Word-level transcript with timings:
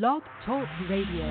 Blog 0.00 0.22
Talk 0.46 0.64
Radio. 0.88 1.28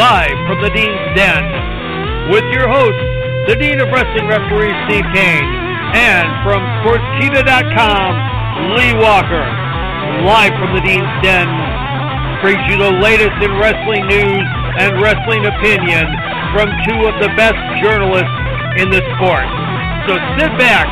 Live 0.00 0.38
from 0.48 0.64
the 0.64 0.72
Dean's 0.72 1.12
Den 1.12 1.44
with 2.32 2.40
your 2.56 2.64
host, 2.72 2.96
the 3.52 3.56
Dean 3.60 3.76
of 3.84 3.92
Wrestling 3.92 4.32
Referee 4.32 4.72
Steve 4.88 5.04
Kane, 5.12 5.44
and 5.92 6.24
from 6.40 6.64
Sportskeeda.com, 6.80 8.72
Lee 8.72 8.96
Walker. 8.96 9.44
Live 10.24 10.56
from 10.56 10.72
the 10.72 10.80
Dean's 10.80 11.04
Den 11.20 11.44
brings 12.40 12.64
you 12.64 12.80
the 12.80 12.96
latest 12.96 13.36
in 13.44 13.52
wrestling 13.60 14.08
news 14.08 14.46
and 14.80 15.02
wrestling 15.02 15.44
opinion 15.44 16.08
from 16.56 16.72
two 16.88 17.04
of 17.04 17.20
the 17.20 17.28
best 17.36 17.60
journalists 17.84 18.40
in 18.80 18.88
the 18.88 19.04
sport. 19.20 19.44
So 20.08 20.14
sit 20.38 20.56
back, 20.56 20.86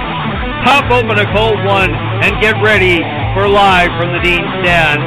pop 0.64 0.90
open 0.90 1.18
a 1.18 1.36
cold 1.36 1.62
one, 1.64 1.92
and 1.92 2.40
get 2.40 2.54
ready 2.62 2.98
for 3.34 3.46
Live 3.46 3.90
from 4.00 4.12
the 4.12 4.20
Dean's 4.20 4.64
Den. 4.64 4.98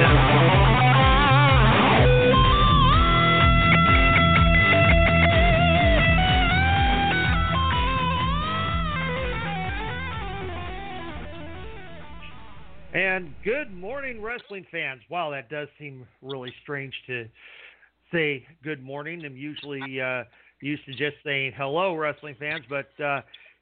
And 12.93 13.33
good 13.43 13.73
morning, 13.73 14.21
wrestling 14.21 14.65
fans. 14.71 15.01
Wow, 15.09 15.31
that 15.31 15.49
does 15.49 15.67
seem 15.79 16.05
really 16.21 16.53
strange 16.61 16.93
to 17.07 17.27
say 18.11 18.45
good 18.63 18.83
morning. 18.83 19.23
I'm 19.25 19.35
usually 19.35 19.99
uh, 19.99 20.23
used 20.61 20.85
to 20.85 20.91
just 20.91 21.17
saying 21.23 21.53
hello, 21.57 21.95
wrestling 21.95 22.35
fans, 22.39 22.63
but 22.69 22.89
uh, 23.03 23.21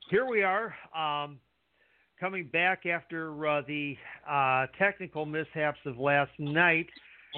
here 0.09 0.25
we 0.25 0.43
are, 0.43 0.75
um, 0.95 1.39
coming 2.19 2.49
back 2.51 2.85
after 2.85 3.47
uh, 3.47 3.61
the 3.67 3.95
uh, 4.29 4.67
technical 4.77 5.25
mishaps 5.25 5.79
of 5.85 5.97
last 5.97 6.31
night, 6.39 6.87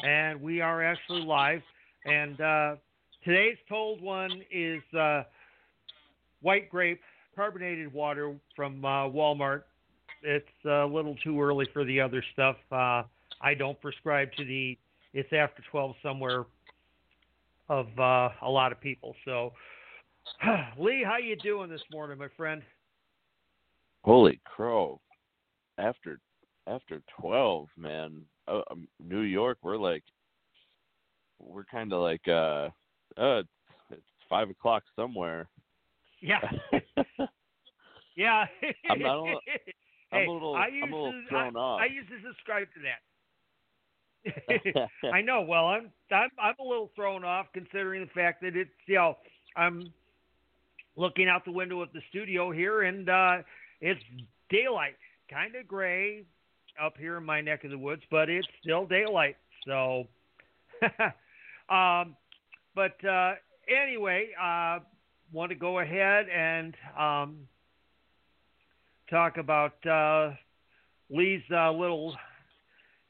and 0.04 0.42
we 0.42 0.62
are 0.62 0.84
actually 0.84 1.22
live. 1.22 1.62
And 2.06 2.40
uh, 2.40 2.76
today's 3.24 3.58
told 3.68 4.02
one 4.02 4.42
is 4.52 4.82
uh, 4.98 5.24
white 6.42 6.70
grape 6.70 7.02
carbonated 7.36 7.94
water 7.94 8.36
from 8.56 8.82
Walmart 8.82 9.64
it's 10.24 10.66
a 10.66 10.86
little 10.86 11.16
too 11.24 11.42
early 11.42 11.68
for 11.74 11.84
the 11.86 12.00
other 12.02 12.24
stuff. 12.34 12.58
Uh, 12.72 13.04
I 13.42 13.54
don't 13.58 13.80
prescribe 13.82 14.30
to 14.38 14.46
the 14.46 14.78
it's 15.14 15.32
after 15.34 15.64
12 15.72 15.96
somewhere 16.04 16.46
of 17.70 17.88
uh, 17.98 18.30
a 18.42 18.50
lot 18.50 18.72
of 18.72 18.80
people. 18.82 19.16
So, 19.26 19.54
Lee, 20.78 21.04
how 21.06 21.18
you 21.18 21.36
doing 21.38 21.70
this 21.70 21.82
morning, 21.92 22.18
my 22.18 22.28
friend? 22.36 22.62
Holy 24.08 24.40
crow! 24.46 25.02
After 25.78 26.22
after 26.66 27.02
12, 27.20 27.68
man, 27.76 28.22
uh, 28.48 28.62
um, 28.72 28.88
New 29.06 29.20
York, 29.20 29.58
we're 29.62 29.76
like 29.76 30.04
we're 31.40 31.66
kind 31.66 31.92
of 31.92 32.04
like 32.04 32.26
uh, 32.26 32.70
uh, 33.18 33.40
it's, 33.40 33.50
it's 33.92 34.02
five 34.30 34.50
o'clock 34.50 34.84
somewhere. 34.96 35.50
Yeah. 36.22 36.40
yeah. 38.16 38.46
I'm 38.90 39.00
not. 39.00 39.26
I'm 40.14 40.20
hey, 40.22 40.26
a 40.26 40.32
little, 40.32 40.56
I 40.56 40.68
used 40.68 40.86
I'm 40.86 40.94
a 40.94 40.96
little 40.96 41.12
to, 41.12 41.28
thrown 41.28 41.58
I, 41.58 41.60
off. 41.60 41.82
I 41.82 41.86
used 41.94 42.08
to 42.08 42.16
subscribe 42.26 42.68
to 42.76 42.80
that. 44.74 44.90
I 45.14 45.20
know. 45.20 45.42
Well, 45.42 45.66
I'm, 45.66 45.92
I'm 46.12 46.30
I'm 46.42 46.56
a 46.62 46.64
little 46.64 46.92
thrown 46.96 47.26
off 47.26 47.48
considering 47.54 48.06
the 48.06 48.12
fact 48.12 48.42
that 48.44 48.56
it's 48.56 48.72
you 48.88 48.96
know 48.96 49.18
I'm 49.58 49.92
looking 50.96 51.28
out 51.28 51.44
the 51.44 51.52
window 51.52 51.82
of 51.82 51.92
the 51.92 52.00
studio 52.10 52.52
here 52.52 52.84
and 52.84 53.10
uh, 53.10 53.38
it's 53.82 54.02
daylight, 54.50 54.96
kind 55.30 55.56
of 55.56 55.68
gray 55.68 56.24
up 56.82 56.98
here 56.98 57.18
in 57.18 57.24
my 57.24 57.42
neck 57.42 57.64
of 57.64 57.72
the 57.72 57.78
woods, 57.78 58.02
but 58.10 58.30
it's 58.30 58.48
still 58.62 58.86
daylight. 58.86 59.36
So, 59.66 60.06
um, 61.70 62.16
but 62.76 63.04
uh, 63.06 63.34
anyway, 63.68 64.30
uh, 64.42 64.80
want 65.32 65.50
to 65.50 65.56
go 65.56 65.80
ahead 65.80 66.28
and 66.30 66.76
um, 66.98 67.38
talk 69.10 69.38
about 69.38 69.86
uh, 69.86 70.32
Lee's 71.10 71.42
uh, 71.52 71.72
little 71.72 72.16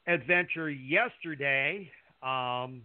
adventure 0.08 0.70
yesterday, 0.70 1.92
um, 2.24 2.82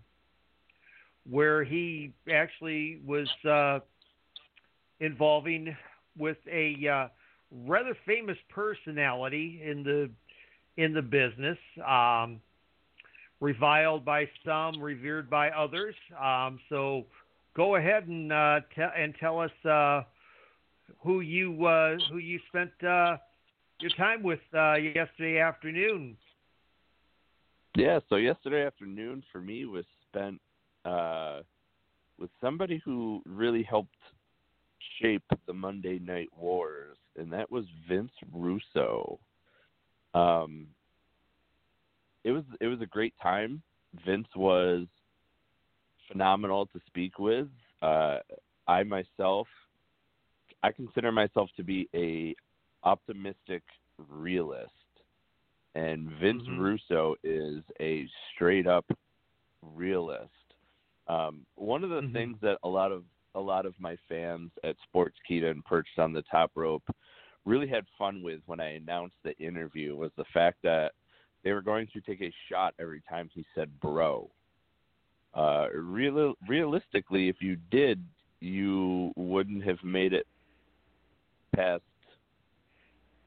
where 1.29 1.63
he 1.63 2.13
actually 2.33 3.01
was 3.07 3.29
uh, 3.49 3.79
involving 5.01 5.75
with 6.19 6.37
a 6.51 6.77
uh, 6.89 7.09
rather 7.67 7.97
famous 8.07 8.39
personality 8.49 9.61
in 9.65 9.83
the 9.83 10.11
in 10.77 10.95
the 10.95 11.03
business, 11.03 11.59
um, 11.87 12.41
reviled 13.41 14.05
by 14.05 14.27
some, 14.45 14.81
revered 14.81 15.29
by 15.29 15.51
others. 15.51 15.95
Um, 16.19 16.59
so, 16.71 17.05
go 17.55 17.77
ahead 17.77 18.07
and 18.07 18.33
uh, 18.33 18.61
and 18.97 19.15
tell 19.21 19.39
us 19.39 19.51
uh, 19.69 20.03
who 20.99 21.21
you 21.21 21.67
uh, 21.67 21.97
who 22.11 22.19
you 22.19 22.41
spent 22.49 22.71
uh, 22.83 23.17
your 23.81 23.91
time 23.97 24.23
with 24.23 24.41
uh, 24.55 24.75
yesterday 24.75 25.41
afternoon. 25.41 26.17
Yeah, 27.75 28.01
so 28.09 28.17
yesterday 28.17 28.67
afternoon 28.67 29.23
for 29.33 29.41
me 29.41 29.65
was 29.65 29.85
spent 30.09 30.41
uh, 30.85 31.41
with 32.19 32.31
somebody 32.41 32.81
who 32.85 33.23
really 33.27 33.63
helped 33.63 33.97
shape 35.01 35.23
the 35.47 35.55
Monday 35.55 35.99
Night 35.99 36.29
Wars, 36.37 36.97
and 37.17 37.33
that 37.33 37.51
was 37.51 37.65
Vince 37.89 38.13
Russo. 38.33 39.19
Um, 40.15 40.69
it 42.25 42.33
was 42.33 42.45
it 42.61 42.67
was 42.67 42.81
a 42.81 42.87
great 42.87 43.15
time. 43.23 43.63
Vince 44.07 44.29
was 44.37 44.87
phenomenal 46.09 46.67
to 46.67 46.81
speak 46.87 47.19
with. 47.19 47.49
Uh, 47.81 48.19
I 48.69 48.83
myself 48.85 49.49
I 50.63 50.71
consider 50.71 51.11
myself 51.11 51.51
to 51.57 51.65
be 51.65 51.89
a 51.95 52.35
optimistic 52.85 53.63
realist, 53.99 54.71
and 55.75 56.09
Vince 56.21 56.45
Mhm. 56.45 56.59
Russo 56.59 57.17
is 57.25 57.63
a 57.81 58.09
straight 58.35 58.67
up 58.67 58.87
realist. 59.63 60.31
Um, 61.09 61.47
one 61.57 61.83
of 61.85 61.91
the 61.91 62.03
Mhm. 62.03 62.13
things 62.13 62.41
that 62.41 62.59
a 62.63 62.69
lot 62.69 62.93
of 62.93 63.05
a 63.35 63.41
lot 63.41 63.67
of 63.67 63.75
my 63.79 63.97
fans 64.09 64.51
at 64.65 64.77
Sports 64.89 65.17
Sportskeeda 65.31 65.51
and 65.51 65.65
Perched 65.65 65.99
on 65.99 66.13
the 66.13 66.23
Top 66.23 66.51
Rope 66.55 66.85
really 67.45 67.69
had 67.69 67.85
fun 67.99 68.23
with 68.23 68.41
when 68.47 68.61
I 68.61 68.75
announced 68.75 69.17
the 69.25 69.37
interview 69.39 69.97
was 69.97 70.11
the 70.17 70.25
fact 70.33 70.59
that 70.63 70.93
they 71.43 71.53
were 71.53 71.63
going 71.63 71.89
to 71.93 72.01
take 72.01 72.21
a 72.21 72.33
shot 72.49 72.75
every 72.79 73.03
time 73.09 73.29
he 73.33 73.45
said 73.55 73.69
"bro." 73.81 74.31
Uh, 75.35 75.67
real, 75.75 76.35
realistically, 76.47 77.29
if 77.29 77.37
you 77.41 77.57
did, 77.71 78.05
you 78.41 79.13
wouldn't 79.17 79.65
have 79.65 79.83
made 79.83 80.13
it 80.13 80.27
past 81.57 81.83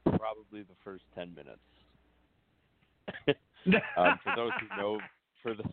probably 0.03 0.61
the 0.61 0.75
first 0.83 1.03
ten 1.16 1.33
minutes. 1.35 1.59
um, 3.97 4.19
for 4.23 4.35
those 4.35 4.51
who 4.59 4.81
know, 4.81 4.99
for 5.41 5.55
the 5.55 5.63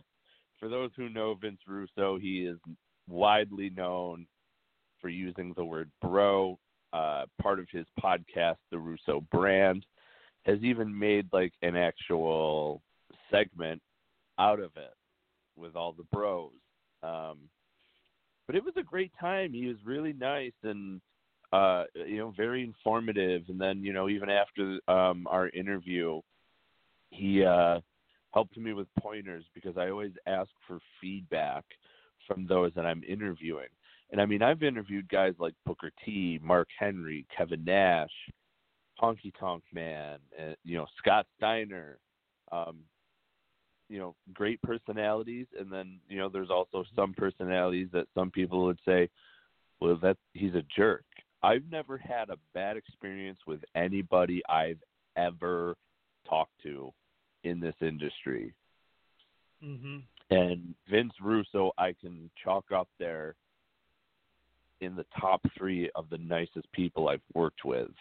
for 0.59 0.69
those 0.69 0.91
who 0.95 1.09
know 1.09 1.35
Vince 1.35 1.59
Russo, 1.67 2.17
he 2.17 2.45
is 2.45 2.57
widely 3.07 3.69
known 3.69 4.25
for 4.99 5.09
using 5.09 5.53
the 5.55 5.65
word 5.65 5.91
"bro." 6.01 6.57
Uh, 6.91 7.25
part 7.41 7.59
of 7.59 7.65
his 7.71 7.87
podcast, 7.99 8.57
the 8.69 8.77
Russo 8.77 9.25
Brand, 9.31 9.83
has 10.45 10.59
even 10.61 10.97
made 10.97 11.27
like 11.33 11.53
an 11.63 11.75
actual 11.75 12.83
segment 13.31 13.81
out 14.37 14.59
of 14.59 14.71
it 14.75 14.93
with 15.55 15.75
all 15.75 15.93
the 15.93 16.05
bros. 16.11 16.51
Um, 17.01 17.49
but 18.45 18.55
it 18.55 18.63
was 18.63 18.75
a 18.77 18.83
great 18.83 19.11
time. 19.19 19.53
He 19.53 19.67
was 19.67 19.77
really 19.85 20.13
nice 20.13 20.53
and 20.63 21.01
uh, 21.51 21.85
you 21.93 22.17
know 22.17 22.33
very 22.35 22.63
informative. 22.63 23.43
And 23.47 23.59
then 23.59 23.83
you 23.83 23.93
know 23.93 24.09
even 24.09 24.29
after 24.29 24.79
um, 24.87 25.27
our 25.27 25.49
interview, 25.49 26.21
he 27.09 27.43
uh, 27.43 27.79
helped 28.33 28.57
me 28.57 28.73
with 28.73 28.87
pointers 28.99 29.45
because 29.53 29.77
I 29.77 29.89
always 29.89 30.13
ask 30.27 30.49
for 30.67 30.79
feedback 30.99 31.63
from 32.27 32.45
those 32.47 32.71
that 32.75 32.85
I'm 32.85 33.03
interviewing. 33.07 33.67
And 34.11 34.21
I 34.21 34.25
mean, 34.25 34.43
I've 34.43 34.63
interviewed 34.63 35.09
guys 35.09 35.33
like 35.39 35.53
Booker 35.65 35.91
T, 36.05 36.39
Mark 36.43 36.67
Henry, 36.77 37.25
Kevin 37.35 37.63
Nash, 37.63 38.11
Honky 39.01 39.33
Tonk 39.39 39.63
Man, 39.73 40.19
and, 40.37 40.55
you 40.63 40.77
know 40.77 40.85
Scott 40.99 41.25
Steiner. 41.37 41.97
Um, 42.51 42.79
you 43.89 43.99
know, 43.99 44.15
great 44.33 44.61
personalities, 44.61 45.47
and 45.59 45.71
then 45.71 45.99
you 46.07 46.17
know, 46.17 46.29
there's 46.29 46.49
also 46.49 46.83
some 46.95 47.13
personalities 47.13 47.89
that 47.93 48.07
some 48.15 48.31
people 48.31 48.65
would 48.65 48.79
say, 48.85 49.09
well, 49.79 49.97
that 50.01 50.17
he's 50.33 50.53
a 50.55 50.63
jerk. 50.75 51.05
I've 51.43 51.69
never 51.69 51.97
had 51.97 52.29
a 52.29 52.37
bad 52.53 52.77
experience 52.77 53.39
with 53.45 53.59
anybody 53.75 54.41
I've 54.47 54.81
ever 55.17 55.75
talked 56.27 56.53
to 56.63 56.93
in 57.43 57.59
this 57.59 57.75
industry. 57.81 58.53
hmm 59.61 59.97
And 60.29 60.73
Vince 60.89 61.13
Russo, 61.21 61.71
I 61.77 61.93
can 61.99 62.29
chalk 62.43 62.71
up 62.71 62.89
there 62.99 63.35
in 64.81 64.95
the 64.95 65.05
top 65.19 65.41
three 65.57 65.89
of 65.95 66.09
the 66.09 66.17
nicest 66.17 66.71
people 66.73 67.07
I've 67.07 67.21
worked 67.33 67.63
with. 67.63 67.91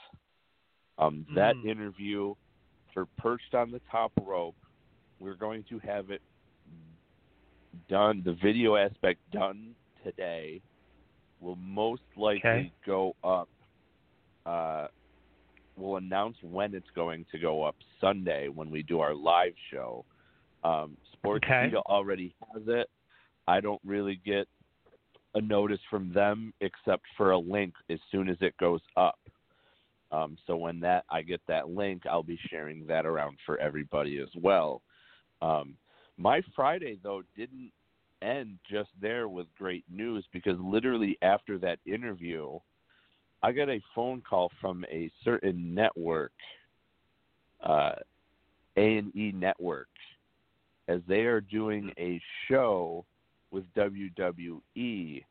Um, 0.98 1.26
that 1.34 1.56
Mm. 1.56 1.66
interview 1.66 2.34
for 2.92 3.06
Perched 3.18 3.54
on 3.54 3.70
the 3.70 3.80
Top 3.90 4.12
Rope, 4.20 4.56
we're 5.18 5.34
going 5.34 5.64
to 5.64 5.78
have 5.80 6.10
it 6.10 6.22
done, 7.88 8.22
the 8.22 8.34
video 8.34 8.76
aspect 8.76 9.20
done 9.30 9.74
today. 10.02 10.62
Will 11.40 11.56
most 11.56 12.04
likely 12.16 12.38
Okay. 12.50 12.72
go 12.84 13.16
up. 13.24 13.48
Uh, 14.46 14.88
we'll 15.76 15.96
announce 15.96 16.40
when 16.42 16.74
it's 16.74 16.90
going 16.90 17.24
to 17.26 17.38
go 17.38 17.62
up 17.62 17.76
Sunday 18.00 18.48
when 18.48 18.70
we 18.70 18.82
do 18.82 19.00
our 19.00 19.14
live 19.14 19.54
show. 19.70 20.04
Um, 20.62 20.96
Sportskeeda 21.24 21.74
Okay. 21.74 21.76
already 21.86 22.34
has 22.52 22.62
it. 22.66 22.90
I 23.48 23.60
don't 23.60 23.80
really 23.84 24.20
get 24.24 24.48
a 25.34 25.40
notice 25.40 25.80
from 25.90 26.12
them 26.12 26.52
except 26.60 27.04
for 27.16 27.30
a 27.32 27.38
link 27.38 27.74
as 27.90 27.98
soon 28.10 28.28
as 28.28 28.36
it 28.40 28.56
goes 28.58 28.82
up. 28.96 29.18
Um, 30.10 30.36
so 30.46 30.56
when 30.56 30.78
that 30.80 31.04
I 31.10 31.22
get 31.22 31.40
that 31.48 31.70
link, 31.70 32.02
I'll 32.06 32.22
be 32.22 32.38
sharing 32.50 32.86
that 32.86 33.06
around 33.06 33.38
for 33.46 33.58
everybody 33.58 34.18
as 34.18 34.28
well. 34.36 34.82
Um, 35.40 35.76
my 36.18 36.42
Friday 36.54 36.98
though 37.02 37.22
didn't 37.34 37.72
end 38.20 38.58
just 38.70 38.90
there 39.00 39.28
with 39.28 39.46
great 39.58 39.84
news 39.90 40.24
because 40.32 40.58
literally 40.60 41.18
after 41.22 41.58
that 41.58 41.78
interview, 41.86 42.58
I 43.42 43.52
got 43.52 43.68
a 43.68 43.80
phone 43.94 44.22
call 44.28 44.50
from 44.60 44.84
a 44.84 45.10
certain 45.24 45.74
network, 45.74 46.32
uh, 47.64 47.94
A 48.76 48.98
and 48.98 49.16
E 49.16 49.32
Network, 49.32 49.88
as 50.88 51.00
they 51.08 51.20
are 51.22 51.40
doing 51.40 51.92
a 51.98 52.20
show 52.48 53.04
with 53.50 53.64
WWE. 53.76 55.24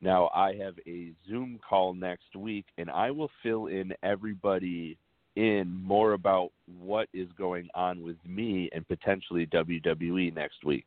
Now 0.00 0.30
I 0.34 0.54
have 0.54 0.74
a 0.86 1.12
Zoom 1.28 1.58
call 1.68 1.94
next 1.94 2.34
week, 2.36 2.66
and 2.78 2.90
I 2.90 3.10
will 3.10 3.30
fill 3.42 3.66
in 3.66 3.92
everybody 4.02 4.98
in 5.36 5.82
more 5.82 6.12
about 6.12 6.50
what 6.80 7.08
is 7.12 7.28
going 7.38 7.68
on 7.74 8.02
with 8.02 8.16
me 8.26 8.70
and 8.72 8.86
potentially 8.88 9.46
WWE 9.46 10.34
next 10.34 10.64
week. 10.64 10.86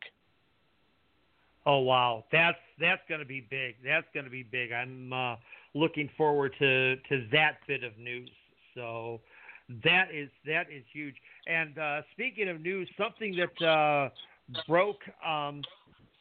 Oh 1.65 1.79
wow, 1.79 2.23
that's 2.31 2.57
that's 2.79 3.01
going 3.07 3.19
to 3.19 3.27
be 3.27 3.41
big. 3.41 3.75
That's 3.83 4.07
going 4.13 4.25
to 4.25 4.31
be 4.31 4.43
big. 4.43 4.71
I'm 4.71 5.13
uh, 5.13 5.35
looking 5.75 6.09
forward 6.17 6.53
to 6.59 6.95
to 6.95 7.27
that 7.31 7.57
bit 7.67 7.83
of 7.83 7.97
news. 7.97 8.31
So 8.75 9.19
that 9.83 10.07
is 10.13 10.29
that 10.45 10.67
is 10.71 10.83
huge. 10.91 11.15
And 11.47 11.77
uh, 11.77 12.01
speaking 12.11 12.49
of 12.49 12.61
news, 12.61 12.89
something 12.97 13.35
that 13.35 13.65
uh, 13.65 14.09
broke 14.67 15.01
um, 15.25 15.61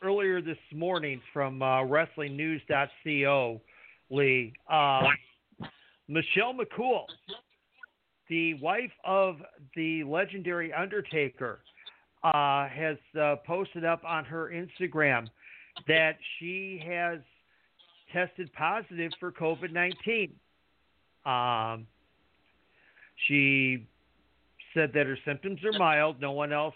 earlier 0.02 0.40
this 0.40 0.58
morning 0.72 1.20
from 1.32 1.62
uh, 1.62 1.82
WrestlingNews.co, 1.82 3.60
Lee. 4.10 4.52
Um, 4.70 5.04
Michelle 6.08 6.54
McCool, 6.54 7.04
the 8.28 8.54
wife 8.54 8.92
of 9.04 9.36
the 9.74 10.04
legendary 10.04 10.72
Undertaker, 10.72 11.60
uh, 12.22 12.68
has 12.68 12.96
uh, 13.20 13.36
posted 13.46 13.84
up 13.84 14.02
on 14.04 14.24
her 14.24 14.50
Instagram 14.50 15.26
that 15.86 16.16
she 16.38 16.82
has 16.86 17.20
tested 18.12 18.50
positive 18.54 19.12
for 19.20 19.30
COVID 19.32 19.72
19. 19.72 20.32
Um, 21.24 21.86
she 23.26 23.86
said 24.74 24.92
that 24.94 25.06
her 25.06 25.18
symptoms 25.24 25.60
are 25.64 25.78
mild. 25.78 26.20
No 26.20 26.32
one 26.32 26.52
else 26.52 26.74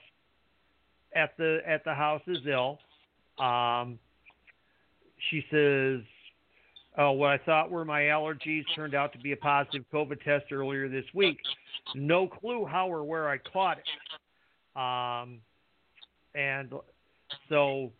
at 1.14 1.36
the 1.36 1.60
at 1.66 1.84
the 1.84 1.94
house 1.94 2.22
is 2.26 2.38
ill. 2.46 2.78
Um, 3.38 3.98
she 5.30 5.44
says, 5.50 6.00
"Oh, 6.98 7.12
what 7.12 7.30
I 7.30 7.38
thought 7.38 7.70
were 7.70 7.84
my 7.84 8.02
allergies 8.02 8.64
turned 8.74 8.94
out 8.94 9.12
to 9.12 9.18
be 9.18 9.32
a 9.32 9.36
positive 9.36 9.84
COVID 9.92 10.22
test 10.22 10.52
earlier 10.52 10.88
this 10.88 11.04
week. 11.14 11.38
No 11.94 12.26
clue 12.26 12.64
how 12.64 12.88
or 12.88 13.04
where 13.04 13.28
I 13.28 13.38
caught 13.38 13.78
it." 13.78 14.80
Um, 14.80 15.40
and 16.34 16.72
so, 17.48 17.92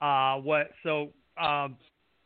uh, 0.00 0.36
what? 0.36 0.70
So, 0.82 1.10
um, 1.40 1.76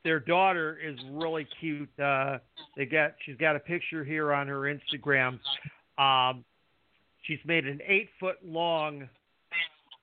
their 0.04 0.20
daughter 0.20 0.78
is 0.82 0.98
really 1.12 1.46
cute. 1.60 1.88
Uh, 1.98 2.38
they 2.76 2.86
got 2.86 3.12
she's 3.24 3.36
got 3.36 3.56
a 3.56 3.60
picture 3.60 4.04
here 4.04 4.32
on 4.32 4.46
her 4.46 4.60
Instagram. 4.60 5.38
Um, 5.98 6.44
she's 7.22 7.38
made 7.44 7.66
an 7.66 7.80
eight 7.86 8.08
foot 8.18 8.36
long 8.44 9.08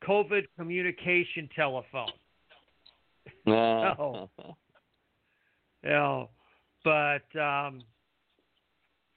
COVID 0.08 0.44
communication 0.58 1.50
telephone. 1.56 2.12
Oh. 3.48 4.30
You 5.84 5.90
know, 5.90 6.30
but 6.84 7.40
um, 7.40 7.82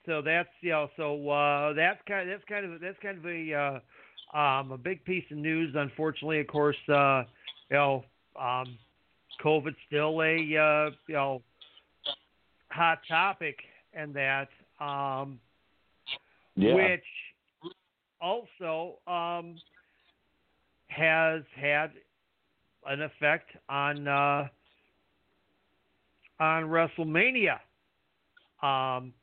so 0.05 0.21
that's 0.21 0.49
you 0.61 0.71
know, 0.71 0.89
so 0.97 1.29
uh, 1.29 1.73
that's 1.73 1.99
kind 2.07 2.29
of, 2.29 2.39
that's 2.39 2.49
kind 2.49 2.73
of 2.73 2.81
that's 2.81 2.97
kind 3.01 3.17
of 3.17 3.25
a 3.25 3.53
uh, 3.53 4.37
um, 4.37 4.71
a 4.71 4.77
big 4.77 5.03
piece 5.05 5.25
of 5.31 5.37
news. 5.37 5.73
Unfortunately, 5.75 6.39
of 6.39 6.47
course, 6.47 6.77
uh, 6.89 7.23
you 7.69 7.77
know, 7.77 8.05
um, 8.39 8.77
COVID's 9.43 9.75
still 9.87 10.21
a 10.21 10.57
uh, 10.57 10.91
you 11.07 11.15
know 11.15 11.41
hot 12.71 12.99
topic, 13.07 13.57
and 13.93 14.13
that 14.13 14.49
um, 14.79 15.39
Yeah. 16.55 16.75
which 16.75 17.03
also 18.19 18.99
um, 19.07 19.59
has 20.87 21.41
had 21.55 21.91
an 22.87 23.01
effect 23.01 23.49
on 23.69 24.07
uh, 24.07 24.47
on 26.39 26.63
WrestleMania. 26.65 27.59
Um, 28.61 29.13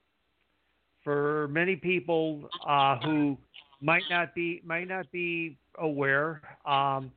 for 1.04 1.48
many 1.48 1.76
people 1.76 2.50
uh, 2.66 2.98
who 2.98 3.38
might 3.80 4.04
not 4.10 4.34
be 4.34 4.60
might 4.64 4.88
not 4.88 5.10
be 5.12 5.56
aware, 5.78 6.42
um, 6.66 7.12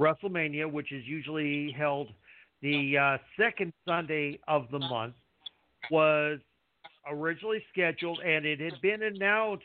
WrestleMania, 0.00 0.70
which 0.70 0.90
is 0.92 1.04
usually 1.06 1.72
held 1.72 2.08
the 2.62 2.98
uh, 2.98 3.18
second 3.38 3.72
Sunday 3.86 4.38
of 4.48 4.66
the 4.70 4.78
month, 4.78 5.14
was 5.90 6.38
originally 7.08 7.62
scheduled 7.72 8.18
and 8.20 8.44
it 8.44 8.60
had 8.60 8.80
been 8.82 9.02
announced 9.02 9.62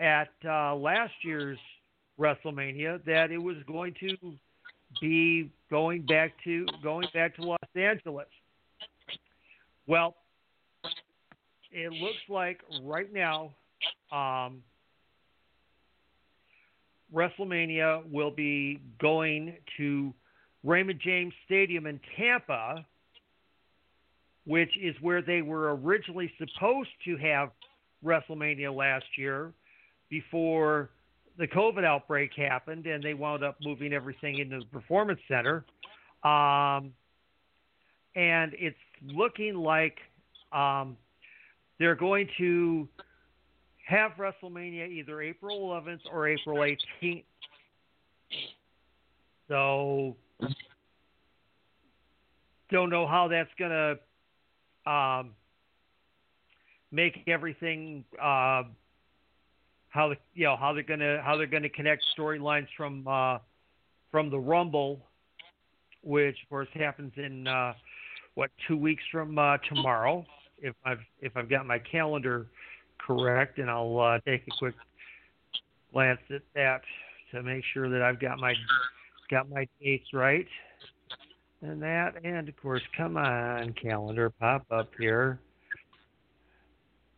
at 0.00 0.28
uh, 0.44 0.74
last 0.74 1.12
year's 1.22 1.58
WrestleMania 2.18 3.04
that 3.04 3.30
it 3.30 3.38
was 3.38 3.56
going 3.66 3.94
to 4.00 4.16
be 5.00 5.50
going 5.70 6.02
back 6.02 6.32
to 6.44 6.66
going 6.82 7.06
back 7.12 7.36
to 7.36 7.42
Los 7.42 7.58
Angeles. 7.74 8.26
Well, 9.86 10.16
it 11.70 11.92
looks 11.92 12.16
like 12.28 12.60
right 12.82 13.12
now 13.12 13.52
um, 14.10 14.62
WrestleMania 17.14 18.10
will 18.10 18.30
be 18.30 18.80
going 19.00 19.56
to 19.76 20.12
Raymond 20.66 21.00
James 21.02 21.32
Stadium 21.44 21.86
in 21.86 22.00
Tampa, 22.16 22.84
which 24.46 24.76
is 24.76 24.96
where 25.00 25.22
they 25.22 25.40
were 25.40 25.76
originally 25.76 26.30
supposed 26.38 26.90
to 27.04 27.16
have 27.18 27.50
WrestleMania 28.04 28.74
last 28.74 29.06
year 29.16 29.52
before 30.10 30.90
the 31.38 31.46
COVID 31.46 31.84
outbreak 31.84 32.32
happened 32.36 32.86
and 32.86 33.02
they 33.02 33.14
wound 33.14 33.44
up 33.44 33.56
moving 33.62 33.92
everything 33.92 34.38
into 34.38 34.58
the 34.58 34.66
Performance 34.66 35.20
Center. 35.28 35.64
Um, 36.24 36.92
and 38.16 38.52
it's 38.54 38.76
looking 39.04 39.54
like 39.54 39.98
um, 40.52 40.96
they're 41.78 41.94
going 41.94 42.28
to 42.38 42.88
have 43.86 44.12
WrestleMania 44.18 44.88
either 44.88 45.22
April 45.22 45.60
11th 45.60 46.00
or 46.10 46.28
April 46.28 46.58
18th. 46.58 47.24
So, 49.48 50.16
don't 52.70 52.90
know 52.90 53.06
how 53.06 53.28
that's 53.28 53.50
going 53.58 53.70
to 53.70 54.90
um, 54.90 55.32
make 56.90 57.22
everything. 57.26 58.04
Uh, 58.20 58.64
how 59.90 60.10
the, 60.10 60.16
you 60.34 60.44
know 60.44 60.56
how 60.56 60.72
they're 60.74 60.82
gonna 60.82 61.22
how 61.24 61.36
they're 61.36 61.46
gonna 61.46 61.70
connect 61.70 62.04
storylines 62.16 62.66
from 62.76 63.06
uh, 63.08 63.38
from 64.10 64.30
the 64.30 64.38
Rumble, 64.38 65.00
which 66.02 66.36
of 66.42 66.48
course 66.50 66.68
happens 66.74 67.12
in 67.16 67.48
uh, 67.48 67.72
what 68.34 68.50
two 68.68 68.76
weeks 68.76 69.02
from 69.10 69.38
uh, 69.38 69.56
tomorrow, 69.68 70.24
if 70.58 70.74
I've 70.84 71.00
if 71.20 71.36
I've 71.36 71.48
got 71.48 71.66
my 71.66 71.78
calendar 71.78 72.46
correct, 72.98 73.58
and 73.58 73.70
I'll 73.70 73.98
uh, 73.98 74.18
take 74.26 74.42
a 74.46 74.56
quick 74.58 74.74
glance 75.92 76.20
at 76.30 76.42
that 76.54 76.82
to 77.32 77.42
make 77.42 77.64
sure 77.72 77.88
that 77.88 78.02
I've 78.02 78.20
got 78.20 78.38
my 78.38 78.52
got 79.30 79.48
my 79.48 79.66
dates 79.80 80.08
right, 80.12 80.46
and 81.62 81.80
that, 81.82 82.14
and 82.24 82.48
of 82.48 82.56
course, 82.56 82.82
come 82.96 83.16
on, 83.16 83.74
calendar, 83.80 84.30
pop 84.30 84.66
up 84.70 84.90
here. 84.98 85.40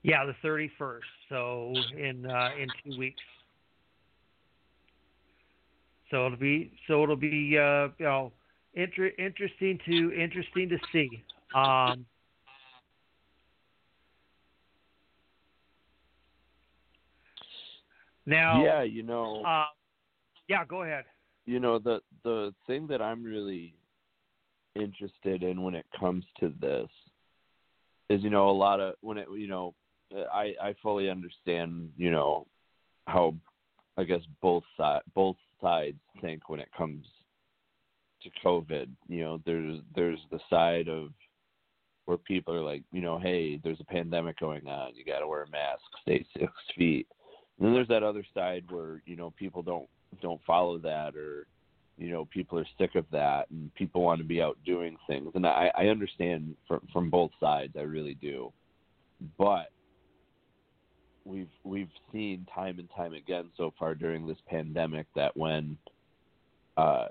Yeah, 0.02 0.24
the 0.24 0.34
thirty 0.42 0.70
first. 0.78 1.06
So 1.28 1.74
in 1.96 2.26
uh, 2.26 2.50
in 2.60 2.68
two 2.84 2.98
weeks. 2.98 3.20
So 6.10 6.26
it'll 6.26 6.38
be 6.38 6.72
so 6.86 7.02
it'll 7.02 7.16
be 7.16 7.58
uh, 7.58 7.88
you 7.98 8.06
know 8.06 8.32
inter- 8.74 9.12
interesting 9.18 9.78
to 9.86 10.12
interesting 10.12 10.68
to 10.68 10.78
see. 10.92 11.24
Um, 11.54 12.06
Now, 18.28 18.62
yeah, 18.62 18.82
you 18.82 19.02
know, 19.02 19.42
uh, 19.42 19.64
yeah, 20.48 20.62
go 20.66 20.82
ahead. 20.82 21.04
You 21.48 21.60
know 21.60 21.78
the 21.78 22.00
the 22.24 22.52
thing 22.66 22.86
that 22.88 23.00
I'm 23.00 23.24
really 23.24 23.72
interested 24.74 25.42
in 25.42 25.62
when 25.62 25.74
it 25.74 25.86
comes 25.98 26.24
to 26.40 26.52
this 26.60 26.88
is 28.10 28.22
you 28.22 28.28
know 28.28 28.50
a 28.50 28.52
lot 28.52 28.80
of 28.80 28.96
when 29.00 29.16
it 29.16 29.28
you 29.34 29.48
know 29.48 29.74
I 30.14 30.52
I 30.62 30.74
fully 30.82 31.08
understand 31.08 31.90
you 31.96 32.10
know 32.10 32.46
how 33.06 33.34
I 33.96 34.04
guess 34.04 34.20
both 34.42 34.64
side 34.76 35.00
both 35.14 35.36
sides 35.58 35.96
think 36.20 36.50
when 36.50 36.60
it 36.60 36.68
comes 36.76 37.06
to 38.24 38.30
COVID. 38.44 38.88
You 39.08 39.24
know, 39.24 39.40
there's 39.46 39.78
there's 39.94 40.20
the 40.30 40.40
side 40.50 40.88
of 40.88 41.12
where 42.04 42.18
people 42.18 42.54
are 42.54 42.62
like, 42.62 42.82
you 42.92 43.00
know, 43.00 43.18
hey, 43.18 43.58
there's 43.64 43.80
a 43.80 43.84
pandemic 43.84 44.38
going 44.38 44.66
on, 44.68 44.94
you 44.94 45.04
got 45.04 45.20
to 45.20 45.26
wear 45.26 45.44
a 45.44 45.50
mask, 45.50 45.82
stay 46.02 46.26
six 46.38 46.52
feet. 46.76 47.06
And 47.58 47.66
then 47.66 47.74
there's 47.74 47.88
that 47.88 48.02
other 48.02 48.24
side 48.34 48.64
where 48.68 49.02
you 49.06 49.16
know 49.16 49.32
people 49.38 49.62
don't 49.62 49.88
don't 50.20 50.40
follow 50.46 50.78
that 50.78 51.16
or 51.16 51.46
you 51.96 52.10
know 52.10 52.24
people 52.26 52.58
are 52.58 52.66
sick 52.78 52.94
of 52.94 53.04
that 53.10 53.50
and 53.50 53.74
people 53.74 54.02
want 54.02 54.18
to 54.18 54.26
be 54.26 54.40
out 54.40 54.56
doing 54.64 54.96
things. 55.06 55.30
And 55.34 55.46
i 55.46 55.70
i 55.76 55.86
understand 55.86 56.54
from 56.66 56.86
from 56.92 57.10
both 57.10 57.30
sides 57.40 57.74
i 57.76 57.82
really 57.82 58.14
do. 58.14 58.52
But 59.36 59.70
we've 61.24 61.50
we've 61.64 61.90
seen 62.12 62.46
time 62.54 62.78
and 62.78 62.88
time 62.96 63.14
again 63.14 63.50
so 63.56 63.72
far 63.78 63.94
during 63.94 64.26
this 64.26 64.38
pandemic 64.48 65.06
that 65.14 65.36
when 65.36 65.76
uh 66.76 67.08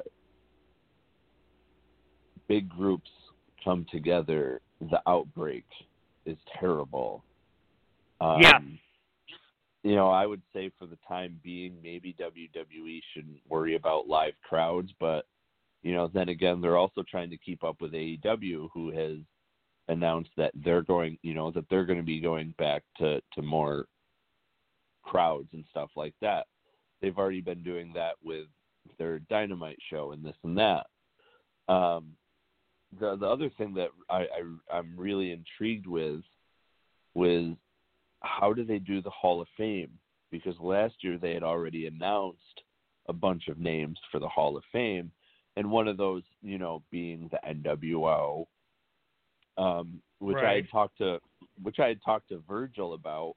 big 2.47 2.69
groups 2.69 3.09
come 3.63 3.85
together 3.91 4.61
the 4.79 5.01
outbreak 5.07 5.65
is 6.25 6.37
terrible. 6.59 7.23
Um, 8.19 8.41
yeah 8.41 8.59
you 9.83 9.95
know, 9.95 10.09
I 10.09 10.25
would 10.25 10.41
say 10.53 10.71
for 10.77 10.85
the 10.85 10.97
time 11.07 11.39
being, 11.43 11.77
maybe 11.81 12.15
WWE 12.19 12.99
shouldn't 13.13 13.39
worry 13.47 13.75
about 13.75 14.07
live 14.07 14.33
crowds, 14.47 14.91
but 14.99 15.25
you 15.83 15.93
know, 15.93 16.09
then 16.13 16.29
again, 16.29 16.59
they're 16.59 16.77
also 16.77 17.03
trying 17.09 17.29
to 17.29 17.37
keep 17.37 17.63
up 17.63 17.79
with 17.79 17.93
AEW, 17.93 18.69
who 18.73 18.91
has 18.91 19.17
announced 19.87 20.31
that 20.35 20.51
they're 20.65 20.81
going, 20.81 21.17
you 21.21 21.33
know, 21.33 21.51
that 21.51 21.65
they're 21.69 21.85
going 21.85 21.99
to 21.99 22.05
be 22.05 22.19
going 22.19 22.53
back 22.57 22.83
to 22.97 23.21
to 23.33 23.41
more 23.41 23.85
crowds 25.03 25.47
and 25.53 25.63
stuff 25.69 25.89
like 25.95 26.15
that. 26.21 26.47
They've 27.01 27.17
already 27.17 27.41
been 27.41 27.63
doing 27.63 27.93
that 27.93 28.15
with 28.23 28.47
their 28.97 29.19
Dynamite 29.19 29.79
show 29.89 30.11
and 30.11 30.25
this 30.25 30.35
and 30.43 30.57
that. 30.57 30.87
Um, 31.69 32.13
the 32.99 33.15
the 33.15 33.27
other 33.27 33.49
thing 33.57 33.73
that 33.75 33.89
I, 34.09 34.21
I 34.21 34.77
I'm 34.77 34.93
really 34.97 35.31
intrigued 35.31 35.87
with 35.87 36.21
was 37.13 37.53
how 38.27 38.53
do 38.53 38.63
they 38.63 38.79
do 38.79 39.01
the 39.01 39.09
Hall 39.09 39.41
of 39.41 39.47
Fame? 39.57 39.91
Because 40.31 40.55
last 40.59 40.95
year 41.01 41.17
they 41.17 41.33
had 41.33 41.43
already 41.43 41.87
announced 41.87 42.61
a 43.07 43.13
bunch 43.13 43.47
of 43.47 43.57
names 43.57 43.97
for 44.11 44.19
the 44.19 44.27
Hall 44.27 44.57
of 44.57 44.63
Fame, 44.71 45.11
and 45.55 45.71
one 45.71 45.87
of 45.87 45.97
those, 45.97 46.23
you 46.41 46.57
know, 46.57 46.83
being 46.91 47.29
the 47.31 47.39
NWO, 47.47 48.45
um, 49.57 50.01
which 50.19 50.35
right. 50.35 50.45
I 50.45 50.55
had 50.55 50.69
talked 50.69 50.97
to, 50.99 51.19
which 51.63 51.79
I 51.79 51.87
had 51.87 51.99
talked 52.03 52.29
to 52.29 52.43
Virgil 52.47 52.93
about, 52.93 53.35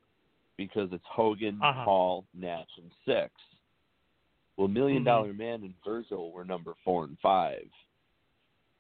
because 0.57 0.89
it's 0.93 1.05
Hogan, 1.09 1.61
uh-huh. 1.63 1.85
Hall, 1.85 2.25
Nash, 2.35 2.69
and 2.77 2.91
Syxx. 3.07 3.31
Well, 4.57 4.69
Million 4.69 4.99
mm-hmm. 4.99 5.05
Dollar 5.07 5.33
Man 5.33 5.63
and 5.63 5.75
Virgil 5.85 6.33
were 6.33 6.45
number 6.45 6.75
four 6.85 7.05
and 7.05 7.17
five. 7.23 7.67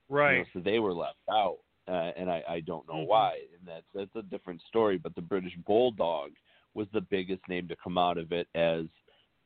Right. 0.08 0.32
You 0.32 0.38
know, 0.38 0.44
so 0.54 0.60
they 0.60 0.78
were 0.78 0.92
left 0.92 1.16
out 1.30 1.58
uh, 1.88 2.10
and 2.16 2.30
I, 2.30 2.42
I 2.49 2.60
don't 2.60 2.87
know 2.88 2.94
mm-hmm. 2.94 3.08
why. 3.08 3.32
And 3.58 3.66
that's 3.66 3.87
that's 3.94 4.16
a 4.16 4.28
different 4.28 4.60
story. 4.68 4.99
But 4.99 5.14
the 5.14 5.22
British 5.22 5.54
Bulldog 5.66 6.30
was 6.75 6.87
the 6.92 7.00
biggest 7.00 7.42
name 7.49 7.68
to 7.68 7.76
come 7.82 7.99
out 7.99 8.18
of 8.18 8.32
it, 8.32 8.49
as 8.54 8.84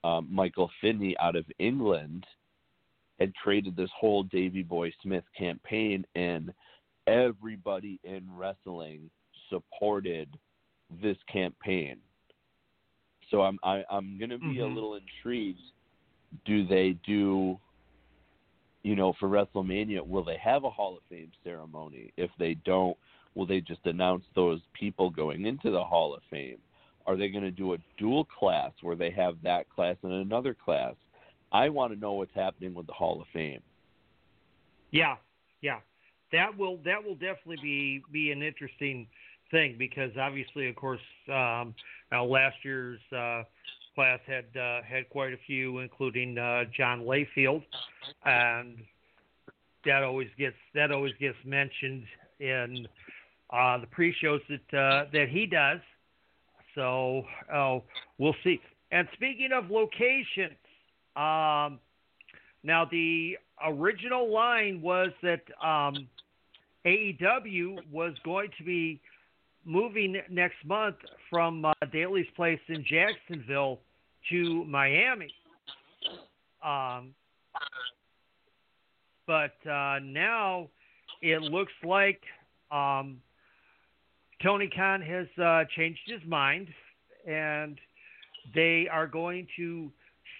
um, 0.03 0.29
Michael 0.31 0.71
Finney 0.81 1.17
out 1.21 1.37
of 1.37 1.47
England 1.59 2.27
had 3.19 3.35
created 3.37 3.77
this 3.77 3.91
whole 3.99 4.25
Davy 4.25 4.63
Boy 4.63 4.93
Smith 5.03 5.25
campaign, 5.39 6.05
and 6.15 6.53
everybody 7.07 8.01
in 8.05 8.25
wrestling 8.37 9.11
supported 9.49 10.29
this 11.03 11.17
campaign. 11.33 11.97
So 13.31 13.43
I'm 13.43 13.59
I, 13.63 13.79
am 13.79 13.85
i 13.91 13.97
am 13.97 14.19
going 14.19 14.31
to 14.31 14.39
be 14.39 14.47
mm-hmm. 14.47 14.63
a 14.63 14.75
little 14.75 14.97
intrigued. 14.97 15.61
Do 16.45 16.67
they 16.67 16.97
do 17.07 17.59
you 18.85 18.95
know, 18.95 19.15
for 19.19 19.29
WrestleMania, 19.29 20.07
will 20.07 20.25
they 20.25 20.37
have 20.37 20.63
a 20.65 20.71
Hall 20.71 20.97
of 20.97 21.03
Fame 21.09 21.33
ceremony? 21.43 22.13
If 22.17 22.31
they 22.39 22.55
don't, 22.67 22.97
will 23.35 23.47
they 23.47 23.61
just 23.61 23.81
announce 23.87 24.25
those 24.35 24.61
people 24.79 25.11
going 25.11 25.47
into 25.47 25.71
the 25.71 25.83
Hall 25.83 26.15
of 26.15 26.23
Fame? 26.31 26.59
Are 27.07 27.17
they 27.17 27.31
going 27.31 27.45
to 27.45 27.51
do 27.51 27.73
a 27.73 27.79
dual 27.99 28.27
class 28.27 28.71
where 28.83 28.95
they 28.95 29.11
have 29.11 29.37
that 29.43 29.69
class 29.71 29.97
and 30.03 30.13
another 30.13 30.55
class? 30.55 30.95
I 31.51 31.71
want 31.71 31.93
to 31.95 31.99
know 31.99 32.13
what's 32.13 32.35
happening 32.35 32.75
with 32.75 32.87
the 32.87 32.93
Hall 32.93 33.21
of 33.21 33.27
Fame. 33.33 33.63
Yeah, 34.91 35.17
yeah, 35.63 35.81
that 36.33 36.57
will 36.57 36.79
that 36.85 37.03
will 37.03 37.15
definitely 37.15 37.57
be 37.63 38.03
be 38.13 38.31
an 38.31 38.43
interesting 38.43 39.09
thing 39.51 39.77
because 39.79 40.11
obviously, 40.21 40.69
of 40.69 40.77
course, 40.77 41.01
um, 41.29 41.75
last 42.13 42.57
year's 42.63 43.01
uh, 43.17 43.43
class 43.95 44.21
had 44.27 44.45
uh, 44.61 44.83
had 44.83 45.09
quite 45.11 45.33
a 45.33 45.39
few, 45.47 45.79
including 45.79 46.39
uh, 46.39 46.65
John 46.77 47.03
Layfield, 47.03 47.63
and 48.25 48.79
that 49.85 50.03
always 50.03 50.29
gets 50.39 50.57
that 50.75 50.91
always 50.91 51.13
gets 51.21 51.37
mentioned 51.45 52.05
in 52.41 52.87
uh, 53.51 53.79
the 53.79 53.87
pre-shows 53.87 54.41
that 54.49 54.79
uh, 54.79 55.05
that 55.13 55.29
he 55.31 55.47
does. 55.47 55.81
So 56.75 57.25
uh, 57.53 57.79
we'll 58.19 58.37
see. 58.43 58.61
And 58.91 59.09
speaking 59.15 59.51
of 59.55 59.71
locations, 59.71 60.59
um, 61.17 61.79
now 62.63 62.87
the 62.91 63.39
original 63.65 64.33
line 64.33 64.81
was 64.83 65.11
that 65.23 65.43
um, 65.65 66.09
AEW 66.85 67.79
was 67.91 68.15
going 68.25 68.51
to 68.59 68.65
be 68.65 69.01
moving 69.65 70.21
next 70.31 70.57
month 70.65 70.97
from 71.31 71.65
uh, 71.65 71.73
Daily's 71.93 72.27
Place 72.37 72.61
in 72.69 72.85
Jacksonville 72.85 73.81
to 74.31 74.65
Miami. 74.65 75.33
Um, 76.65 77.15
but 79.27 79.55
uh, 79.69 79.99
now 80.03 80.69
it 81.23 81.43
looks 81.43 81.73
like 81.85 82.21
um, 82.71 83.21
Tony 84.43 84.69
Khan 84.75 85.01
has 85.01 85.27
uh, 85.43 85.65
changed 85.77 86.01
his 86.07 86.21
mind, 86.27 86.69
and 87.27 87.79
they 88.55 88.87
are 88.91 89.07
going 89.07 89.47
to 89.57 89.91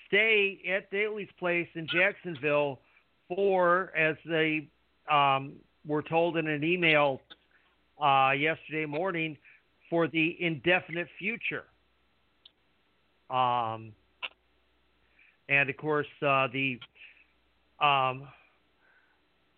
stay 0.07 0.61
at 0.71 0.91
Daily's 0.91 1.29
Place 1.39 1.69
in 1.75 1.87
Jacksonville 1.93 2.81
for, 3.29 3.93
as 3.97 4.17
they 4.27 4.69
um, 5.11 5.55
were 5.87 6.03
told 6.03 6.37
in 6.37 6.47
an 6.47 6.63
email 6.63 7.21
uh, 8.03 8.33
yesterday 8.33 8.87
morning 8.87 9.37
for 9.89 10.09
the 10.09 10.37
indefinite 10.41 11.09
future. 11.19 11.65
Um, 13.31 13.93
and 15.49 15.69
of 15.69 15.77
course, 15.77 16.07
uh, 16.23 16.49
the 16.53 16.79
um, 17.81 18.29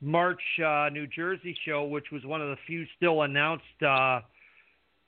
March 0.00 0.42
uh, 0.64 0.88
New 0.92 1.06
Jersey 1.06 1.56
show, 1.64 1.85
which 1.85 2.06
was 2.12 2.25
one 2.25 2.42
of 2.42 2.49
the 2.49 2.56
few 2.66 2.85
still 2.96 3.23
announced 3.23 3.64
uh, 3.82 4.20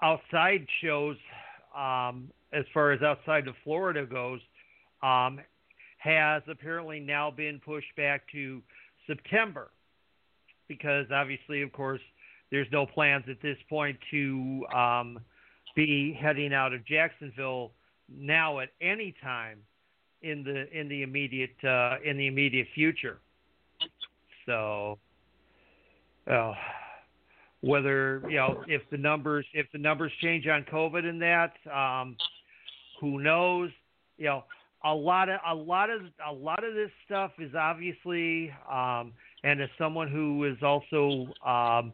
outside 0.02 0.66
shows 0.82 1.16
um, 1.76 2.30
as 2.52 2.64
far 2.72 2.92
as 2.92 3.02
outside 3.02 3.46
of 3.48 3.54
Florida 3.64 4.06
goes, 4.06 4.40
um, 5.02 5.40
has 5.98 6.42
apparently 6.48 7.00
now 7.00 7.30
been 7.30 7.60
pushed 7.64 7.94
back 7.96 8.22
to 8.32 8.62
September. 9.06 9.70
Because 10.68 11.06
obviously, 11.12 11.62
of 11.62 11.72
course, 11.72 12.00
there's 12.50 12.66
no 12.72 12.86
plans 12.86 13.24
at 13.28 13.40
this 13.42 13.56
point 13.68 13.98
to 14.10 14.66
um, 14.74 15.18
be 15.74 16.16
heading 16.18 16.52
out 16.52 16.72
of 16.72 16.84
Jacksonville 16.86 17.72
now 18.08 18.60
at 18.60 18.70
any 18.80 19.14
time 19.22 19.58
in 20.22 20.42
the 20.42 20.68
in 20.78 20.88
the 20.88 21.02
immediate 21.02 21.56
uh, 21.64 21.96
in 22.04 22.16
the 22.16 22.26
immediate 22.26 22.66
future. 22.74 23.18
So, 24.46 24.98
uh, 26.30 26.54
whether 27.60 28.22
you 28.28 28.36
know 28.36 28.64
if 28.66 28.82
the 28.90 28.98
numbers 28.98 29.46
if 29.54 29.66
the 29.72 29.78
numbers 29.78 30.12
change 30.22 30.46
on 30.46 30.64
COVID 30.64 31.04
and 31.04 31.20
that, 31.22 31.52
um, 31.72 32.16
who 33.00 33.20
knows? 33.20 33.70
You 34.16 34.26
know, 34.26 34.44
a 34.84 34.94
lot 34.94 35.28
of 35.28 35.40
a 35.46 35.54
lot 35.54 35.90
of 35.90 36.02
a 36.26 36.32
lot 36.32 36.64
of 36.64 36.74
this 36.74 36.90
stuff 37.06 37.32
is 37.38 37.54
obviously, 37.54 38.52
um, 38.70 39.12
and 39.44 39.60
as 39.60 39.68
someone 39.78 40.10
who 40.10 40.44
is 40.44 40.56
also 40.62 41.28
um, 41.46 41.92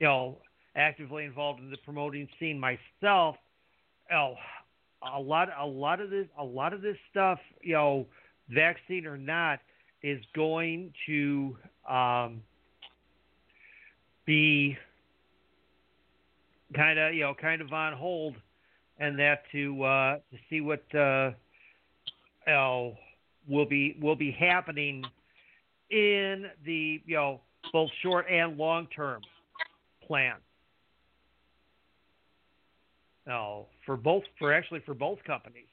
you 0.00 0.06
know, 0.06 0.38
actively 0.76 1.24
involved 1.24 1.60
in 1.60 1.70
the 1.70 1.76
promoting 1.78 2.28
scene 2.38 2.58
myself, 2.58 3.36
you 4.10 4.16
know, 4.16 4.34
a 5.02 5.20
lot, 5.20 5.48
a 5.58 5.66
lot 5.66 6.00
of 6.00 6.10
this, 6.10 6.26
a 6.38 6.44
lot 6.44 6.72
of 6.72 6.82
this 6.82 6.96
stuff, 7.10 7.38
you 7.62 7.74
know, 7.74 8.06
vaccine 8.50 9.06
or 9.06 9.16
not, 9.16 9.60
is 10.02 10.20
going 10.34 10.92
to 11.06 11.56
um, 11.88 12.42
be 14.26 14.76
kind 16.74 16.98
of, 16.98 17.14
you 17.14 17.22
know, 17.22 17.34
kind 17.34 17.60
of 17.60 17.72
on 17.72 17.92
hold, 17.92 18.34
and 18.98 19.18
that 19.18 19.42
to 19.52 19.82
uh, 19.82 20.16
to 20.16 20.38
see 20.50 20.60
what 20.60 20.82
uh, 20.94 21.30
uh, 22.50 22.90
will 23.48 23.66
be 23.66 23.96
will 24.00 24.16
be 24.16 24.30
happening 24.30 25.04
in 25.90 26.46
the 26.64 27.00
you 27.06 27.16
know 27.16 27.40
both 27.72 27.90
short 28.02 28.26
and 28.30 28.56
long 28.56 28.86
term 28.94 29.22
plan. 30.06 30.36
No, 33.26 33.66
for 33.88 33.96
both 33.96 34.22
for 34.38 34.52
actually 34.52 34.80
for 34.84 34.92
both 34.92 35.18
companies. 35.24 35.70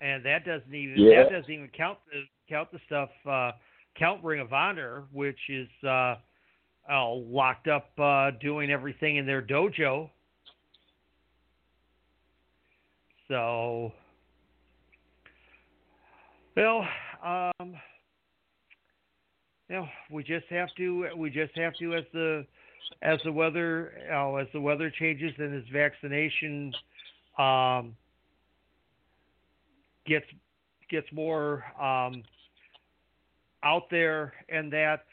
And 0.00 0.24
that 0.26 0.44
doesn't 0.44 0.74
even 0.74 0.98
Yeah. 0.98 1.22
that 1.22 1.30
doesn't 1.30 1.50
even 1.50 1.68
count 1.68 1.98
the 2.10 2.24
count 2.48 2.72
the 2.72 2.80
stuff 2.86 3.10
uh 3.24 3.52
count 3.96 4.22
Ring 4.24 4.40
of 4.40 4.52
Honor, 4.52 5.04
which 5.12 5.38
is 5.48 5.68
uh 5.84 6.16
oh, 6.90 7.24
locked 7.28 7.68
up 7.68 7.92
uh 8.00 8.32
doing 8.40 8.68
everything 8.68 9.16
in 9.16 9.26
their 9.26 9.40
dojo. 9.40 10.10
So 13.28 13.92
well, 16.56 16.84
um 17.24 17.76
you 19.68 19.76
know, 19.76 19.88
we 20.10 20.24
just 20.24 20.46
have 20.48 20.74
to 20.78 21.10
we 21.16 21.30
just 21.30 21.56
have 21.56 21.74
to 21.74 21.94
as 21.94 22.04
the 22.12 22.44
as 23.02 23.18
the 23.24 23.32
weather 23.32 23.92
oh, 24.12 24.36
as 24.36 24.46
the 24.52 24.60
weather 24.60 24.90
changes 24.90 25.32
and 25.38 25.54
as 25.54 25.68
vaccination 25.72 26.72
um, 27.38 27.96
gets 30.06 30.26
gets 30.90 31.06
more 31.12 31.64
um, 31.80 32.22
out 33.64 33.84
there 33.90 34.34
and 34.48 34.72
that 34.72 35.04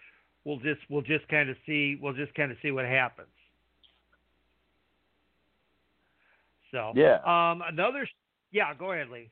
we'll 0.44 0.60
just 0.60 0.82
we'll 0.90 1.02
just 1.02 1.28
kind 1.30 1.50
of 1.50 1.56
see 1.66 1.98
we'll 2.02 2.14
just 2.14 2.34
kind 2.36 2.52
of 2.52 2.58
see 2.62 2.72
what 2.72 2.86
happens. 2.86 3.28
So 6.72 6.94
Yeah. 6.96 7.16
um, 7.26 7.62
another 7.68 8.08
yeah, 8.52 8.74
go 8.74 8.92
ahead, 8.92 9.10
Lee. 9.10 9.30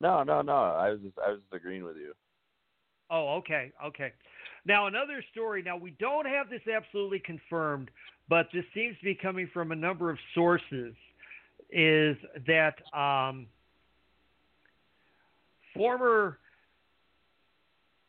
No, 0.00 0.22
no, 0.22 0.40
no. 0.40 0.54
I 0.54 0.90
was 0.90 1.00
just 1.00 1.18
I 1.18 1.30
was 1.30 1.40
just 1.40 1.52
agreeing 1.52 1.84
with 1.84 1.96
you. 1.96 2.14
Oh, 3.10 3.36
okay, 3.38 3.72
okay. 3.84 4.12
Now 4.66 4.86
another 4.86 5.24
story. 5.32 5.62
Now 5.62 5.76
we 5.76 5.92
don't 5.98 6.26
have 6.26 6.50
this 6.50 6.60
absolutely 6.72 7.20
confirmed, 7.20 7.90
but 8.28 8.48
this 8.52 8.64
seems 8.74 8.96
to 8.98 9.04
be 9.04 9.14
coming 9.14 9.48
from 9.52 9.72
a 9.72 9.76
number 9.76 10.10
of 10.10 10.18
sources. 10.34 10.94
Is 11.72 12.16
that 12.46 12.74
um, 12.92 13.46
former 15.74 16.38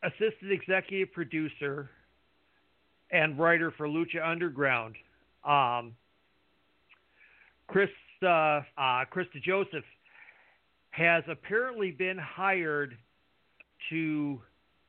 assistant 0.04 0.52
executive 0.52 1.14
producer 1.14 1.90
and 3.12 3.38
writer 3.38 3.72
for 3.78 3.88
Lucha 3.88 4.26
Underground, 4.26 4.96
um, 5.48 5.94
Chris 7.68 7.90
uh, 8.24 8.62
uh, 8.78 9.06
Chris 9.10 9.28
DeJoseph, 9.36 9.84
has 10.92 11.24
apparently 11.28 11.92
been 11.92 12.18
hired 12.18 12.98
to 13.90 14.42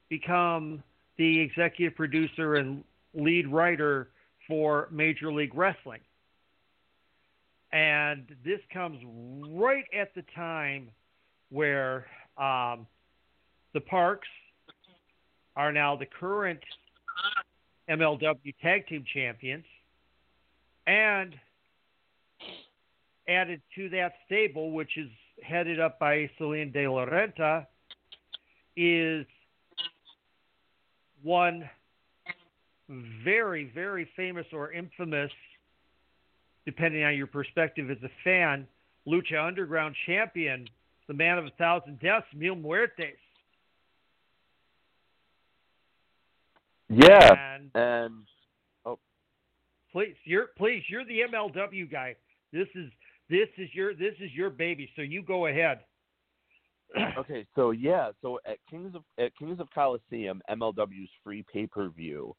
become 0.08 0.82
the 1.18 1.40
executive 1.40 1.96
producer 1.96 2.56
and 2.56 2.84
lead 3.14 3.46
writer 3.48 4.08
for 4.48 4.88
Major 4.90 5.32
League 5.32 5.54
Wrestling. 5.54 6.00
And 7.72 8.26
this 8.44 8.60
comes 8.72 8.98
right 9.48 9.84
at 9.98 10.14
the 10.14 10.24
time 10.34 10.90
where 11.50 12.06
um, 12.36 12.86
the 13.72 13.80
Parks 13.80 14.28
are 15.56 15.72
now 15.72 15.96
the 15.96 16.06
current 16.06 16.60
MLW 17.88 18.54
Tag 18.62 18.86
Team 18.88 19.04
Champions. 19.12 19.64
And 20.86 21.34
added 23.28 23.62
to 23.76 23.88
that 23.90 24.14
stable, 24.26 24.72
which 24.72 24.96
is 24.96 25.08
headed 25.42 25.80
up 25.80 25.98
by 25.98 26.28
Salina 26.38 26.70
De 26.70 26.88
La 26.88 27.04
Renta, 27.04 27.66
is 28.76 29.26
one 31.22 31.68
very, 33.24 33.70
very 33.74 34.08
famous 34.16 34.46
or 34.52 34.72
infamous, 34.72 35.30
depending 36.66 37.04
on 37.04 37.16
your 37.16 37.26
perspective 37.26 37.90
as 37.90 37.98
a 38.02 38.10
fan, 38.24 38.66
Lucha 39.06 39.44
Underground 39.44 39.94
champion, 40.06 40.68
the 41.08 41.14
man 41.14 41.38
of 41.38 41.46
a 41.46 41.50
thousand 41.58 42.00
deaths, 42.00 42.26
Mil 42.34 42.54
Muertes. 42.54 43.16
Yeah, 46.88 47.54
And 47.54 47.70
and 47.74 48.14
oh. 48.84 48.98
please, 49.92 50.14
you're 50.24 50.48
please, 50.58 50.82
you're 50.88 51.06
the 51.06 51.20
MLW 51.32 51.90
guy. 51.90 52.16
This 52.52 52.68
is 52.74 52.90
this 53.30 53.48
is 53.56 53.70
your 53.72 53.94
this 53.94 54.14
is 54.20 54.30
your 54.34 54.50
baby. 54.50 54.90
So 54.94 55.02
you 55.02 55.22
go 55.22 55.46
ahead. 55.46 55.80
okay, 57.18 57.46
so 57.54 57.70
yeah, 57.70 58.10
so 58.20 58.38
at 58.46 58.58
Kings 58.68 58.94
of 58.94 59.02
at 59.18 59.36
Kings 59.36 59.60
of 59.60 59.68
Colosseum, 59.74 60.42
MLW's 60.50 61.10
free 61.24 61.44
pay 61.52 61.66
per 61.66 61.88
view, 61.88 62.34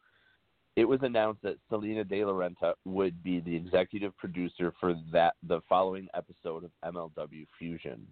it 0.76 0.86
was 0.86 1.00
announced 1.02 1.42
that 1.44 1.58
Salina 1.70 2.04
De 2.04 2.24
La 2.24 2.34
Renta 2.34 2.74
would 2.86 3.24
be 3.24 3.40
the 3.40 3.56
executive 3.56 4.16
producer 4.18 4.74
for 4.80 4.96
that 5.12 5.34
the 5.48 5.62
following 5.68 6.08
episode 6.14 6.64
of 6.64 6.94
MLW 6.94 7.46
Fusion. 7.58 8.06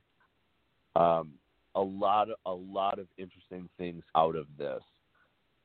Um, 0.96 1.34
a 1.76 1.82
lot 1.82 2.30
of 2.30 2.36
a 2.46 2.54
lot 2.54 3.00
of 3.00 3.08
interesting 3.18 3.70
things 3.78 4.04
out 4.16 4.36
of 4.36 4.46
this. 4.58 4.82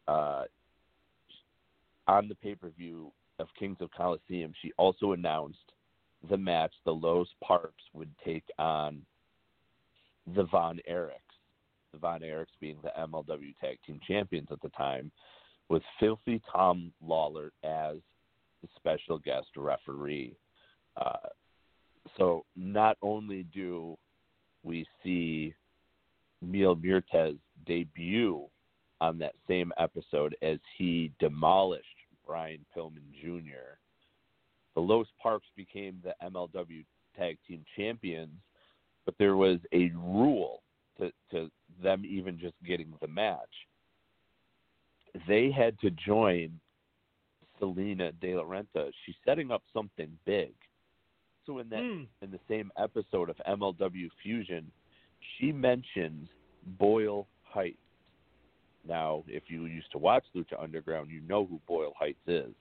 Uh, 0.08 0.44
on 2.06 2.28
the 2.28 2.34
pay 2.34 2.54
per 2.54 2.70
view 2.70 3.12
of 3.38 3.48
Kings 3.58 3.78
of 3.80 3.90
Colosseum, 3.90 4.52
she 4.62 4.72
also 4.78 5.12
announced 5.12 5.72
the 6.30 6.36
match 6.36 6.72
the 6.84 6.94
Los 6.94 7.28
Parks 7.42 7.82
would 7.92 8.10
take 8.24 8.44
on 8.58 9.02
the 10.34 10.44
Von 10.44 10.80
Erichs. 10.90 11.20
The 11.92 11.98
Von 11.98 12.20
Erichs 12.20 12.46
being 12.60 12.78
the 12.82 12.92
MLW 12.98 13.54
Tag 13.60 13.78
Team 13.86 14.00
Champions 14.06 14.48
at 14.50 14.60
the 14.60 14.68
time, 14.70 15.10
with 15.68 15.82
Filthy 15.98 16.40
Tom 16.52 16.92
Lawlor 17.04 17.50
as 17.64 17.96
the 18.62 18.68
special 18.76 19.18
guest 19.18 19.48
referee. 19.56 20.36
Uh, 20.96 21.28
so 22.16 22.44
not 22.56 22.96
only 23.02 23.44
do 23.54 23.96
we 24.62 24.86
see 25.02 25.54
Mil 26.42 26.76
Muertes 26.76 27.38
debut 27.66 28.44
on 29.00 29.18
that 29.18 29.34
same 29.48 29.72
episode 29.78 30.36
as 30.42 30.58
he 30.78 31.12
demolished 31.18 31.86
Brian 32.26 32.64
Pillman 32.76 33.12
Jr., 33.20 33.78
the 34.74 34.80
Los 34.80 35.06
Parks 35.22 35.46
became 35.56 36.02
the 36.02 36.14
MLW 36.22 36.84
Tag 37.16 37.38
Team 37.48 37.64
Champions 37.76 38.34
but 39.06 39.14
there 39.18 39.36
was 39.36 39.58
a 39.72 39.90
rule 39.94 40.62
to, 40.98 41.10
to 41.30 41.50
them 41.82 42.04
even 42.04 42.38
just 42.38 42.56
getting 42.66 42.92
the 43.00 43.08
match. 43.08 43.38
They 45.26 45.50
had 45.50 45.78
to 45.80 45.90
join 45.90 46.60
Salina 47.58 48.12
De 48.20 48.34
La 48.34 48.42
Renta. 48.42 48.90
She's 49.04 49.14
setting 49.24 49.50
up 49.50 49.62
something 49.72 50.10
big. 50.26 50.52
So 51.46 51.60
in 51.60 51.68
that 51.70 51.80
Hmm. 51.80 52.02
in 52.20 52.30
the 52.30 52.40
same 52.48 52.70
episode 52.76 53.30
of 53.30 53.36
MLW 53.46 54.08
Fusion, 54.22 54.70
she 55.38 55.52
mentions 55.52 56.28
Boyle 56.78 57.26
Heights. 57.44 57.78
Now, 58.86 59.24
if 59.26 59.44
you 59.48 59.66
used 59.66 59.90
to 59.92 59.98
watch 59.98 60.24
Lucha 60.34 60.60
Underground, 60.60 61.10
you 61.10 61.20
know 61.22 61.46
who 61.46 61.60
Boyle 61.66 61.94
Heights 61.98 62.26
is. 62.26 62.52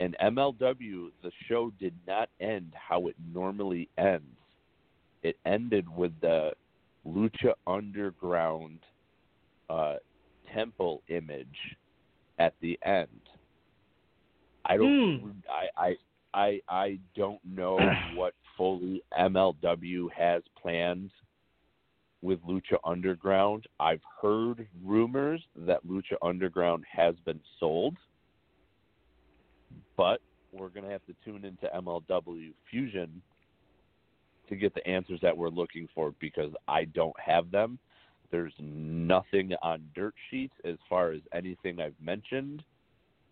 In 0.00 0.14
MLW, 0.22 1.10
the 1.22 1.30
show 1.48 1.70
did 1.78 1.94
not 2.06 2.30
end 2.40 2.72
how 2.74 3.06
it 3.08 3.16
normally 3.32 3.88
ends 3.98 4.39
it 5.22 5.36
ended 5.44 5.86
with 5.88 6.12
the 6.20 6.52
Lucha 7.06 7.54
Underground 7.66 8.78
uh, 9.68 9.96
temple 10.54 11.02
image 11.08 11.46
at 12.38 12.54
the 12.60 12.78
end. 12.84 13.08
I 14.64 14.76
don't. 14.76 15.42
I, 15.48 15.86
I 15.86 15.96
I 16.34 16.60
I 16.68 16.98
don't 17.16 17.40
know 17.44 17.78
what 18.14 18.34
fully 18.56 19.02
MLW 19.18 20.08
has 20.16 20.42
planned 20.60 21.10
with 22.22 22.40
Lucha 22.44 22.76
Underground. 22.84 23.66
I've 23.78 24.02
heard 24.20 24.66
rumors 24.84 25.42
that 25.56 25.86
Lucha 25.86 26.16
Underground 26.22 26.84
has 26.90 27.14
been 27.24 27.40
sold, 27.58 27.96
but 29.96 30.20
we're 30.52 30.68
gonna 30.68 30.90
have 30.90 31.04
to 31.06 31.14
tune 31.24 31.44
into 31.44 31.66
MLW 31.74 32.52
Fusion 32.70 33.22
to 34.50 34.56
get 34.56 34.74
the 34.74 34.86
answers 34.86 35.20
that 35.22 35.36
we're 35.36 35.48
looking 35.48 35.88
for 35.94 36.12
because 36.20 36.52
I 36.68 36.84
don't 36.84 37.18
have 37.18 37.50
them. 37.50 37.78
There's 38.30 38.52
nothing 38.60 39.52
on 39.62 39.82
dirt 39.94 40.14
sheets 40.30 40.54
as 40.64 40.76
far 40.88 41.12
as 41.12 41.20
anything 41.34 41.80
I've 41.80 41.94
mentioned. 42.00 42.62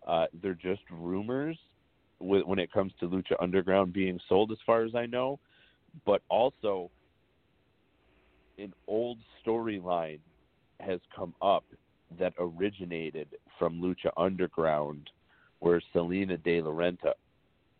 Uh, 0.05 0.25
they're 0.41 0.55
just 0.55 0.81
rumors 0.91 1.57
when 2.19 2.59
it 2.59 2.71
comes 2.71 2.91
to 2.99 3.07
Lucha 3.07 3.35
Underground 3.39 3.93
being 3.93 4.19
sold, 4.27 4.51
as 4.51 4.57
far 4.65 4.83
as 4.83 4.95
I 4.95 5.05
know. 5.05 5.39
But 6.05 6.21
also, 6.29 6.91
an 8.57 8.73
old 8.87 9.19
storyline 9.45 10.19
has 10.79 10.99
come 11.15 11.33
up 11.41 11.63
that 12.17 12.33
originated 12.37 13.27
from 13.57 13.81
Lucha 13.81 14.11
Underground, 14.17 15.09
where 15.59 15.81
Salina 15.93 16.37
De 16.37 16.61
La 16.61 16.71
Renta 16.71 17.13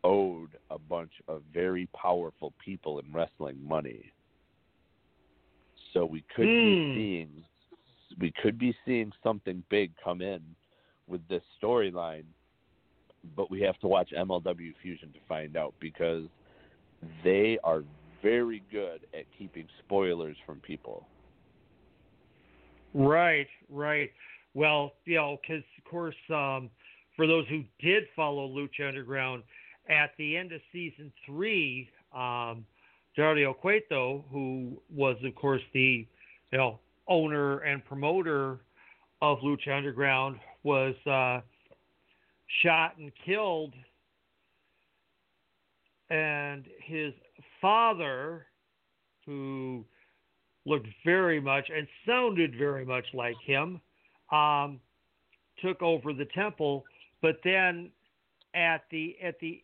owed 0.04 0.58
a 0.70 0.80
bunch 0.80 1.12
of 1.28 1.42
very 1.54 1.88
powerful 1.88 2.54
people 2.64 3.00
in 3.00 3.12
wrestling 3.12 3.58
money. 3.66 4.12
So 5.94 6.06
we 6.06 6.22
could 6.36 6.48
Hmm. 6.48 6.64
be 6.64 6.94
seeing 6.94 7.46
we 8.18 8.32
could 8.32 8.58
be 8.58 8.76
seeing 8.86 9.14
something 9.22 9.64
big 9.70 9.96
come 10.04 10.22
in 10.22 10.56
with 11.08 11.26
this 11.28 11.44
storyline, 11.62 12.26
but 13.36 13.52
we 13.52 13.62
have 13.62 13.78
to 13.80 13.88
watch 13.88 14.12
MLW 14.12 14.74
Fusion 14.82 15.12
to 15.14 15.20
find 15.28 15.56
out 15.56 15.76
because 15.80 16.28
they 17.24 17.60
are 17.64 17.84
very 18.22 18.64
good 18.72 19.06
at 19.14 19.26
keeping 19.38 19.68
spoilers 19.80 20.38
from 20.46 20.60
people. 20.62 21.08
Right, 22.94 23.48
right. 23.70 24.12
Well, 24.54 24.94
you 25.06 25.16
know, 25.16 25.38
because 25.42 25.64
of 25.78 25.84
course, 25.90 26.16
um, 26.30 26.70
for 27.16 27.28
those 27.28 27.48
who 27.48 27.64
did 27.80 28.06
follow 28.16 28.48
Lucha 28.48 28.88
Underground, 28.88 29.44
at 29.90 30.12
the 30.18 30.38
end 30.38 30.52
of 30.52 30.62
season 30.72 31.12
three, 31.26 31.90
um, 32.16 32.66
Dario 33.16 33.54
Cueto, 33.54 34.24
who 34.32 34.80
was, 34.94 35.18
of 35.24 35.36
course, 35.36 35.62
the 35.74 36.08
you 36.52 36.58
know 36.58 36.80
owner 37.08 37.60
and 37.60 37.84
promoter 37.84 38.60
of 39.22 39.40
Lucha 39.40 39.76
Underground, 39.76 40.40
was 40.64 40.96
uh, 41.06 41.42
shot 42.62 42.98
and 42.98 43.12
killed, 43.26 43.74
and 46.10 46.66
his 46.82 47.14
father, 47.60 48.46
who 49.26 49.84
looked 50.66 50.88
very 51.04 51.42
much 51.42 51.70
and 51.76 51.88
sounded 52.06 52.56
very 52.58 52.86
much 52.86 53.06
like 53.14 53.36
him, 53.44 53.82
um, 54.32 54.80
took 55.64 55.82
over 55.82 56.14
the 56.14 56.26
temple. 56.36 56.86
But 57.22 57.40
then 57.44 57.90
at 58.54 58.84
the 58.92 59.18
at 59.22 59.40
the 59.40 59.62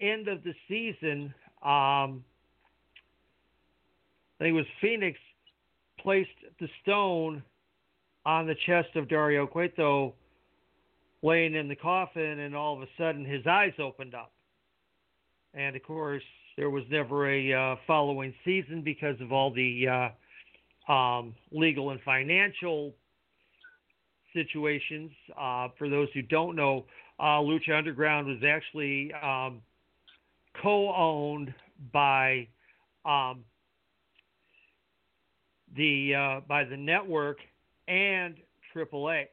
end 0.00 0.28
of 0.28 0.42
the 0.44 0.54
season, 0.68 1.34
um, 1.62 2.24
I 4.38 4.44
think 4.44 4.50
it 4.50 4.52
was 4.52 4.66
Phoenix 4.80 5.18
placed 5.98 6.30
the 6.58 6.68
stone 6.82 7.42
on 8.24 8.46
the 8.46 8.54
chest 8.66 8.88
of 8.96 9.08
Dario 9.08 9.46
Cueto, 9.46 10.14
laying 11.22 11.54
in 11.54 11.68
the 11.68 11.76
coffin, 11.76 12.40
and 12.40 12.54
all 12.54 12.74
of 12.74 12.82
a 12.82 12.88
sudden 12.96 13.24
his 13.24 13.46
eyes 13.46 13.72
opened 13.78 14.14
up. 14.14 14.32
And 15.54 15.76
of 15.76 15.82
course, 15.82 16.22
there 16.56 16.70
was 16.70 16.84
never 16.90 17.30
a 17.30 17.52
uh, 17.52 17.76
following 17.86 18.34
season 18.44 18.82
because 18.82 19.20
of 19.20 19.32
all 19.32 19.52
the 19.52 20.12
uh, 20.88 20.92
um, 20.92 21.34
legal 21.52 21.90
and 21.90 22.00
financial 22.02 22.94
situations. 24.32 25.10
Uh, 25.38 25.68
for 25.78 25.88
those 25.88 26.08
who 26.14 26.22
don't 26.22 26.56
know, 26.56 26.84
uh, 27.18 27.40
Lucha 27.40 27.76
Underground 27.76 28.26
was 28.26 28.38
actually 28.46 29.12
um, 29.22 29.60
co-owned 30.62 31.52
by 31.92 32.46
um, 33.04 33.44
the 35.76 36.14
uh, 36.14 36.40
by 36.48 36.64
the 36.64 36.76
network 36.76 37.38
and 37.88 38.36
AAA. 38.74 39.26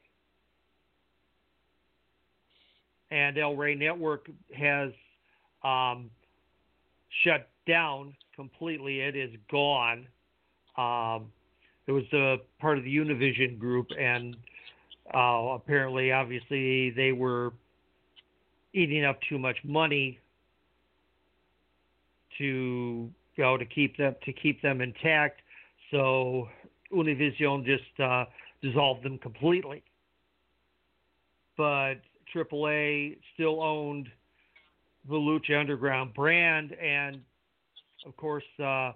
And 3.10 3.38
El 3.38 3.56
Rey 3.56 3.74
Network 3.76 4.30
has 4.54 4.92
um, 5.64 6.10
shut 7.24 7.48
down 7.66 8.14
completely. 8.36 9.00
It 9.00 9.16
is 9.16 9.32
gone. 9.50 10.08
Um, 10.78 11.32
it 11.88 11.94
was 11.94 12.04
a 12.14 12.38
part 12.60 12.78
of 12.78 12.84
the 12.84 12.96
Univision 12.96 13.58
group, 13.58 13.88
and 13.98 14.36
uh, 15.14 15.54
apparently, 15.56 16.12
obviously, 16.12 16.90
they 16.92 17.14
were 17.14 17.54
eating 18.74 19.06
up 19.06 19.20
too 19.30 19.40
much 19.40 19.58
money 19.64 20.20
to 22.38 23.10
know 23.38 23.58
to 23.58 23.66
keep 23.66 23.98
them 23.98 24.16
to 24.26 24.34
keep 24.34 24.62
them 24.62 24.82
intact. 24.82 25.42
So 25.92 26.50
Univision 26.92 27.66
just 27.66 28.00
uh, 28.00 28.26
dissolved 28.62 29.04
them 29.04 29.18
completely. 29.20 29.84
But 31.56 31.96
AAA 32.36 33.18
still 33.34 33.62
owned 33.62 34.10
the 35.10 35.16
Lucha 35.16 35.60
Underground 35.60 36.14
brand, 36.14 36.74
and 36.74 37.22
of 38.06 38.16
course, 38.18 38.44
uh, 38.60 38.92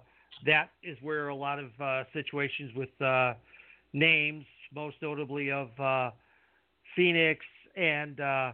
that 0.46 0.70
is 0.82 0.96
where 1.02 1.28
a 1.28 1.34
lot 1.34 1.58
of 1.58 1.70
uh, 1.80 2.04
situations 2.12 2.72
with 2.76 2.88
uh, 3.00 3.34
names, 3.92 4.44
most 4.74 4.96
notably 5.02 5.50
of 5.50 5.68
uh, 5.80 6.10
Phoenix 6.94 7.44
and 7.76 8.20
uh, 8.20 8.52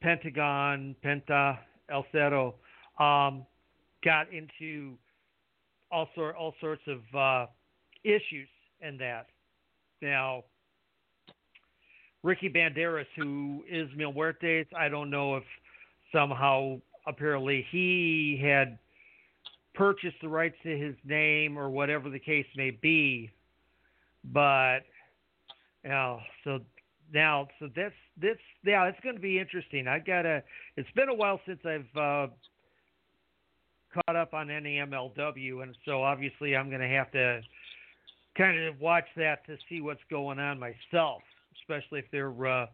Pentagon, 0.00 0.96
Penta, 1.04 1.58
El 1.90 2.04
Cerro, 2.12 2.54
um, 2.98 3.46
got 4.04 4.26
into 4.32 4.96
all 5.90 6.08
sort 6.14 6.34
all 6.36 6.54
sorts 6.60 6.82
of 6.86 7.00
uh, 7.16 7.46
issues 8.04 8.48
and 8.80 8.98
that. 9.00 9.26
Now, 10.00 10.44
Ricky 12.22 12.48
Banderas, 12.48 13.06
who 13.16 13.62
is 13.68 13.88
Mil 13.96 14.12
Muertes, 14.12 14.66
I 14.76 14.88
don't 14.88 15.10
know 15.10 15.36
if 15.36 15.44
somehow 16.12 16.80
apparently 17.06 17.66
he 17.70 18.40
had 18.42 18.78
purchased 19.74 20.16
the 20.20 20.28
rights 20.28 20.56
to 20.62 20.76
his 20.76 20.94
name 21.04 21.58
or 21.58 21.70
whatever 21.70 22.10
the 22.10 22.18
case 22.18 22.46
may 22.56 22.70
be, 22.70 23.30
but 24.24 24.80
you 25.84 25.90
know, 25.90 26.20
so 26.44 26.60
now 27.12 27.48
so 27.58 27.68
that's 27.74 27.94
this 28.20 28.36
yeah 28.64 28.84
it's 28.86 29.00
going 29.02 29.14
to 29.14 29.20
be 29.20 29.38
interesting. 29.38 29.88
I 29.88 29.98
gotta. 29.98 30.42
It's 30.76 30.90
been 30.94 31.08
a 31.08 31.14
while 31.14 31.40
since 31.46 31.60
I've 31.64 31.96
uh, 31.96 32.26
caught 33.92 34.16
up 34.16 34.34
on 34.34 34.50
any 34.50 34.76
MLW, 34.76 35.62
and 35.62 35.76
so 35.84 36.02
obviously 36.02 36.56
I'm 36.56 36.68
going 36.68 36.80
to 36.80 36.88
have 36.88 37.10
to 37.12 37.40
kind 38.36 38.58
of 38.64 38.80
watch 38.80 39.04
that 39.16 39.46
to 39.46 39.56
see 39.68 39.80
what's 39.80 40.00
going 40.10 40.38
on 40.38 40.58
myself, 40.58 41.22
especially 41.60 42.00
if 42.00 42.06
they're 42.10 42.46
uh, 42.46 42.66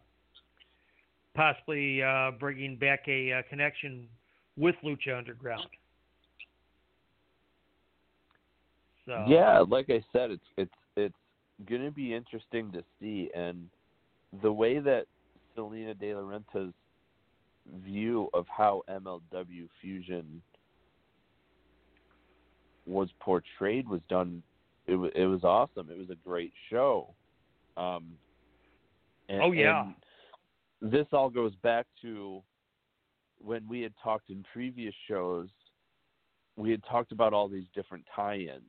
possibly 1.34 2.02
uh, 2.02 2.32
bringing 2.38 2.76
back 2.76 3.00
a 3.08 3.32
uh, 3.32 3.42
connection 3.48 4.06
with 4.56 4.74
Lucha 4.84 5.16
Underground. 5.16 5.68
So 9.06 9.24
Yeah, 9.28 9.64
like 9.66 9.86
I 9.88 10.02
said, 10.12 10.30
it's 10.30 10.44
it's 10.56 10.70
it's 10.96 11.14
going 11.68 11.84
to 11.84 11.90
be 11.90 12.14
interesting 12.14 12.70
to 12.72 12.84
see, 13.00 13.30
and 13.34 13.68
the 14.42 14.52
way 14.52 14.78
that 14.78 15.06
Salina 15.54 15.94
De 15.94 16.14
La 16.14 16.20
Renta's 16.20 16.74
view 17.84 18.28
of 18.34 18.46
how 18.48 18.82
MLW 18.88 19.68
Fusion 19.80 20.42
was 22.88 23.08
portrayed 23.20 23.88
was 23.88 24.00
done. 24.08 24.42
It 24.86 24.96
was 24.96 25.12
it 25.14 25.26
was 25.26 25.44
awesome. 25.44 25.90
It 25.90 25.98
was 25.98 26.10
a 26.10 26.16
great 26.16 26.52
show. 26.70 27.14
Um, 27.76 28.16
and, 29.28 29.42
Oh, 29.42 29.52
yeah. 29.52 29.92
this 30.80 31.06
all 31.12 31.28
goes 31.28 31.54
back 31.56 31.86
to 32.02 32.42
when 33.40 33.68
we 33.68 33.82
had 33.82 33.92
talked 34.02 34.30
in 34.30 34.44
previous 34.52 34.94
shows. 35.06 35.48
We 36.56 36.70
had 36.70 36.82
talked 36.84 37.12
about 37.12 37.32
all 37.32 37.46
these 37.46 37.66
different 37.74 38.04
tie-ins. 38.16 38.62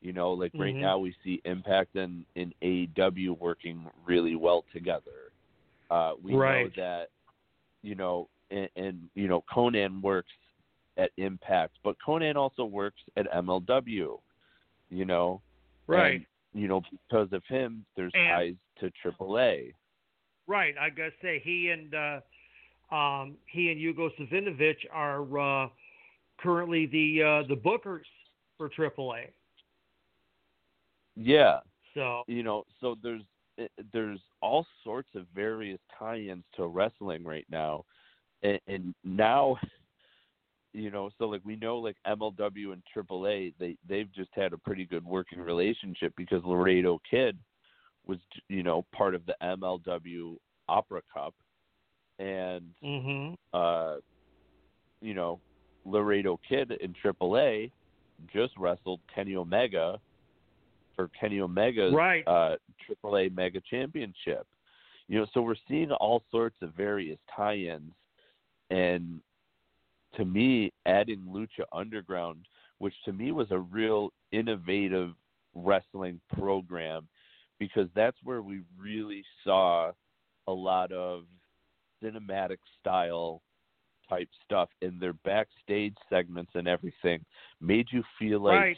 You 0.00 0.12
know, 0.14 0.32
like 0.32 0.52
right 0.54 0.74
Mhm. 0.74 0.80
now 0.80 0.98
we 0.98 1.14
see 1.22 1.42
Impact 1.44 1.94
and, 1.94 2.24
and 2.34 2.54
AEW 2.62 3.32
working 3.38 3.88
really 4.06 4.34
well 4.34 4.64
together. 4.72 5.30
Uh, 5.90 6.14
we 6.22 6.34
Right. 6.34 6.64
know 6.64 6.82
that, 6.82 7.10
you 7.82 7.94
know, 7.94 8.28
and, 8.50 8.68
and 8.76 9.10
you 9.14 9.28
know 9.28 9.42
Konnan 9.42 10.00
works 10.00 10.32
at 11.00 11.10
Impact, 11.16 11.78
but 11.82 11.96
Konnan 12.06 12.36
also 12.36 12.64
works 12.64 13.00
at 13.16 13.30
MLW. 13.32 14.20
You 14.92 15.04
know, 15.04 15.40
right. 15.86 16.16
and, 16.16 16.26
you 16.52 16.66
know, 16.68 16.82
because 17.08 17.32
of 17.32 17.42
him, 17.48 17.84
there's 17.96 18.12
And- 18.14 18.28
ties 18.28 18.54
to 18.80 18.90
AAA. 19.02 19.72
Right, 20.46 20.74
I 20.78 20.90
gotta 20.90 21.12
say 21.22 21.38
he 21.44 21.70
and 21.70 21.94
uh, 21.94 22.20
um, 22.94 23.36
he 23.46 23.70
and 23.70 23.80
Hugo 23.80 24.10
Savinovich 24.18 24.84
are 24.90 25.38
uh, 25.38 25.68
currently 26.38 26.86
the 26.86 27.22
uh, 27.22 27.42
the 27.48 27.54
bookers 27.54 28.08
for 28.58 28.68
AAA. 28.68 29.26
Yeah, 31.16 31.60
So 31.94 32.24
you 32.26 32.42
know, 32.42 32.64
so 32.80 32.96
there's 33.02 33.22
eh, 33.58 33.68
there's 33.92 34.20
all 34.42 34.66
sorts 34.82 35.10
of 35.14 35.26
various 35.34 35.78
tie-ins 35.96 36.44
to 36.56 36.66
wrestling 36.66 37.22
right 37.24 37.46
now, 37.50 37.84
and, 38.42 38.58
and 38.66 38.94
now, 39.04 39.56
you 40.72 40.90
know, 40.90 41.10
so 41.18 41.24
like 41.26 41.40
we 41.44 41.56
know 41.56 41.78
like 41.78 41.96
MLW 42.06 42.72
and 42.72 42.82
AAA, 42.96 43.54
they 43.58 43.76
they've 43.88 44.12
just 44.12 44.30
had 44.34 44.52
a 44.52 44.58
pretty 44.58 44.84
good 44.84 45.04
working 45.04 45.40
relationship 45.40 46.12
because 46.16 46.42
Laredo 46.44 47.00
Kid 47.10 47.36
was 48.06 48.18
you 48.48 48.62
know 48.62 48.84
part 48.92 49.14
of 49.14 49.22
the 49.26 49.34
MLW 49.42 50.36
Opera 50.68 51.02
Cup, 51.12 51.34
and 52.18 52.70
hmm 52.82 53.34
uh, 53.52 53.96
you 55.00 55.14
know, 55.14 55.40
Laredo 55.84 56.38
Kid 56.48 56.72
in 56.72 56.94
AAA 56.94 57.70
just 58.32 58.56
wrestled 58.58 59.00
Kenny 59.12 59.34
Omega 59.34 59.98
for 60.94 61.08
Kenny 61.18 61.40
Omega's 61.40 61.94
Right. 61.94 62.22
uh, 62.26 62.56
AAA 63.04 63.34
Mega 63.34 63.60
Championship. 63.68 64.46
You 65.08 65.20
know, 65.20 65.26
so 65.32 65.40
we're 65.42 65.54
seeing 65.66 65.90
all 65.92 66.22
sorts 66.30 66.56
of 66.62 66.74
various 66.74 67.18
tie-ins, 67.34 67.92
and 68.70 69.20
to 70.14 70.24
me, 70.24 70.72
adding 70.86 71.20
Lucha 71.28 71.64
Underground, 71.72 72.46
which 72.78 72.94
to 73.04 73.12
me 73.12 73.32
was 73.32 73.50
a 73.50 73.58
real 73.58 74.12
innovative 74.32 75.10
wrestling 75.54 76.20
program 76.36 77.08
because 77.58 77.88
that's 77.94 78.16
where 78.24 78.42
we 78.42 78.62
really 78.78 79.22
saw 79.44 79.92
a 80.46 80.52
lot 80.52 80.90
of 80.92 81.24
cinematic 82.02 82.58
style 82.78 83.42
type 84.08 84.28
stuff 84.44 84.68
in 84.82 84.98
their 84.98 85.12
backstage 85.24 85.94
segments 86.08 86.50
and 86.54 86.66
everything 86.66 87.24
made 87.60 87.86
you 87.92 88.02
feel 88.18 88.40
like 88.40 88.56
right. 88.56 88.76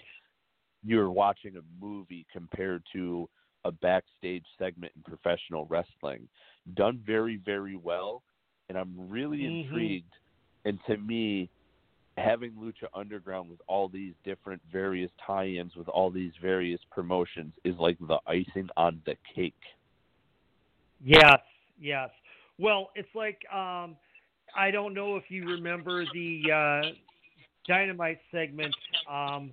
you're 0.85 1.11
watching 1.11 1.57
a 1.57 1.85
movie 1.85 2.27
compared 2.31 2.83
to 2.93 3.29
a 3.65 3.73
backstage 3.73 4.45
segment 4.59 4.93
in 4.97 5.03
professional 5.03 5.67
wrestling. 5.67 6.29
Done 6.75 7.01
very, 7.07 7.37
very 7.37 7.77
well. 7.77 8.23
And 8.69 8.77
I'm 8.77 9.09
really 9.09 9.43
Mhm. 9.43 9.65
intrigued. 9.65 10.13
And 10.65 10.79
to 10.87 10.97
me, 10.97 11.51
having 12.17 12.53
Lucha 12.53 12.89
Underground 12.95 13.51
with 13.51 13.61
all 13.67 13.89
these 13.89 14.15
different 14.25 14.61
various 14.71 15.11
tie 15.27 15.47
ins 15.47 15.75
with 15.77 15.89
all 15.89 16.11
these 16.11 16.33
various 16.41 16.81
promotions 16.91 17.55
is 17.65 17.75
like 17.79 17.99
the 18.01 18.19
icing 18.27 18.69
on 18.77 19.01
the 19.07 19.17
cake. 19.35 19.55
Yes, 21.05 21.41
yes. 21.81 22.11
Well, 22.59 22.91
it's 22.95 23.09
like 23.15 23.39
um, 23.53 23.97
I 24.57 24.71
don't 24.71 24.95
know 24.95 25.17
if 25.17 25.25
you 25.29 25.47
remember 25.47 26.05
the 26.13 26.43
uh, 26.53 26.89
Dynamite 27.67 28.21
segment 28.31 28.75
um, 29.11 29.53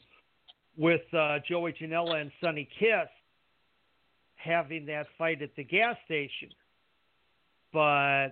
with 0.77 1.01
uh, 1.13 1.39
Joey 1.47 1.73
Janela 1.73 2.21
and 2.21 2.31
Sonny 2.41 2.67
Kiss 2.77 3.07
having 4.35 4.85
that 4.85 5.07
fight 5.17 5.41
at 5.41 5.55
the 5.55 5.63
gas 5.63 5.95
station, 6.05 6.49
but 7.73 8.29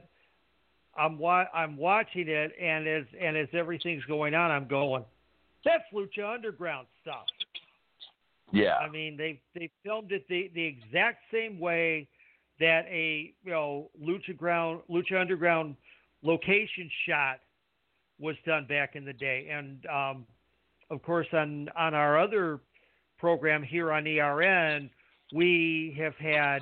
I'm 0.97 1.17
wa- 1.17 1.47
I'm 1.53 1.77
watching 1.77 2.27
it, 2.27 2.51
and 2.59 2.87
as 2.87 3.05
and 3.19 3.37
as 3.37 3.47
everything's 3.53 4.03
going 4.05 4.33
on, 4.33 4.51
I'm 4.51 4.67
going, 4.67 5.03
that's 5.63 5.83
Lucha 5.93 6.33
Underground 6.33 6.87
stuff. 7.01 7.25
Yeah. 8.51 8.75
I 8.75 8.89
mean, 8.89 9.17
they 9.17 9.39
they 9.53 9.69
filmed 9.83 10.11
it 10.11 10.27
the 10.27 10.49
the 10.53 10.63
exact 10.63 11.19
same 11.31 11.59
way 11.59 12.07
that 12.59 12.85
a 12.89 13.33
you 13.43 13.51
know 13.51 13.89
Lucha 14.01 14.35
Ground 14.35 14.81
Lucha 14.89 15.19
Underground 15.19 15.75
location 16.23 16.89
shot 17.07 17.39
was 18.19 18.35
done 18.45 18.65
back 18.65 18.95
in 18.95 19.05
the 19.05 19.13
day, 19.13 19.49
and 19.51 19.85
um, 19.85 20.25
of 20.89 21.01
course 21.03 21.27
on 21.33 21.69
on 21.77 21.93
our 21.93 22.19
other 22.19 22.59
program 23.17 23.63
here 23.63 23.91
on 23.91 24.07
ERN, 24.07 24.89
we 25.33 25.95
have 25.99 26.15
had 26.15 26.61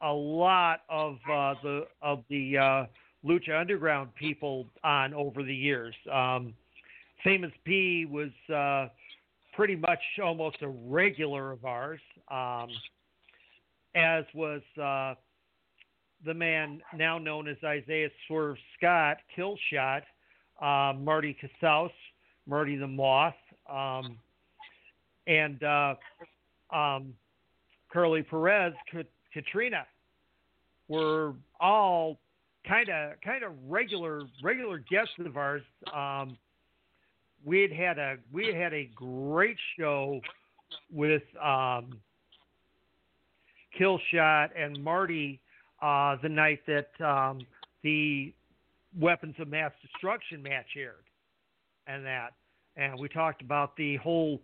a 0.00 0.12
lot 0.12 0.80
of 0.88 1.16
uh, 1.30 1.54
the 1.62 1.86
of 2.02 2.24
the 2.28 2.58
uh, 2.58 2.86
Lucha 3.24 3.58
Underground 3.58 4.14
people 4.14 4.66
on 4.82 5.14
over 5.14 5.42
the 5.42 5.54
years. 5.54 5.94
Um, 6.12 6.54
Famous 7.22 7.52
B 7.64 8.06
was. 8.10 8.30
Uh, 8.54 8.88
pretty 9.54 9.76
much 9.76 10.00
almost 10.22 10.56
a 10.62 10.68
regular 10.68 11.52
of 11.52 11.64
ours, 11.64 12.00
um, 12.30 12.68
as 13.94 14.24
was 14.34 14.60
uh, 14.82 15.14
the 16.24 16.34
man 16.34 16.80
now 16.96 17.18
known 17.18 17.48
as 17.48 17.56
Isaiah 17.64 18.08
Swerve 18.26 18.56
Scott, 18.76 19.18
Killshot, 19.36 20.02
uh, 20.60 20.92
Marty 20.98 21.36
Casaus, 21.40 21.90
Marty 22.46 22.76
the 22.76 22.86
Moth, 22.86 23.34
um, 23.70 24.18
and 25.26 25.62
uh, 25.62 25.94
um, 26.74 27.14
Curly 27.90 28.22
Perez, 28.22 28.72
Catrina, 29.32 29.86
were 30.88 31.34
all 31.60 32.18
kind 32.66 32.88
of 32.88 33.20
kind 33.22 33.44
of 33.44 33.52
regular 33.68 34.22
regular 34.42 34.78
guests 34.78 35.14
of 35.24 35.36
ours. 35.36 35.62
Um, 35.94 36.36
we 37.44 37.60
had 37.62 37.72
had 37.72 37.98
a 37.98 38.16
we 38.32 38.46
had 38.46 38.54
had 38.54 38.74
a 38.74 38.90
great 38.94 39.56
show 39.78 40.20
with 40.92 41.22
um, 41.42 41.98
Killshot 43.78 44.50
and 44.56 44.82
Marty 44.82 45.40
uh, 45.82 46.16
the 46.22 46.28
night 46.28 46.60
that 46.66 46.88
um, 47.04 47.40
the 47.82 48.32
Weapons 48.98 49.34
of 49.38 49.48
Mass 49.48 49.72
Destruction 49.82 50.42
match 50.42 50.66
aired, 50.76 51.04
and 51.86 52.04
that, 52.06 52.30
and 52.76 52.98
we 52.98 53.08
talked 53.08 53.42
about 53.42 53.76
the 53.76 53.96
whole 53.96 54.40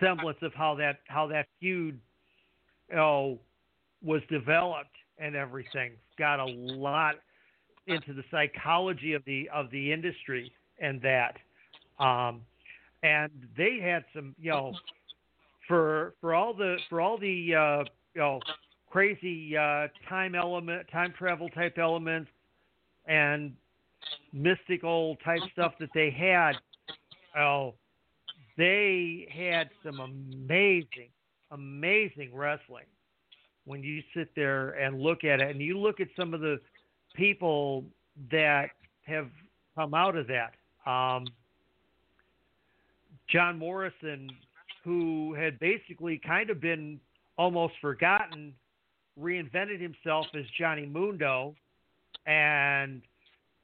semblance 0.00 0.38
of 0.42 0.52
how 0.54 0.74
that 0.76 1.00
how 1.06 1.26
that 1.28 1.46
feud, 1.60 2.00
you 2.88 2.96
know, 2.96 3.38
was 4.02 4.22
developed 4.30 4.88
and 5.18 5.36
everything. 5.36 5.92
Got 6.18 6.40
a 6.40 6.46
lot 6.46 7.16
into 7.90 8.12
the 8.12 8.24
psychology 8.30 9.12
of 9.12 9.24
the 9.24 9.48
of 9.52 9.70
the 9.70 9.92
industry 9.92 10.52
and 10.80 11.00
that. 11.02 11.36
Um, 11.98 12.42
and 13.02 13.30
they 13.56 13.78
had 13.82 14.04
some, 14.14 14.34
you 14.40 14.50
know, 14.50 14.72
for 15.68 16.14
for 16.20 16.34
all 16.34 16.54
the 16.54 16.76
for 16.88 17.00
all 17.00 17.18
the 17.18 17.54
uh, 17.54 17.84
you 18.14 18.20
know 18.20 18.40
crazy 18.90 19.56
uh, 19.56 19.88
time 20.08 20.34
element, 20.34 20.86
time 20.90 21.14
travel 21.16 21.48
type 21.50 21.78
elements, 21.78 22.30
and 23.06 23.52
mystical 24.32 25.16
type 25.24 25.40
stuff 25.52 25.72
that 25.80 25.90
they 25.94 26.10
had. 26.10 26.52
Oh, 27.38 27.74
they 28.56 29.28
had 29.32 29.70
some 29.84 30.00
amazing, 30.00 31.10
amazing 31.50 32.30
wrestling. 32.34 32.84
When 33.64 33.82
you 33.82 34.02
sit 34.14 34.30
there 34.34 34.70
and 34.70 35.00
look 35.00 35.22
at 35.22 35.40
it, 35.40 35.50
and 35.50 35.60
you 35.60 35.78
look 35.78 36.00
at 36.00 36.08
some 36.16 36.34
of 36.34 36.40
the 36.40 36.58
people 37.14 37.84
that 38.30 38.70
have 39.06 39.28
come 39.74 39.94
out 39.94 40.16
of 40.16 40.26
that. 40.28 40.52
Um, 40.90 41.26
John 43.28 43.58
Morrison, 43.58 44.30
who 44.84 45.34
had 45.34 45.58
basically 45.60 46.20
kind 46.24 46.50
of 46.50 46.60
been 46.60 46.98
almost 47.36 47.74
forgotten, 47.80 48.52
reinvented 49.20 49.80
himself 49.80 50.26
as 50.34 50.44
Johnny 50.58 50.86
Mundo 50.86 51.54
and 52.26 53.02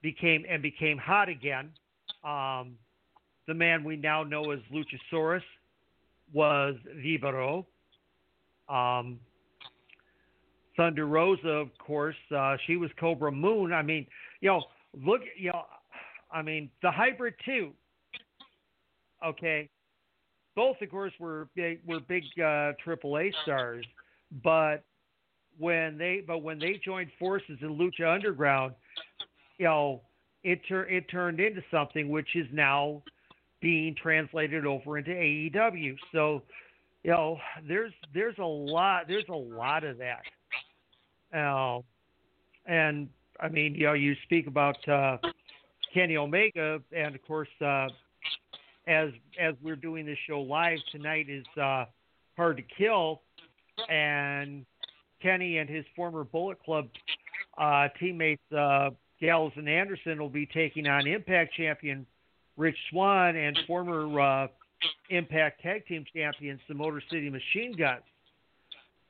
became 0.03 0.45
and 0.49 0.63
became 0.63 0.99
hot 0.99 1.29
again. 1.29 1.71
Um, 2.25 2.77
the 3.47 3.55
man 3.55 3.85
we 3.85 3.97
now 3.97 4.23
know 4.23 4.51
as 4.51 4.61
Luchasaurus 4.73 5.43
was 6.33 6.75
Vibora. 6.97 7.65
Um, 8.69 9.21
Thunder 10.77 11.07
Rosa, 11.07 11.49
of 11.49 11.69
course, 11.79 12.17
uh, 12.35 12.57
she 12.67 12.77
was 12.77 12.91
Kobra 13.01 13.33
Moon. 13.33 13.73
I 13.73 13.83
mean, 13.83 14.07
you 14.41 14.51
know, 14.51 14.63
look, 15.05 15.23
you 15.37 15.51
know, 15.51 15.65
I 16.31 16.43
mean, 16.43 16.71
the 16.83 16.91
hybrid 16.91 17.35
too. 17.45 17.73
Okay, 19.25 19.69
both 20.55 20.77
of 20.83 20.91
course 20.91 21.13
were 21.19 21.49
big, 21.55 21.81
were 21.87 22.01
big 22.01 22.25
uh, 22.39 22.73
AAA 22.87 23.33
stars, 23.43 23.85
but 24.45 24.85
when 25.59 25.97
they 25.97 26.23
but 26.27 26.43
when 26.43 26.59
they 26.59 26.81
joined 26.85 27.11
forces 27.19 27.59
in 27.63 27.79
Lucha 27.79 28.15
Underground, 28.15 28.75
you 29.59 29.65
know, 29.65 30.03
it 30.45 30.61
it 30.71 31.09
turned 31.11 31.41
into 31.41 31.63
something 31.71 32.09
which 32.09 32.29
is 32.35 32.47
now 32.53 33.03
being 33.61 33.95
translated 34.01 34.67
over 34.67 34.99
into 34.99 35.11
AEW. 35.11 35.97
So, 36.13 36.43
you 37.03 37.11
know, 37.11 37.39
there's 37.67 37.93
there's 38.13 38.39
a 38.39 38.45
lot 38.45 39.09
there's 39.09 39.29
a 39.29 39.35
lot 39.35 39.85
of 39.85 39.99
that. 39.99 40.21
Uh, 41.37 41.81
and 42.67 43.09
I 43.41 43.49
mean, 43.49 43.75
you 43.75 43.87
know, 43.87 43.93
you 43.93 44.15
speak 44.25 44.47
about 44.47 44.77
uh, 44.89 45.19
Kenny 45.93 46.17
Omega, 46.17 46.81
and 46.97 47.15
of 47.15 47.23
course, 47.27 47.49
uh, 47.61 47.89
as 48.87 49.11
as 49.41 49.55
we're 49.63 49.77
doing 49.77 50.07
this 50.07 50.19
show 50.27 50.41
live 50.41 50.79
tonight, 50.91 51.27
is 51.29 51.45
uh, 51.61 51.85
Hard 52.37 52.57
to 52.57 52.63
Kill, 52.63 53.23
and 53.89 54.65
Kenny 55.23 55.59
and 55.59 55.69
his 55.69 55.85
former 55.95 56.25
Bullet 56.25 56.63
Club 56.63 56.89
uh, 57.59 57.89
teammates 57.99 58.43
uh, 58.57 58.91
and 59.21 59.69
Anderson 59.69 60.21
will 60.21 60.29
be 60.29 60.47
taking 60.47 60.87
on 60.87 61.07
Impact 61.07 61.55
champion 61.55 62.07
Rich 62.57 62.77
Swann 62.91 63.37
and 63.37 63.59
former 63.67 64.21
uh, 64.21 64.49
Impact 65.11 65.63
Tag 65.63 65.87
Team 65.87 66.05
champions, 66.15 66.61
the 66.69 66.75
Motor 66.75 67.03
City 67.11 67.31
Machine 67.31 67.75
Guns. 67.77 68.03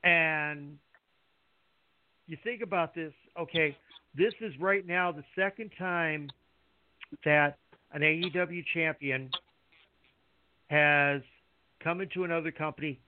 And 0.04 0.78
you 2.26 2.36
think 2.42 2.62
about 2.62 2.94
this, 2.94 3.12
okay, 3.38 3.76
this 4.16 4.32
is 4.40 4.52
right 4.58 4.86
now 4.86 5.12
the 5.12 5.24
second 5.34 5.70
time 5.78 6.28
that 7.24 7.58
an 7.92 8.02
AEW 8.02 8.64
champion 8.74 9.30
has 10.68 11.22
come 11.82 12.00
into 12.00 12.24
another 12.24 12.50
company 12.50 12.98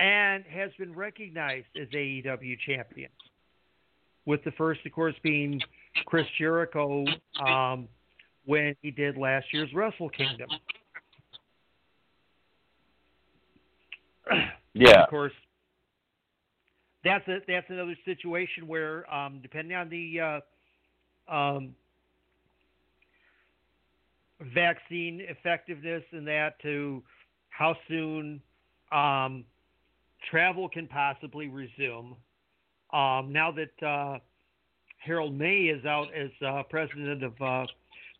and 0.00 0.44
has 0.46 0.70
been 0.78 0.94
recognized 0.94 1.66
as 1.80 1.88
AEW 1.88 2.58
champion. 2.66 3.10
With 4.26 4.42
the 4.44 4.50
first, 4.52 4.80
of 4.84 4.92
course, 4.92 5.14
being 5.22 5.60
Chris 6.06 6.26
Jericho 6.38 7.04
um, 7.44 7.88
when 8.44 8.74
he 8.82 8.90
did 8.90 9.16
last 9.16 9.46
year's 9.52 9.72
Wrestle 9.74 10.10
Kingdom. 10.10 10.48
Yeah. 14.72 15.02
Of 15.02 15.10
course, 15.10 15.32
that's 17.04 17.26
a, 17.28 17.38
that's 17.46 17.66
another 17.68 17.96
situation 18.04 18.66
where, 18.66 19.12
um, 19.12 19.40
depending 19.42 19.76
on 19.76 19.88
the 19.88 20.20
uh, 21.28 21.34
um, 21.34 21.74
vaccine 24.54 25.22
effectiveness 25.28 26.02
and 26.12 26.26
that, 26.26 26.60
to 26.62 27.02
how 27.50 27.76
soon 27.88 28.40
um, 28.92 29.44
travel 30.30 30.68
can 30.68 30.86
possibly 30.86 31.48
resume. 31.48 32.16
Um, 32.92 33.32
now 33.32 33.52
that 33.52 33.86
uh, 33.86 34.18
Harold 34.98 35.38
Meij 35.38 35.78
is 35.78 35.84
out 35.84 36.08
as 36.14 36.30
uh, 36.46 36.62
president 36.68 37.22
of 37.22 37.40
uh, 37.40 37.66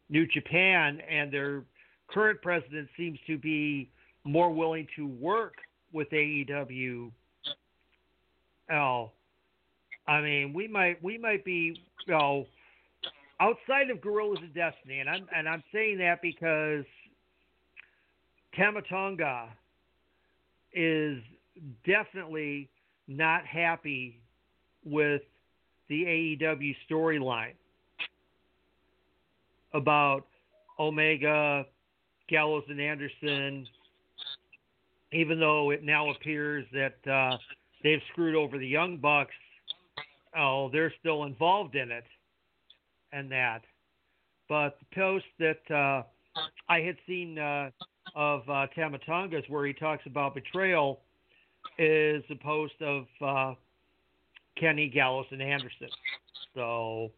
New 0.08 0.26
Japan, 0.26 1.00
and 1.08 1.32
their 1.32 1.64
current 2.08 2.40
president 2.42 2.88
seems 2.96 3.18
to 3.26 3.38
be 3.38 3.90
more 4.24 4.50
willing 4.50 4.86
to 4.96 5.06
work 5.06 5.54
with 5.92 6.08
AEW. 6.10 7.10
Oh, 8.72 9.10
I 10.06 10.20
mean, 10.20 10.52
we 10.52 10.68
might 10.68 11.02
we 11.02 11.18
might 11.18 11.44
be 11.44 11.80
you 12.06 12.12
know, 12.12 12.46
outside 13.40 13.90
of 13.90 14.00
Guerrillas 14.00 14.38
of 14.42 14.54
Destiny, 14.54 15.00
and 15.00 15.08
I'm 15.08 15.26
and 15.34 15.48
I'm 15.48 15.62
saying 15.72 15.98
that 15.98 16.22
because 16.22 16.84
Tama 18.56 18.82
Tonga 18.82 19.48
is 20.72 21.18
definitely 21.86 22.68
not 23.08 23.44
happy 23.46 24.20
with 24.84 25.22
the 25.88 26.04
AEW 26.40 26.74
storyline 26.88 27.54
about 29.74 30.26
Omega, 30.78 31.66
Gallows, 32.28 32.64
and 32.68 32.80
Anderson, 32.80 33.66
even 35.12 35.38
though 35.38 35.70
it 35.70 35.82
now 35.84 36.10
appears 36.10 36.64
that 36.72 36.96
uh, 37.10 37.36
they've 37.82 38.00
screwed 38.12 38.34
over 38.34 38.58
the 38.58 38.66
Young 38.66 38.96
Bucks. 38.98 39.34
Oh, 40.36 40.70
they're 40.72 40.92
still 41.00 41.24
involved 41.24 41.74
in 41.74 41.90
it 41.90 42.04
and 43.12 43.30
that. 43.32 43.62
But 44.48 44.78
the 44.80 44.96
post 44.96 45.24
that 45.38 45.74
uh, 45.74 46.02
I 46.68 46.80
had 46.80 46.96
seen 47.06 47.38
uh, 47.38 47.70
of 48.14 48.48
uh, 48.48 48.66
Tama 48.74 48.98
Tonga's 49.06 49.44
where 49.48 49.66
he 49.66 49.72
talks 49.72 50.04
about 50.06 50.34
betrayal 50.34 51.00
is 51.78 52.22
a 52.30 52.34
post 52.34 52.74
of 52.80 53.06
uh, 53.24 53.54
Kenny 54.58 54.88
Gallows 54.88 55.26
and 55.30 55.42
Anderson. 55.42 55.88
So 56.54 57.10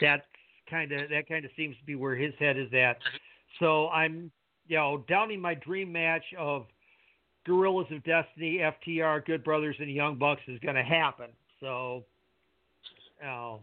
that's 0.00 0.24
kind 0.70 0.90
of 0.92 1.10
that 1.10 1.28
kind 1.28 1.44
of 1.44 1.50
seems 1.56 1.76
to 1.78 1.84
be 1.84 1.94
where 1.94 2.16
his 2.16 2.32
head 2.38 2.56
is 2.56 2.72
at. 2.72 2.96
So 3.60 3.88
I'm 3.88 4.30
you 4.66 4.76
know 4.76 5.04
doubting 5.08 5.40
my 5.40 5.54
dream 5.54 5.92
match 5.92 6.24
of 6.38 6.66
Guerrillas 7.44 7.86
of 7.90 8.02
Destiny, 8.04 8.58
FTR, 8.58 9.24
Good 9.24 9.44
Brothers, 9.44 9.76
and 9.78 9.90
Young 9.90 10.16
Bucks 10.16 10.42
is 10.48 10.58
going 10.60 10.76
to 10.76 10.82
happen. 10.82 11.26
So, 11.60 12.04
you 13.20 13.26
know, 13.26 13.60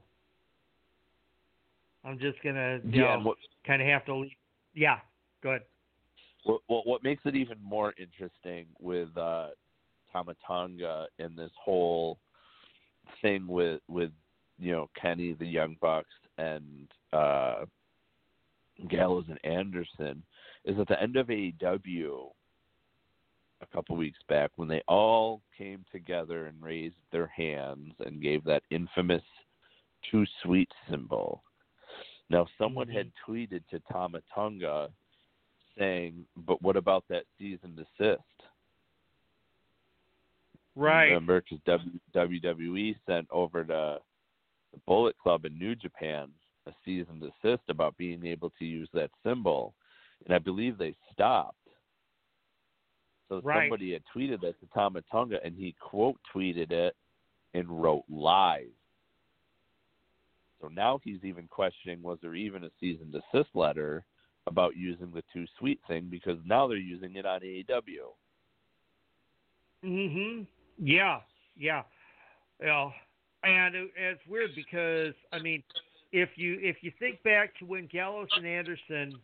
I'm 2.03 2.19
just 2.19 2.41
gonna 2.43 2.79
yeah, 2.89 3.17
know, 3.17 3.35
kind 3.65 3.81
of 3.81 3.87
have 3.87 4.05
to 4.05 4.15
leave. 4.15 4.31
Yeah, 4.73 4.97
good. 5.43 5.61
What, 6.43 6.61
what 6.67 6.87
what 6.87 7.03
makes 7.03 7.21
it 7.25 7.35
even 7.35 7.57
more 7.61 7.93
interesting 7.97 8.65
with 8.79 9.15
uh, 9.17 9.49
Tama 10.11 10.35
Tonga 10.45 11.07
and 11.19 11.37
this 11.37 11.51
whole 11.63 12.17
thing 13.21 13.47
with 13.47 13.81
with 13.87 14.11
you 14.57 14.71
know 14.71 14.89
Kenny 14.99 15.33
the 15.33 15.45
Young 15.45 15.75
Bucks 15.79 16.09
and 16.37 16.87
uh, 17.13 17.65
Gallows 18.89 19.25
and 19.29 19.39
Anderson 19.43 20.23
is 20.65 20.79
at 20.79 20.87
the 20.87 21.01
end 21.01 21.17
of 21.17 21.27
AEW 21.27 22.29
a 23.71 23.75
couple 23.75 23.95
weeks 23.95 24.19
back 24.27 24.51
when 24.55 24.67
they 24.67 24.81
all 24.88 25.41
came 25.57 25.86
together 25.91 26.47
and 26.47 26.62
raised 26.62 26.95
their 27.12 27.27
hands 27.27 27.93
and 28.05 28.21
gave 28.21 28.43
that 28.43 28.63
infamous 28.69 29.23
too 30.10 30.25
sweet 30.43 30.69
symbol. 30.89 31.43
Now 32.29 32.47
someone 32.57 32.88
mm-hmm. 32.88 32.97
had 32.97 33.12
tweeted 33.27 33.62
to 33.69 33.79
Tama 33.91 34.21
Tonga 34.34 34.89
saying, 35.77 36.25
"But 36.36 36.62
what 36.62 36.77
about 36.77 37.05
that 37.10 37.23
cease 37.38 37.60
and 37.63 37.75
desist?" 37.75 38.21
Right. 40.75 41.07
Remember, 41.07 41.41
because 41.41 41.81
WWE 42.15 42.95
sent 43.05 43.27
over 43.29 43.63
to 43.63 43.99
the 44.71 44.79
Bullet 44.88 45.17
Club 45.21 45.45
in 45.45 45.57
New 45.60 45.75
Japan 45.75 46.29
a 46.65 46.71
cease 46.86 47.05
and 47.10 47.21
desist 47.21 47.63
about 47.69 47.97
being 47.97 48.25
able 48.25 48.51
to 48.60 48.65
use 48.65 48.88
that 48.93 49.12
symbol, 49.23 49.73
and 50.25 50.34
I 50.34 50.39
believe 50.39 50.77
they 50.77 50.95
stopped. 51.12 51.57
So 53.31 53.39
right. 53.45 53.63
somebody 53.63 53.93
had 53.93 54.03
tweeted 54.13 54.41
that 54.41 54.59
to 54.59 54.67
Tama 54.73 55.01
Tonga, 55.09 55.37
and 55.41 55.55
he 55.55 55.73
quote 55.79 56.17
tweeted 56.35 56.71
it 56.71 56.97
and 57.53 57.81
wrote 57.81 58.03
lies. 58.09 58.67
So 60.59 60.67
now 60.67 60.99
he's 61.01 61.23
even 61.23 61.47
questioning 61.47 62.01
was 62.03 62.19
there 62.21 62.35
even 62.35 62.65
a 62.65 62.69
cease 62.77 62.99
and 63.01 63.09
desist 63.09 63.49
letter 63.53 64.03
about 64.47 64.75
using 64.75 65.11
the 65.13 65.23
too 65.33 65.45
sweet 65.57 65.79
thing 65.87 66.07
because 66.11 66.37
now 66.45 66.67
they're 66.67 66.77
using 66.77 67.15
it 67.15 67.25
on 67.25 67.39
AEW. 67.39 68.13
Mm 69.85 70.13
Mhm. 70.13 70.47
Yeah. 70.77 71.21
Yeah. 71.55 71.83
Yeah. 72.59 72.91
And 73.43 73.75
it's 73.95 74.21
weird 74.27 74.53
because 74.55 75.15
I 75.31 75.39
mean, 75.39 75.63
if 76.11 76.37
you 76.37 76.59
if 76.61 76.83
you 76.83 76.91
think 76.99 77.23
back 77.23 77.57
to 77.59 77.65
when 77.65 77.87
Gallows 77.87 78.29
and 78.35 78.45
Anderson 78.45 79.21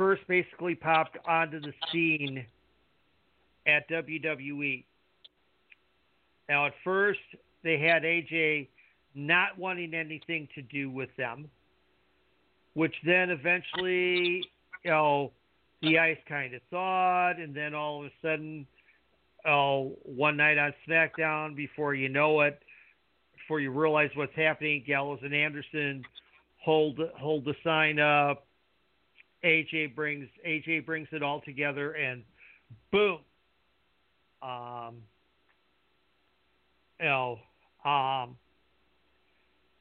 first 0.00 0.26
basically 0.26 0.74
popped 0.74 1.18
onto 1.28 1.60
the 1.60 1.74
scene 1.92 2.46
at 3.66 3.86
WWE. 3.90 4.82
Now 6.48 6.64
at 6.66 6.72
first 6.82 7.20
they 7.62 7.78
had 7.78 8.02
AJ 8.02 8.68
not 9.14 9.58
wanting 9.58 9.92
anything 9.92 10.48
to 10.54 10.62
do 10.62 10.88
with 10.88 11.10
them, 11.18 11.50
which 12.72 12.94
then 13.04 13.28
eventually, 13.28 14.42
you 14.84 14.90
know, 14.90 15.32
the 15.82 15.98
ice 15.98 16.16
kind 16.26 16.54
of 16.54 16.62
thawed, 16.70 17.38
and 17.38 17.54
then 17.54 17.74
all 17.74 18.00
of 18.00 18.06
a 18.06 18.12
sudden, 18.22 18.66
oh, 19.46 19.98
one 20.04 20.38
night 20.38 20.56
on 20.56 20.72
SmackDown, 20.88 21.54
before 21.54 21.94
you 21.94 22.08
know 22.08 22.40
it, 22.40 22.58
before 23.34 23.60
you 23.60 23.70
realize 23.70 24.10
what's 24.14 24.34
happening, 24.34 24.82
Gallows 24.86 25.20
and 25.22 25.34
Anderson 25.34 26.02
hold 26.64 26.98
hold 27.18 27.44
the 27.44 27.54
sign 27.62 27.98
up. 27.98 28.46
AJ 29.44 29.94
brings 29.94 30.28
AJ 30.46 30.84
brings 30.86 31.08
it 31.12 31.22
all 31.22 31.40
together, 31.40 31.92
and 31.92 32.22
boom. 32.92 33.18
Um, 34.42 35.02
um, 37.84 38.36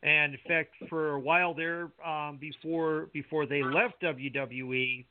and 0.02 0.34
in 0.34 0.40
fact, 0.48 0.74
for 0.90 1.12
a 1.12 1.20
while 1.20 1.54
there, 1.54 1.90
um, 2.06 2.38
before 2.40 3.08
before 3.14 3.46
they 3.46 3.62
left 3.62 4.02
WWE, 4.02 5.06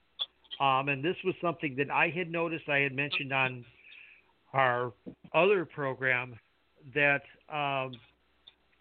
um, 0.60 0.88
and 0.88 1.04
this 1.04 1.16
was 1.24 1.34
something 1.42 1.76
that 1.76 1.90
I 1.90 2.08
had 2.08 2.30
noticed, 2.30 2.68
I 2.68 2.78
had 2.78 2.94
mentioned 2.94 3.32
on 3.32 3.64
our 4.54 4.92
other 5.34 5.66
program 5.66 6.38
that 6.94 7.22
um, 7.52 7.92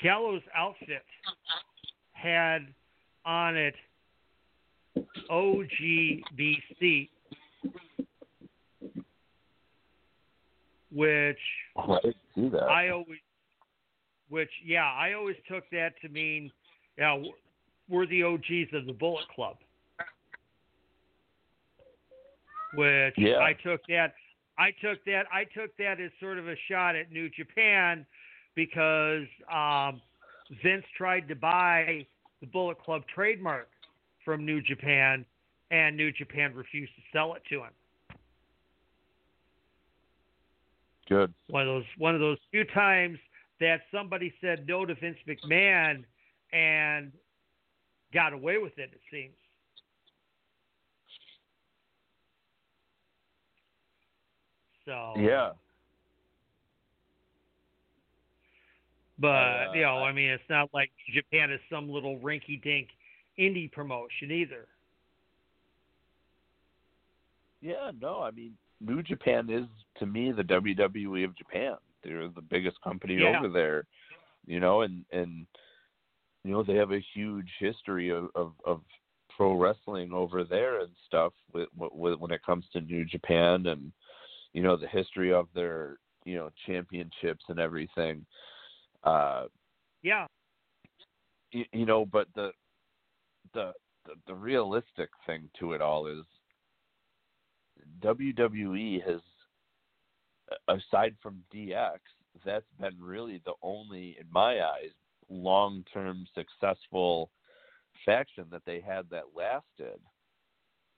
Gallows 0.02 0.42
outfit 0.56 1.04
had 2.14 2.68
on 3.26 3.58
it 3.58 3.76
OGBC, 5.30 7.10
which 10.92 11.38
oh, 11.76 12.00
I, 12.04 12.58
I 12.70 12.90
always 12.90 13.20
which 14.30 14.50
yeah, 14.66 14.84
I 14.84 15.14
always 15.14 15.38
took 15.50 15.64
that 15.72 15.94
to 16.02 16.10
mean, 16.10 16.52
yeah, 16.98 17.22
we're 17.90 18.08
the 18.08 18.24
OGs 18.24 18.74
of 18.74 18.86
the 18.86 18.94
Bullet 18.94 19.26
Club. 19.34 19.58
Which 22.74 23.14
yeah. 23.18 23.40
I 23.40 23.54
took 23.54 23.82
that 23.88 24.14
I 24.58 24.72
took 24.82 25.04
that 25.06 25.26
I 25.32 25.46
took 25.46 25.76
that 25.78 26.00
as 26.02 26.12
sort 26.20 26.38
of 26.38 26.48
a 26.48 26.56
shot 26.70 26.96
at 26.96 27.12
New 27.12 27.30
Japan 27.30 28.06
because 28.56 29.26
um, 29.54 30.02
Vince 30.64 30.86
tried 30.98 31.28
to 31.30 31.36
buy 31.36 32.06
the 32.42 32.48
Bullet 32.48 32.80
Club 32.82 33.04
trademark 33.14 33.70
from 34.28 34.46
New 34.46 34.62
Japan 34.62 35.26
and 35.72 35.96
New 35.96 36.12
Japan 36.12 36.54
refused 36.54 36.92
to 36.98 37.02
sell 37.14 37.34
it 37.36 37.44
to 37.48 37.60
him. 37.62 37.72
Good. 41.08 41.34
One 41.50 41.62
of 41.62 41.68
those 41.68 41.86
one 41.98 42.14
of 42.14 42.20
those 42.20 42.38
few 42.52 42.66
times 42.66 43.18
that 43.62 43.80
somebody 43.90 44.34
said 44.42 44.66
no 44.68 44.86
to 44.86 44.96
Vince 44.96 45.18
McMahon 45.26 46.04
and 46.52 47.14
got 48.14 48.34
away 48.34 48.58
with 48.58 48.78
it, 48.78 48.92
it 48.92 49.00
seems. 49.10 49.34
So 54.86 55.14
Yeah. 55.16 55.52
But 59.20 59.28
uh, 59.28 59.66
you 59.74 59.84
know, 59.84 60.04
I 60.04 60.12
mean 60.12 60.32
it's 60.32 60.44
not 60.50 60.70
like 60.74 60.92
Japan 61.16 61.50
is 61.50 61.62
some 61.72 61.90
little 61.90 62.20
rinky 62.20 62.62
dink 62.62 62.90
indie 63.40 63.72
promotion 63.72 64.32
either. 64.32 64.68
Yeah, 67.62 67.92
no, 68.00 68.22
I 68.22 68.32
mean 68.32 68.54
New 68.80 69.02
Japan 69.02 69.50
is 69.50 69.66
to 70.00 70.06
me 70.06 70.32
the 70.32 70.44
WWE 70.44 71.26
of 71.26 71.38
Japan. 71.38 71.76
They're 72.04 72.28
the 72.28 72.42
biggest 72.42 72.82
company 72.82 73.16
yeah. 73.16 73.38
over 73.38 73.50
there, 73.50 73.86
you 74.46 74.60
know, 74.60 74.82
and 74.82 75.04
and 75.12 75.46
you 76.44 76.52
know 76.52 76.64
they 76.64 76.76
have 76.76 76.92
a 76.92 77.04
huge 77.14 77.50
history 77.60 78.10
of 78.10 78.30
of, 78.36 78.54
of 78.66 78.82
pro 79.36 79.56
wrestling 79.56 80.12
over 80.14 80.44
there 80.44 80.80
and 80.80 80.90
stuff 81.06 81.34
with, 81.54 81.70
with 81.76 82.20
when 82.20 82.32
it 82.32 82.44
comes 82.44 82.66
to 82.74 82.82
New 82.82 83.06
Japan 83.06 83.68
and 83.68 83.92
you 84.54 84.64
know 84.64 84.76
the 84.78 84.88
history 84.88 85.32
of 85.32 85.48
their 85.54 85.98
you 86.26 86.36
know 86.36 86.50
championships 86.66 87.46
and 87.50 87.60
everything. 87.60 88.26
Uh, 89.04 89.46
yeah. 90.04 90.28
You, 91.52 91.66
you 91.72 91.86
know, 91.86 92.06
but 92.06 92.28
the, 92.36 92.52
the 93.54 93.74
the 94.06 94.14
the 94.28 94.36
realistic 94.36 95.10
thing 95.26 95.50
to 95.60 95.74
it 95.74 95.82
all 95.82 96.08
is 96.08 96.26
WWE 98.02 99.04
has, 99.04 99.22
aside 100.68 101.16
from 101.22 101.44
DX, 101.54 102.00
that's 102.46 102.66
been 102.80 102.96
really 103.00 103.42
the 103.46 103.54
only, 103.62 104.18
in 104.20 104.28
my 104.32 104.62
eyes, 104.62 104.92
long 105.30 105.84
term 105.94 106.26
successful 106.36 107.32
faction 108.06 108.46
that 108.52 108.64
they 108.66 108.80
had 108.80 109.06
that 109.12 109.24
lasted. 109.36 110.00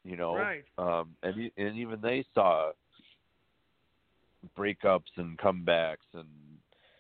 You 0.03 0.15
know, 0.15 0.35
right? 0.35 0.63
Um, 0.77 1.15
and 1.23 1.51
and 1.57 1.77
even 1.77 1.99
they 2.01 2.25
saw 2.33 2.71
breakups 4.57 5.11
and 5.17 5.37
comebacks 5.37 5.97
and 6.13 6.27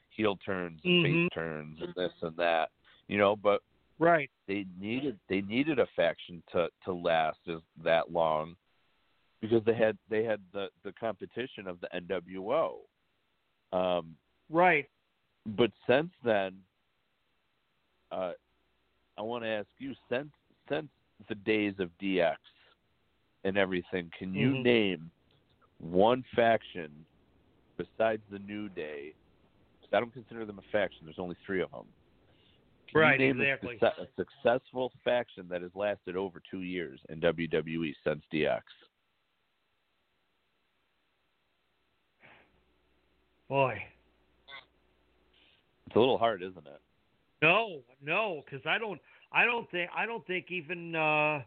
heel 0.09 0.37
turns 0.45 0.81
and 0.83 1.05
mm-hmm. 1.05 1.23
face 1.23 1.29
turns 1.33 1.77
and 1.81 1.93
this 1.95 2.11
and 2.21 2.35
that. 2.37 2.69
You 3.07 3.17
know, 3.17 3.35
but 3.35 3.61
right 3.99 4.29
they 4.47 4.65
needed 4.79 5.19
they 5.29 5.41
needed 5.41 5.77
a 5.79 5.87
faction 5.95 6.41
to 6.51 6.67
to 6.83 6.93
last 6.93 7.39
as 7.47 7.59
that 7.83 8.11
long 8.11 8.55
because 9.41 9.63
they 9.65 9.73
had 9.73 9.97
they 10.09 10.23
had 10.23 10.39
the 10.53 10.67
the 10.83 10.91
competition 10.93 11.67
of 11.67 11.79
the 11.81 11.87
NWO. 11.95 12.77
Um, 13.71 14.15
right. 14.49 14.87
But 15.45 15.71
since 15.87 16.09
then, 16.23 16.57
uh, 18.11 18.33
I 19.17 19.21
want 19.21 19.43
to 19.43 19.49
ask 19.49 19.67
you 19.77 19.93
since 20.09 20.29
since 20.69 20.87
the 21.27 21.35
days 21.35 21.73
of 21.79 21.89
DX 22.01 22.35
and 23.43 23.57
everything, 23.57 24.11
can 24.17 24.33
you 24.33 24.49
mm-hmm. 24.49 24.63
name 24.63 25.11
one 25.79 26.23
faction 26.35 26.91
besides 27.77 28.21
the 28.31 28.39
New 28.39 28.69
Day? 28.69 29.13
I 29.91 29.99
don't 29.99 30.13
consider 30.13 30.45
them 30.45 30.59
a 30.59 30.71
faction. 30.71 30.99
There's 31.05 31.17
only 31.17 31.35
three 31.47 31.63
of 31.63 31.71
them. 31.71 31.85
Right, 32.93 33.21
exactly. 33.21 33.77
A, 33.81 33.85
a 33.85 34.07
successful 34.17 34.91
faction 35.03 35.47
that 35.49 35.61
has 35.61 35.71
lasted 35.75 36.15
over 36.15 36.41
two 36.49 36.61
years 36.61 36.99
in 37.09 37.19
WWE 37.19 37.93
since 38.03 38.23
DX. 38.33 38.61
Boy, 43.47 43.81
it's 45.87 45.95
a 45.95 45.99
little 45.99 46.19
hard, 46.19 46.43
isn't 46.43 46.67
it? 46.67 46.81
No, 47.41 47.79
no, 48.03 48.43
because 48.45 48.63
I 48.65 48.77
don't, 48.77 48.99
I 49.31 49.45
don't 49.45 49.69
think, 49.71 49.89
I 49.95 50.05
don't 50.05 50.25
think 50.27 50.51
even 50.51 50.95
uh, 50.95 51.41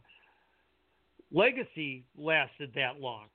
Legacy 1.33 2.05
lasted 2.19 2.73
that 2.75 3.01
long. 3.01 3.27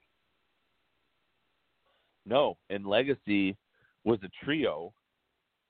No, 2.25 2.57
and 2.69 2.85
Legacy 2.85 3.55
was 4.03 4.19
a 4.23 4.45
trio, 4.45 4.91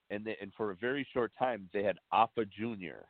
and 0.10 0.26
they, 0.26 0.38
and 0.42 0.52
for 0.56 0.72
a 0.72 0.76
very 0.76 1.08
short 1.14 1.32
time 1.38 1.70
they 1.74 1.84
had 1.84 1.98
Alpha 2.14 2.46
Junior, 2.46 3.06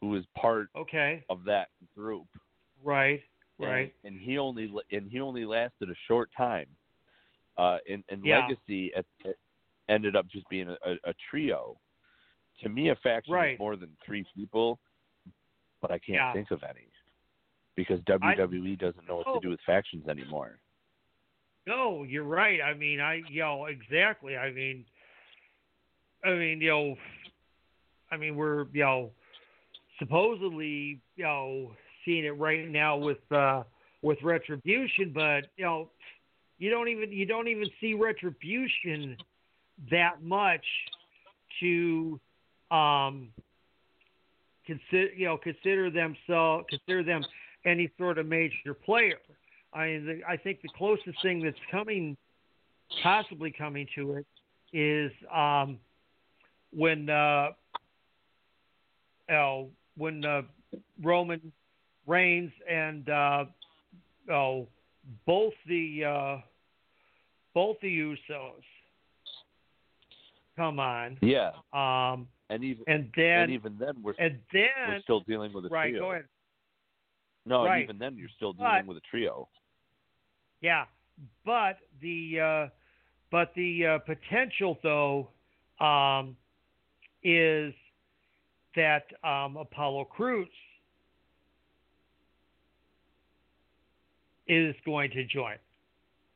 who 0.00 0.08
was 0.08 0.24
part 0.36 0.68
okay 0.76 1.24
of 1.28 1.44
that 1.44 1.68
group. 1.96 2.26
Right, 2.82 3.20
right. 3.58 3.92
And, 4.04 4.20
he 4.20 4.38
only 4.38 4.72
and 4.92 5.10
he 5.10 5.20
only 5.20 5.44
lasted 5.44 5.90
a 5.90 5.94
short 6.08 6.30
time. 6.36 6.66
Uh, 7.58 7.78
and 7.90 8.04
and 8.10 8.24
yeah. 8.24 8.40
Legacy 8.40 8.92
at, 8.94 9.06
at 9.26 9.36
ended 9.88 10.16
up 10.16 10.26
just 10.30 10.48
being 10.48 10.68
a, 10.68 10.76
a, 10.84 11.10
a 11.10 11.14
trio 11.30 11.78
to 12.62 12.68
me, 12.68 12.90
a 12.90 12.96
faction 12.96 13.34
right. 13.34 13.54
is 13.54 13.58
more 13.58 13.76
than 13.76 13.90
three 14.04 14.24
people, 14.34 14.78
but 15.80 15.90
I 15.90 15.98
can't 15.98 16.16
yeah. 16.16 16.32
think 16.32 16.50
of 16.50 16.62
any 16.62 16.88
because 17.76 18.00
WWE 18.00 18.72
I, 18.72 18.74
doesn't 18.76 19.06
know 19.06 19.16
what 19.16 19.26
oh. 19.26 19.34
to 19.34 19.40
do 19.40 19.50
with 19.50 19.60
factions 19.66 20.08
anymore. 20.08 20.58
No, 21.66 22.04
you're 22.04 22.24
right. 22.24 22.60
I 22.62 22.74
mean, 22.74 23.00
I 23.00 23.22
you 23.28 23.40
know 23.40 23.66
exactly. 23.66 24.36
I 24.36 24.52
mean, 24.52 24.84
I 26.26 26.34
mean, 26.34 26.60
you 26.60 26.70
know, 26.70 26.96
I 28.10 28.16
mean, 28.16 28.34
we're 28.36 28.66
you 28.72 28.82
know 28.82 29.10
supposedly 29.98 31.00
you 31.16 31.24
know 31.24 31.72
seeing 32.04 32.24
it 32.24 32.38
right 32.38 32.68
now 32.68 32.96
with 32.96 33.18
uh 33.30 33.62
with 34.02 34.18
retribution, 34.22 35.12
but 35.14 35.46
you 35.56 35.64
know, 35.64 35.88
you 36.58 36.70
don't 36.70 36.88
even 36.88 37.12
you 37.12 37.26
don't 37.26 37.48
even 37.48 37.68
see 37.80 37.94
retribution 37.94 39.16
that 39.90 40.22
much 40.22 40.64
to 41.60 42.18
um, 42.70 43.28
consider 44.66 45.12
you 45.16 45.26
know 45.26 45.36
consider 45.36 45.90
themselves 45.90 46.66
consider 46.68 47.02
them 47.02 47.24
any 47.64 47.90
sort 47.98 48.18
of 48.18 48.26
major 48.26 48.74
player. 48.84 49.18
I 49.72 49.86
mean, 49.86 50.06
the, 50.06 50.20
I 50.28 50.36
think 50.36 50.62
the 50.62 50.68
closest 50.76 51.20
thing 51.22 51.42
that's 51.42 51.56
coming, 51.70 52.16
possibly 53.02 53.52
coming 53.56 53.86
to 53.96 54.14
it, 54.14 54.26
is 54.72 55.12
um, 55.34 55.78
when 56.72 57.08
uh, 57.10 57.48
oh, 59.30 59.68
when 59.96 60.24
uh, 60.24 60.42
Roman 61.02 61.52
Reigns 62.06 62.52
and 62.70 63.08
uh, 63.08 63.44
oh, 64.30 64.68
both 65.26 65.54
the 65.68 66.04
uh, 66.04 66.40
both 67.54 67.76
the 67.80 67.88
Usos 67.88 68.62
come 70.56 70.80
on. 70.80 71.18
Yeah. 71.20 71.50
Um, 71.72 72.26
and 72.48 72.64
even 72.64 72.84
and 72.86 73.10
then 73.16 73.40
and 73.40 73.52
even 73.52 73.76
then 73.78 73.94
we're 74.02 74.14
and 74.18 74.38
then 74.52 74.68
we're 74.88 75.00
still 75.00 75.20
dealing 75.20 75.52
with 75.52 75.66
a 75.66 75.68
right, 75.68 75.90
trio. 75.90 76.00
Go 76.00 76.12
ahead. 76.12 76.24
No, 77.44 77.64
right. 77.64 77.84
even 77.84 77.98
then 77.98 78.16
you're 78.16 78.28
still 78.36 78.52
dealing 78.52 78.82
but, 78.86 78.86
with 78.86 78.96
a 78.96 79.06
trio. 79.08 79.48
Yeah, 80.60 80.84
but 81.44 81.78
the 82.00 82.40
uh, 82.40 82.68
but 83.30 83.52
the 83.54 83.86
uh, 83.86 83.98
potential 83.98 84.78
though 84.82 85.28
um, 85.84 86.36
is 87.26 87.74
that 88.76 89.02
um, 89.24 89.56
Apollo 89.56 90.04
Crews 90.04 90.46
is 94.46 94.76
going 94.84 95.10
to 95.10 95.24
join. 95.24 95.56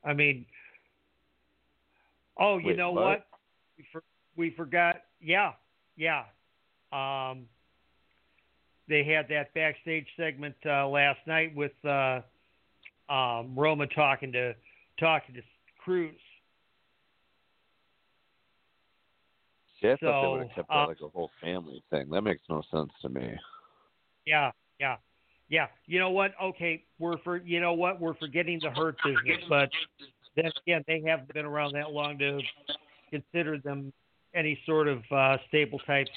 I 0.04 0.14
mean, 0.14 0.44
oh, 2.40 2.58
you 2.58 2.68
Wait, 2.68 2.76
know 2.76 2.90
what? 2.90 3.04
what? 3.04 3.26
We, 3.78 3.84
for, 3.92 4.02
we 4.36 4.50
forgot. 4.56 5.02
Yeah, 5.22 5.52
yeah. 5.96 6.24
Um, 6.92 7.46
they 8.88 9.04
had 9.04 9.26
that 9.28 9.54
backstage 9.54 10.08
segment 10.16 10.56
uh, 10.66 10.88
last 10.88 11.20
night 11.24 11.54
with 11.54 11.72
uh, 11.84 12.20
um, 13.08 13.54
Roman 13.54 13.88
talking 13.90 14.32
to 14.32 14.56
talking 14.98 15.36
to 15.36 15.42
Crews. 15.84 16.16
See, 19.80 19.88
I 19.88 19.90
thought 19.92 19.98
they 20.00 20.06
So, 20.06 20.30
would 20.32 20.40
have 20.42 20.54
kept 20.54 20.70
uh, 20.70 20.86
like 20.86 21.00
a 21.02 21.08
whole 21.08 21.30
family 21.40 21.82
thing. 21.90 22.10
That 22.10 22.22
makes 22.22 22.42
no 22.48 22.62
sense 22.70 22.90
to 23.02 23.08
me. 23.08 23.34
Yeah, 24.26 24.50
yeah, 24.78 24.96
yeah. 25.48 25.66
You 25.86 25.98
know 25.98 26.10
what? 26.10 26.32
Okay, 26.42 26.84
we're 26.98 27.18
for 27.18 27.38
you 27.38 27.60
know 27.60 27.72
what? 27.72 28.00
We're 28.00 28.14
forgetting 28.14 28.60
the 28.62 28.70
hurt 28.70 28.96
business, 29.04 29.42
but 29.48 29.70
then 30.36 30.50
again, 30.66 30.84
they 30.86 31.02
haven't 31.06 31.32
been 31.32 31.46
around 31.46 31.72
that 31.74 31.90
long 31.90 32.18
to 32.18 32.40
consider 33.10 33.58
them 33.58 33.92
any 34.34 34.58
sort 34.66 34.88
of 34.88 35.02
uh, 35.10 35.38
stable 35.48 35.78
type 35.80 36.08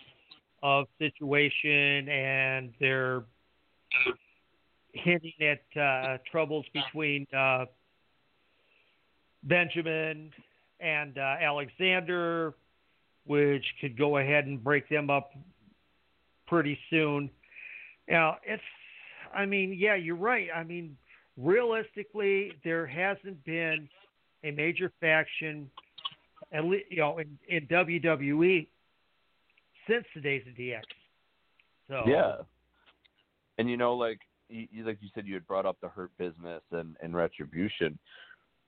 of 0.61 0.88
situation, 0.99 2.09
and 2.09 2.74
they're 2.80 3.24
hinting 4.93 5.34
at 5.41 5.82
uh, 5.82 6.18
troubles 6.30 6.66
between 6.74 7.26
uh, 7.36 7.66
Benjamin 9.43 10.32
and 10.80 11.18
uh, 11.18 11.36
Alexander, 11.41 12.53
which 13.26 13.65
could 13.80 13.97
go 13.97 14.17
ahead 14.17 14.45
and 14.45 14.63
break 14.63 14.88
them 14.89 15.09
up 15.09 15.32
pretty 16.47 16.78
soon. 16.89 17.30
Now, 18.07 18.38
it's, 18.43 18.61
I 19.34 19.45
mean, 19.45 19.76
yeah, 19.78 19.95
you're 19.95 20.15
right. 20.15 20.49
I 20.53 20.63
mean, 20.63 20.97
realistically, 21.38 22.51
there 22.63 22.86
hasn't 22.86 23.43
been 23.45 23.88
a 24.43 24.51
major 24.51 24.91
faction 24.99 25.69
at 26.53 26.63
least 26.65 26.86
you 26.89 26.97
know 26.97 27.17
in, 27.17 27.38
in 27.47 27.65
WWE 27.67 28.67
since 29.88 30.05
the 30.15 30.21
days 30.21 30.43
of 30.47 30.53
DX. 30.53 30.82
So 31.89 32.03
Yeah. 32.07 32.36
And 33.57 33.69
you 33.69 33.78
know, 33.78 33.95
like 33.95 34.19
you, 34.49 34.86
like 34.86 34.97
you 35.01 35.09
said, 35.13 35.28
you 35.28 35.34
had 35.34 35.47
brought 35.47 35.65
up 35.65 35.78
the 35.82 35.89
Hurt 35.89 36.11
Business 36.17 36.61
and 36.71 36.95
and 37.01 37.15
Retribution. 37.15 37.97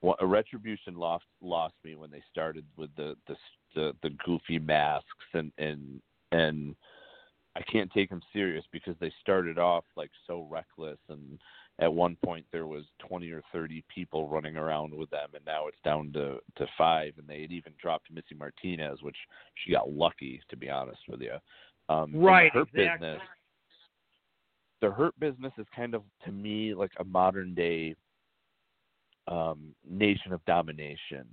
Well, 0.02 0.16
a 0.20 0.26
Retribution 0.26 0.94
lost 0.94 1.24
lost 1.40 1.74
me 1.84 1.94
when 1.94 2.10
they 2.10 2.22
started 2.30 2.64
with 2.76 2.90
the 2.96 3.16
the 3.26 3.36
the, 3.74 3.92
the 4.02 4.10
goofy 4.24 4.58
masks 4.58 5.06
and 5.34 5.52
and 5.58 6.00
and 6.32 6.74
I 7.56 7.62
can't 7.62 7.90
take 7.92 8.10
them 8.10 8.20
serious 8.32 8.64
because 8.70 8.94
they 9.00 9.12
started 9.20 9.58
off 9.58 9.84
like 9.96 10.10
so 10.26 10.46
reckless 10.50 10.98
and 11.08 11.38
at 11.78 11.92
one 11.92 12.16
point 12.24 12.44
there 12.52 12.66
was 12.66 12.84
20 13.06 13.30
or 13.30 13.42
30 13.52 13.82
people 13.94 14.28
running 14.28 14.56
around 14.56 14.94
with 14.94 15.08
them 15.10 15.30
and 15.34 15.44
now 15.46 15.66
it's 15.66 15.80
down 15.84 16.12
to 16.12 16.38
to 16.56 16.66
5 16.76 17.14
and 17.18 17.26
they 17.26 17.40
had 17.40 17.52
even 17.52 17.72
dropped 17.80 18.10
Missy 18.10 18.34
Martinez 18.38 19.02
which 19.02 19.16
she 19.54 19.72
got 19.72 19.90
lucky 19.90 20.40
to 20.50 20.56
be 20.56 20.68
honest 20.68 21.00
with 21.08 21.22
you. 21.22 21.36
Um 21.88 22.12
right, 22.14 22.52
her 22.52 22.62
exactly. 22.62 22.84
business 22.84 23.22
the 24.82 24.90
hurt 24.90 25.18
business 25.18 25.52
is 25.56 25.66
kind 25.74 25.94
of 25.94 26.02
to 26.24 26.32
me 26.32 26.74
like 26.74 26.92
a 26.98 27.04
modern 27.04 27.54
day 27.54 27.94
um, 29.28 29.74
Nation 29.88 30.32
of 30.32 30.44
Domination, 30.44 31.26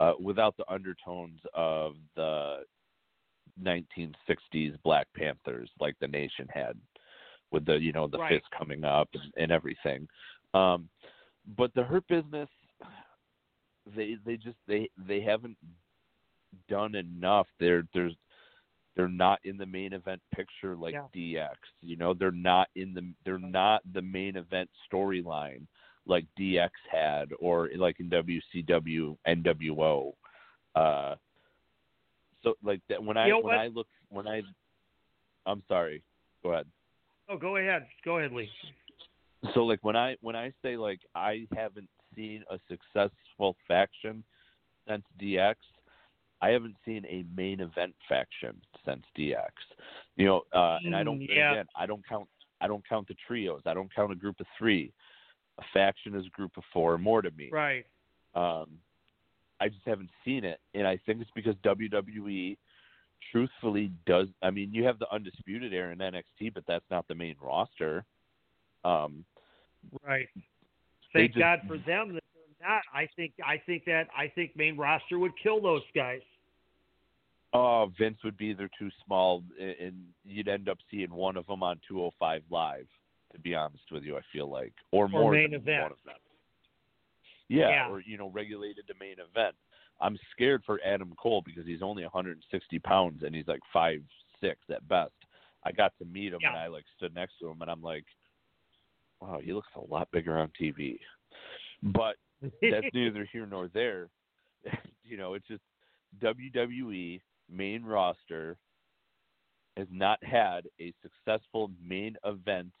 uh, 0.00 0.12
without 0.20 0.56
the 0.56 0.70
undertones 0.70 1.40
of 1.54 1.94
the 2.16 2.58
1960s 3.62 4.76
Black 4.82 5.06
Panthers, 5.16 5.70
like 5.80 5.94
the 6.00 6.08
Nation 6.08 6.48
had, 6.52 6.76
with 7.50 7.64
the 7.64 7.74
you 7.74 7.92
know 7.92 8.08
the 8.08 8.18
right. 8.18 8.32
fist 8.32 8.46
coming 8.56 8.84
up 8.84 9.08
and, 9.14 9.32
and 9.36 9.52
everything. 9.52 10.08
Um, 10.54 10.88
but 11.56 11.72
the 11.74 11.84
Hurt 11.84 12.06
Business, 12.08 12.48
they 13.96 14.16
they 14.24 14.36
just 14.36 14.56
they 14.66 14.88
they 15.06 15.20
haven't 15.20 15.56
done 16.68 16.94
enough. 16.94 17.46
They're 17.60 17.86
there's 17.94 18.14
they're 18.96 19.08
not 19.08 19.40
in 19.44 19.56
the 19.56 19.66
main 19.66 19.92
event 19.92 20.20
picture 20.34 20.76
like 20.76 20.94
yeah. 20.94 21.06
DX. 21.14 21.56
You 21.82 21.96
know, 21.96 22.14
they're 22.14 22.30
not 22.30 22.68
in 22.76 22.94
the 22.94 23.12
they're 23.24 23.38
not 23.38 23.82
the 23.92 24.02
main 24.02 24.36
event 24.36 24.70
storyline 24.92 25.66
like 26.06 26.26
DX 26.38 26.70
had 26.90 27.30
or 27.38 27.70
like 27.76 28.00
in 28.00 28.10
WCW 28.10 29.16
NWO. 29.26 30.12
Uh 30.74 31.14
so 32.42 32.54
like 32.62 32.80
that 32.88 33.02
when 33.02 33.16
I 33.16 33.26
you 33.26 33.32
know 33.32 33.40
when 33.40 33.56
what? 33.56 33.58
I 33.58 33.68
look 33.68 33.86
when 34.10 34.28
I 34.28 34.42
I'm 35.46 35.62
sorry. 35.68 36.02
Go 36.42 36.52
ahead. 36.52 36.66
Oh, 37.28 37.38
go 37.38 37.56
ahead. 37.56 37.86
Go 38.04 38.18
ahead, 38.18 38.32
Lee. 38.32 38.50
So 39.54 39.64
like 39.64 39.80
when 39.82 39.96
I 39.96 40.16
when 40.20 40.36
I 40.36 40.52
say 40.62 40.76
like 40.76 41.00
I 41.14 41.46
haven't 41.54 41.88
seen 42.14 42.44
a 42.50 42.58
successful 42.68 43.56
faction 43.66 44.24
since 44.88 45.04
DX, 45.20 45.54
I 46.40 46.50
haven't 46.50 46.76
seen 46.84 47.04
a 47.06 47.24
main 47.34 47.60
event 47.60 47.94
faction 48.08 48.60
since 48.86 49.02
DX. 49.18 49.48
You 50.16 50.26
know, 50.26 50.42
uh, 50.52 50.78
and 50.84 50.94
I 50.94 51.02
don't. 51.02 51.20
Mm, 51.20 51.28
yeah. 51.30 51.52
Again, 51.52 51.66
I 51.76 51.86
don't 51.86 52.06
count. 52.06 52.28
I 52.60 52.66
don't 52.66 52.86
count 52.88 53.08
the 53.08 53.16
trios. 53.26 53.62
I 53.66 53.74
don't 53.74 53.94
count 53.94 54.12
a 54.12 54.14
group 54.14 54.40
of 54.40 54.46
three. 54.58 54.92
A 55.58 55.62
faction 55.72 56.14
is 56.16 56.26
a 56.26 56.30
group 56.30 56.56
of 56.56 56.64
four 56.72 56.94
or 56.94 56.98
more 56.98 57.22
to 57.22 57.30
me. 57.32 57.48
Right. 57.52 57.86
Um, 58.34 58.78
I 59.60 59.68
just 59.68 59.82
haven't 59.86 60.10
seen 60.24 60.44
it, 60.44 60.60
and 60.74 60.86
I 60.86 60.96
think 61.06 61.20
it's 61.20 61.30
because 61.34 61.54
WWE, 61.64 62.56
truthfully, 63.30 63.92
does. 64.04 64.28
I 64.42 64.50
mean, 64.50 64.74
you 64.74 64.84
have 64.84 64.98
the 64.98 65.06
undisputed 65.12 65.72
era 65.72 65.92
in 65.92 65.98
NXT, 65.98 66.52
but 66.52 66.64
that's 66.66 66.84
not 66.90 67.06
the 67.08 67.14
main 67.14 67.36
roster. 67.40 68.04
Um, 68.84 69.24
Right. 70.02 70.28
Thank 71.12 71.32
just- 71.32 71.38
God 71.38 71.60
for 71.68 71.78
them 71.78 72.14
that 72.14 72.24
they're 72.34 72.68
not. 72.68 72.82
I 72.92 73.06
think 73.14 73.34
I 73.44 73.58
think 73.58 73.84
that 73.84 74.08
I 74.16 74.28
think 74.28 74.56
main 74.56 74.76
roster 74.76 75.18
would 75.18 75.36
kill 75.36 75.60
those 75.60 75.82
guys. 75.94 76.22
Oh, 77.52 77.92
Vince 77.96 78.18
would 78.24 78.36
be 78.36 78.46
either 78.46 78.68
too 78.76 78.90
small, 79.04 79.44
and- 79.60 79.76
and 79.78 80.14
you'd 80.24 80.48
end 80.48 80.68
up 80.68 80.78
seeing 80.90 81.12
one 81.12 81.36
of 81.36 81.46
them 81.46 81.62
on 81.62 81.78
205 81.86 82.42
Live. 82.50 82.88
To 83.34 83.40
be 83.40 83.54
honest 83.54 83.82
with 83.90 84.04
you, 84.04 84.16
I 84.16 84.20
feel 84.32 84.48
like, 84.48 84.72
or 84.92 85.08
more 85.08 85.32
main 85.32 85.50
than 85.50 85.60
event. 85.60 85.82
one 85.82 85.92
of 85.92 85.98
them. 86.04 86.14
Yeah, 87.48 87.68
Yeah. 87.68 87.90
or 87.90 88.00
you 88.00 88.16
know, 88.16 88.30
regulated 88.30 88.86
to 88.86 88.94
main 88.98 89.16
event. 89.18 89.56
I'm 90.00 90.18
scared 90.32 90.62
for 90.64 90.80
Adam 90.84 91.12
Cole 91.20 91.42
because 91.44 91.66
he's 91.66 91.82
only 91.82 92.02
160 92.04 92.78
pounds 92.80 93.22
and 93.22 93.34
he's 93.34 93.46
like 93.46 93.60
five 93.72 94.02
six 94.40 94.58
at 94.70 94.86
best. 94.88 95.12
I 95.64 95.72
got 95.72 95.92
to 95.98 96.04
meet 96.04 96.32
him 96.32 96.40
and 96.42 96.56
I 96.56 96.66
like 96.68 96.84
stood 96.96 97.14
next 97.14 97.34
to 97.40 97.48
him 97.48 97.62
and 97.62 97.70
I'm 97.70 97.82
like, 97.82 98.04
wow, 99.20 99.40
he 99.42 99.52
looks 99.52 99.68
a 99.76 99.92
lot 99.92 100.08
bigger 100.12 100.38
on 100.38 100.50
TV. 100.60 100.98
But 101.82 102.16
that's 102.40 102.86
neither 102.94 103.28
here 103.32 103.46
nor 103.46 103.68
there. 103.68 104.08
you 105.04 105.16
know, 105.16 105.34
it's 105.34 105.46
just 105.48 105.62
WWE 106.22 107.20
main 107.50 107.84
roster 107.84 108.56
has 109.76 109.86
not 109.90 110.22
had 110.22 110.66
a 110.80 110.92
successful 111.02 111.70
main 111.84 112.16
event 112.24 112.72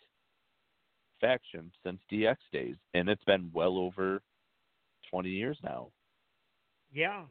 faction 1.24 1.70
since 1.84 2.00
DX 2.12 2.36
days, 2.52 2.76
and 2.92 3.08
it's 3.08 3.24
been 3.24 3.50
well 3.52 3.78
over 3.78 4.20
20 5.10 5.30
years 5.30 5.56
now. 5.64 5.88
Yeah. 6.92 7.22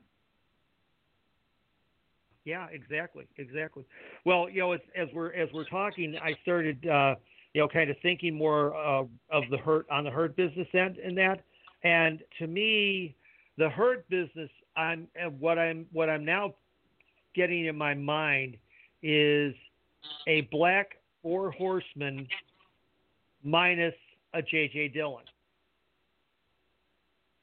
Yeah, 2.45 2.67
exactly, 2.71 3.25
exactly. 3.37 3.85
Well, 4.25 4.49
you 4.49 4.61
know, 4.61 4.73
as, 4.73 4.81
as 4.97 5.07
we're 5.13 5.31
as 5.33 5.47
we're 5.53 5.65
talking, 5.65 6.15
I 6.21 6.33
started, 6.41 6.85
uh, 6.85 7.15
you 7.53 7.61
know, 7.61 7.69
kind 7.69 7.89
of 7.89 7.95
thinking 8.01 8.33
more 8.35 8.75
uh, 8.75 9.03
of 9.31 9.43
the 9.49 9.57
hurt 9.57 9.85
on 9.89 10.03
the 10.03 10.09
hurt 10.09 10.35
business 10.35 10.67
end 10.73 10.97
and 10.97 11.17
that, 11.17 11.41
and 11.83 12.19
to 12.39 12.47
me, 12.47 13.15
the 13.57 13.69
hurt 13.69 14.09
business, 14.09 14.49
I'm 14.75 15.07
and 15.15 15.39
what 15.39 15.57
I'm 15.57 15.85
what 15.93 16.09
I'm 16.09 16.25
now 16.25 16.55
getting 17.33 17.67
in 17.67 17.77
my 17.77 17.93
mind 17.93 18.57
is 19.01 19.53
a 20.27 20.41
black 20.51 20.97
four 21.21 21.51
horseman 21.51 22.27
minus 23.43 23.93
a 24.33 24.41
JJ 24.41 24.93
Dillon 24.93 25.23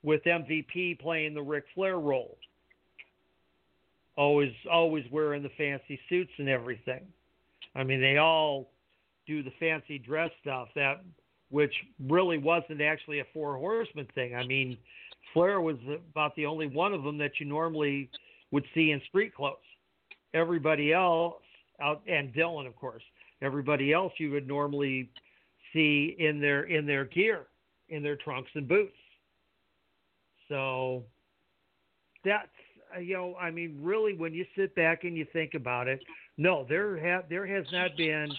with 0.03 0.23
MVP 0.25 0.99
playing 1.01 1.35
the 1.35 1.43
Ric 1.43 1.65
Flair 1.75 1.99
role. 1.99 2.39
Always, 4.17 4.53
always 4.71 5.05
wearing 5.11 5.43
the 5.43 5.51
fancy 5.57 5.99
suits 6.09 6.33
and 6.39 6.49
everything. 6.49 7.07
I 7.75 7.85
mean, 7.85 8.01
they 8.01 8.17
all 8.19 8.71
do 9.27 9.43
the 9.43 9.53
fancy 9.61 9.99
dress 9.99 10.31
stuff 10.41 10.69
that, 10.75 11.03
which 11.51 11.73
really 12.09 12.39
wasn't 12.39 12.81
actually 12.81 13.21
a 13.21 13.25
four 13.33 13.57
horseman 13.57 14.09
thing. 14.15 14.35
I 14.35 14.45
mean, 14.45 14.77
Flair 15.33 15.61
was 15.61 15.77
about 16.11 16.35
the 16.35 16.47
only 16.47 16.67
one 16.67 16.93
of 16.93 17.03
them 17.03 17.19
that 17.19 17.33
you 17.39 17.47
normally 17.47 18.11
would 18.51 18.65
see 18.75 18.91
in 18.91 19.01
street 19.09 19.35
clothes. 19.35 19.57
Everybody 20.35 20.93
else 20.93 21.35
out, 21.81 22.03
and 22.07 22.33
Dillon, 22.35 22.67
of 22.67 22.77
course. 22.77 23.03
Everybody 23.43 23.93
else 23.93 24.13
you 24.19 24.31
would 24.33 24.47
normally 24.47 25.09
see 25.73 26.17
in 26.19 26.41
their 26.41 26.65
in 26.65 26.87
their 26.87 27.05
gear, 27.05 27.47
in 27.89 28.03
their 28.03 28.17
trunks 28.17 28.51
and 28.55 28.67
boots. 28.69 28.97
So 30.49 31.05
that's 32.25 32.49
uh, 32.95 33.01
you 33.01 33.15
know, 33.15 33.37
I 33.41 33.51
mean, 33.51 33.79
really, 33.81 34.15
when 34.15 34.35
you 34.35 34.45
sit 34.57 34.75
back 34.75 35.05
and 35.05 35.17
you 35.17 35.27
think 35.33 35.55
about 35.55 35.89
it, 35.89 36.01
no, 36.37 36.67
there 36.69 36.97
have 36.99 37.29
there 37.29 37.47
has 37.47 37.65
not 37.73 37.97
been 37.97 38.33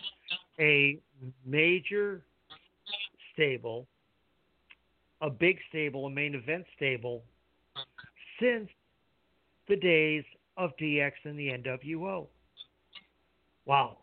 a 0.59 0.99
major 1.45 2.21
stable, 3.33 3.87
a 5.21 5.29
big 5.29 5.57
stable, 5.69 6.05
a 6.05 6.09
main 6.09 6.35
event 6.35 6.65
stable 6.75 7.23
since 8.39 8.69
the 9.67 9.75
days 9.75 10.23
of 10.57 10.71
DX 10.77 11.11
and 11.23 11.37
the 11.37 11.49
NWO. 11.49 12.27
Wow. 13.65 13.97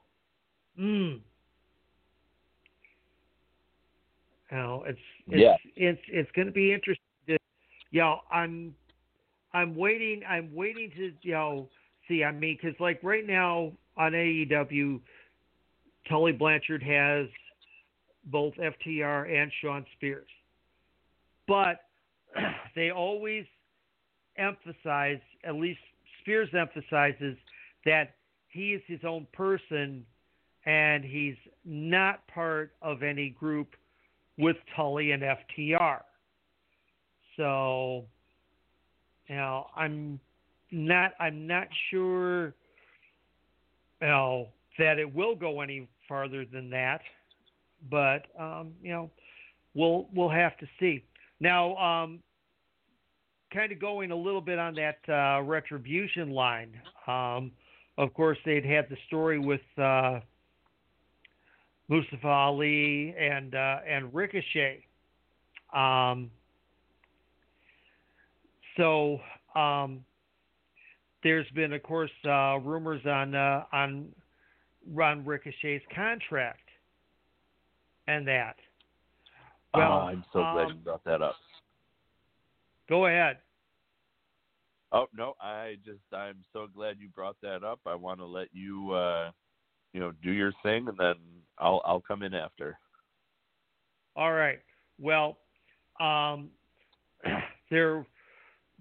Mm. 0.80 1.20
Now 4.50 4.82
it's 4.86 4.98
it's 5.26 5.40
Yeah. 5.40 5.56
it's 5.76 6.02
it's 6.08 6.30
going 6.32 6.46
to 6.46 6.52
be 6.52 6.72
interesting. 6.72 7.04
To, 7.26 7.38
you 7.90 8.00
know, 8.00 8.20
I'm 8.30 8.74
I'm 9.52 9.74
waiting. 9.74 10.22
I'm 10.28 10.54
waiting 10.54 10.90
to 10.96 11.12
you 11.22 11.32
know 11.32 11.68
see. 12.06 12.24
I 12.24 12.32
mean, 12.32 12.58
because 12.60 12.78
like 12.80 13.00
right 13.02 13.26
now 13.26 13.72
on 13.96 14.12
AEW, 14.12 15.00
Tully 16.08 16.32
Blanchard 16.32 16.82
has 16.82 17.26
both 18.24 18.54
FTR 18.54 19.30
and 19.30 19.50
Shawn 19.60 19.84
Spears, 19.96 20.28
but 21.46 21.80
they 22.74 22.90
always 22.90 23.44
emphasize, 24.36 25.20
at 25.44 25.54
least 25.54 25.80
Spears 26.20 26.48
emphasizes 26.54 27.36
that 27.84 28.14
he 28.48 28.72
is 28.72 28.82
his 28.86 29.00
own 29.04 29.26
person 29.32 30.04
and 30.66 31.04
he's 31.04 31.36
not 31.64 32.26
part 32.28 32.72
of 32.82 33.02
any 33.02 33.30
group 33.30 33.74
with 34.38 34.56
Tully 34.74 35.12
and 35.12 35.22
FTR. 35.22 36.00
So, 37.36 38.04
you 39.28 39.36
know, 39.36 39.66
I'm 39.76 40.18
not 40.70 41.12
I'm 41.20 41.46
not 41.46 41.68
sure 41.90 42.54
you 44.00 44.08
know 44.08 44.48
that 44.78 44.98
it 44.98 45.12
will 45.12 45.34
go 45.34 45.60
any 45.60 45.88
farther 46.08 46.44
than 46.44 46.70
that, 46.70 47.00
but 47.90 48.26
um, 48.38 48.72
you 48.82 48.90
know, 48.90 49.10
we'll 49.74 50.08
we'll 50.14 50.28
have 50.28 50.56
to 50.58 50.66
see. 50.80 51.04
Now, 51.40 51.76
um, 51.76 52.20
kind 53.52 53.72
of 53.72 53.80
going 53.80 54.10
a 54.10 54.16
little 54.16 54.40
bit 54.40 54.58
on 54.58 54.74
that 54.74 54.98
uh, 55.08 55.42
retribution 55.42 56.30
line. 56.30 56.72
Um, 57.06 57.52
of 57.96 58.12
course, 58.14 58.38
they'd 58.44 58.64
had 58.64 58.88
the 58.88 58.96
story 59.06 59.38
with 59.38 59.60
uh, 59.76 60.20
Mustafa 61.88 62.28
Ali 62.28 63.14
and 63.18 63.54
uh, 63.54 63.78
and 63.88 64.12
Ricochet. 64.14 64.84
Um, 65.74 66.30
so 68.76 69.18
um, 69.54 70.04
there's 71.22 71.46
been, 71.54 71.72
of 71.72 71.82
course, 71.82 72.10
uh, 72.24 72.58
rumors 72.58 73.04
on 73.06 73.34
uh, 73.34 73.64
on 73.72 74.08
Ron 74.92 75.24
Ricochet's 75.24 75.84
contract 75.94 76.60
and 78.06 78.26
that. 78.26 78.56
Well, 79.74 79.92
oh, 79.92 80.06
I'm 80.06 80.24
so 80.32 80.40
glad 80.40 80.66
um, 80.66 80.68
you 80.68 80.74
brought 80.84 81.04
that 81.04 81.22
up. 81.22 81.36
Go 82.88 83.06
ahead. 83.06 83.38
Oh 84.92 85.06
no, 85.14 85.34
I 85.40 85.76
just 85.84 86.00
I'm 86.12 86.42
so 86.52 86.66
glad 86.74 86.96
you 86.98 87.08
brought 87.08 87.36
that 87.42 87.62
up. 87.62 87.80
I 87.84 87.94
want 87.94 88.20
to 88.20 88.26
let 88.26 88.48
you 88.52 88.92
uh 88.92 89.30
you 89.92 90.00
know 90.00 90.12
do 90.22 90.30
your 90.30 90.52
thing 90.62 90.88
and 90.88 90.96
then 90.96 91.14
I'll 91.58 91.82
I'll 91.84 92.00
come 92.00 92.22
in 92.22 92.34
after. 92.34 92.78
All 94.16 94.32
right. 94.32 94.58
Well, 95.00 95.38
um, 96.00 96.50
there 97.70 98.06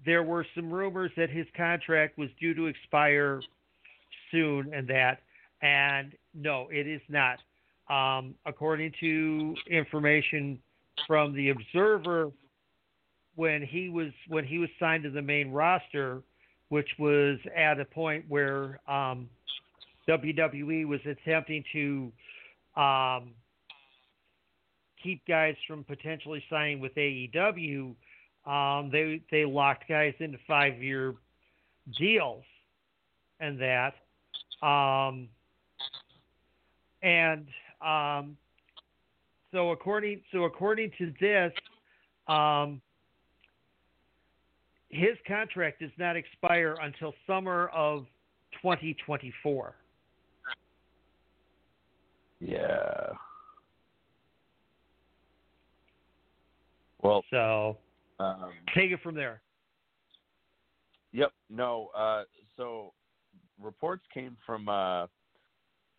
there 0.04 0.22
were 0.22 0.46
some 0.54 0.72
rumors 0.72 1.10
that 1.16 1.30
his 1.30 1.46
contract 1.56 2.18
was 2.18 2.28
due 2.40 2.54
to 2.54 2.66
expire 2.66 3.40
soon, 4.30 4.72
and 4.72 4.86
that, 4.88 5.22
and 5.62 6.12
no, 6.34 6.68
it 6.70 6.86
is 6.86 7.00
not. 7.08 7.38
Um, 7.90 8.34
according 8.44 8.92
to 9.00 9.54
information 9.70 10.58
from 11.06 11.34
the 11.34 11.50
Observer, 11.50 12.30
when 13.34 13.62
he 13.62 13.88
was 13.88 14.08
when 14.28 14.44
he 14.44 14.58
was 14.58 14.68
signed 14.78 15.04
to 15.04 15.10
the 15.10 15.22
main 15.22 15.50
roster, 15.50 16.22
which 16.68 16.88
was 16.98 17.38
at 17.56 17.80
a 17.80 17.84
point 17.84 18.24
where 18.28 18.80
um, 18.88 19.28
WWE 20.08 20.86
was 20.86 21.00
attempting 21.06 21.62
to 21.72 22.10
um, 22.78 23.30
keep 25.02 25.26
guys 25.26 25.56
from 25.66 25.84
potentially 25.84 26.42
signing 26.48 26.80
with 26.80 26.94
AEW. 26.94 27.94
Um, 28.46 28.90
they 28.90 29.20
they 29.30 29.44
locked 29.44 29.88
guys 29.88 30.14
into 30.20 30.38
five 30.46 30.82
year 30.82 31.14
deals, 31.98 32.44
and 33.40 33.60
that, 33.60 33.94
um, 34.66 35.28
and 37.02 37.46
um, 37.84 38.36
so 39.52 39.70
according 39.72 40.22
so 40.32 40.44
according 40.44 40.92
to 40.98 41.12
this, 41.20 41.52
um, 42.28 42.80
his 44.88 45.16
contract 45.26 45.80
does 45.80 45.90
not 45.98 46.16
expire 46.16 46.76
until 46.80 47.12
summer 47.26 47.68
of 47.68 48.06
2024. 48.62 49.74
Yeah. 52.40 53.12
Well, 57.02 57.24
so 57.30 57.78
um, 58.18 58.50
take 58.74 58.90
it 58.90 59.00
from 59.02 59.14
there. 59.14 59.40
Yep. 61.12 61.32
No. 61.50 61.90
Uh, 61.96 62.24
so 62.56 62.92
reports 63.62 64.04
came 64.12 64.36
from 64.44 64.68
uh, 64.68 65.06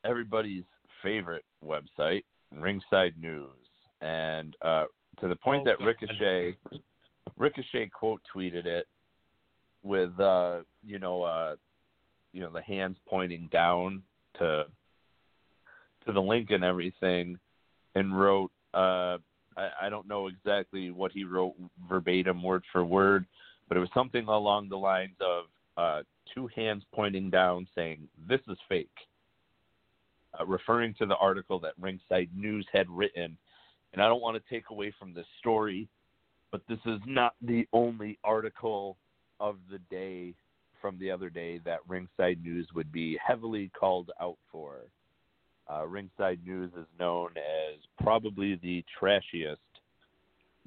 everybody's 0.06 0.66
favorite 1.02 1.46
website, 1.66 2.24
Ringside 2.56 3.14
News, 3.20 3.48
and 4.02 4.56
uh, 4.62 4.86
to 5.20 5.28
the 5.28 5.36
point 5.36 5.68
Oh, 5.68 5.72
that 5.72 5.86
Ricochet 5.86 6.58
Ricochet 7.38 7.88
quote 7.88 8.22
tweeted 8.36 8.66
it 8.66 8.88
with 9.84 10.18
uh, 10.20 10.60
you 10.86 11.00
know 11.00 11.24
uh, 11.24 11.56
you 12.34 12.42
know 12.42 12.52
the 12.52 12.62
hands 12.62 12.98
pointing 13.08 13.48
down 13.52 14.04
to 14.38 14.66
to 16.06 16.14
the 16.14 16.22
link 16.22 16.52
and 16.52 16.64
everything, 16.64 17.38
and 17.96 18.18
wrote 18.20 18.52
uh, 18.74 19.18
I, 19.60 19.70
I 19.84 19.90
don't 19.90 20.08
know 20.08 20.28
exactly 20.28 20.92
what 20.92 21.12
he 21.12 21.24
wrote 21.24 21.56
verbatim 21.88 22.42
word 22.42 22.64
for 22.72 22.84
word, 22.86 23.26
but 23.68 23.78
it 23.78 23.82
was 23.82 23.90
something 23.94 24.26
along 24.28 24.70
the 24.70 24.78
lines 24.78 25.16
of 25.22 25.46
uh, 25.78 26.04
two 26.34 26.50
hands 26.56 26.84
pointing 26.94 27.30
down 27.30 27.68
saying 27.76 28.08
this 28.28 28.42
is 28.48 28.58
fake, 28.68 28.90
uh, 30.40 30.46
referring 30.46 30.94
to 30.96 31.06
the 31.06 31.16
article 31.18 31.60
that 31.60 31.74
Ringside 31.80 32.30
News 32.36 32.66
had 32.72 32.90
written. 32.90 33.38
And 33.94 34.02
I 34.02 34.08
don't 34.08 34.22
want 34.22 34.38
to 34.38 34.54
take 34.54 34.70
away 34.70 34.94
from 35.00 35.14
this 35.14 35.26
story, 35.40 35.88
but 36.52 36.62
this 36.70 36.80
is 36.86 37.00
not 37.06 37.34
the 37.42 37.68
only 37.74 38.18
article 38.24 38.98
of 39.40 39.58
the 39.72 39.80
day 39.90 40.34
from 40.82 40.98
the 41.00 41.12
other 41.12 41.30
day 41.30 41.60
that 41.66 41.80
Ringside 41.88 42.44
News 42.44 42.68
would 42.76 42.92
be 42.92 43.18
heavily 43.26 43.72
called 43.78 44.12
out 44.22 44.38
for. 44.52 44.78
Uh, 45.72 45.86
Ringside 45.86 46.40
News 46.46 46.72
is 46.78 46.88
known 47.00 47.30
as 47.38 47.80
probably 48.02 48.56
the 48.56 48.84
trashiest 49.00 49.60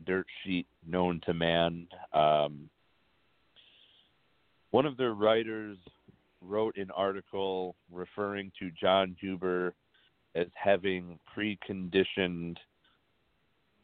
dirt 0.06 0.26
sheet 0.44 0.66
known 0.86 1.20
to 1.26 1.34
man. 1.34 1.88
Um, 2.12 2.68
one 4.70 4.86
of 4.86 4.96
their 4.96 5.14
writers 5.14 5.76
wrote 6.40 6.76
an 6.76 6.90
article 6.92 7.74
referring 7.90 8.52
to 8.58 8.70
Jon 8.80 9.16
Huber 9.20 9.74
as 10.34 10.46
having 10.54 11.18
preconditioned 11.36 12.56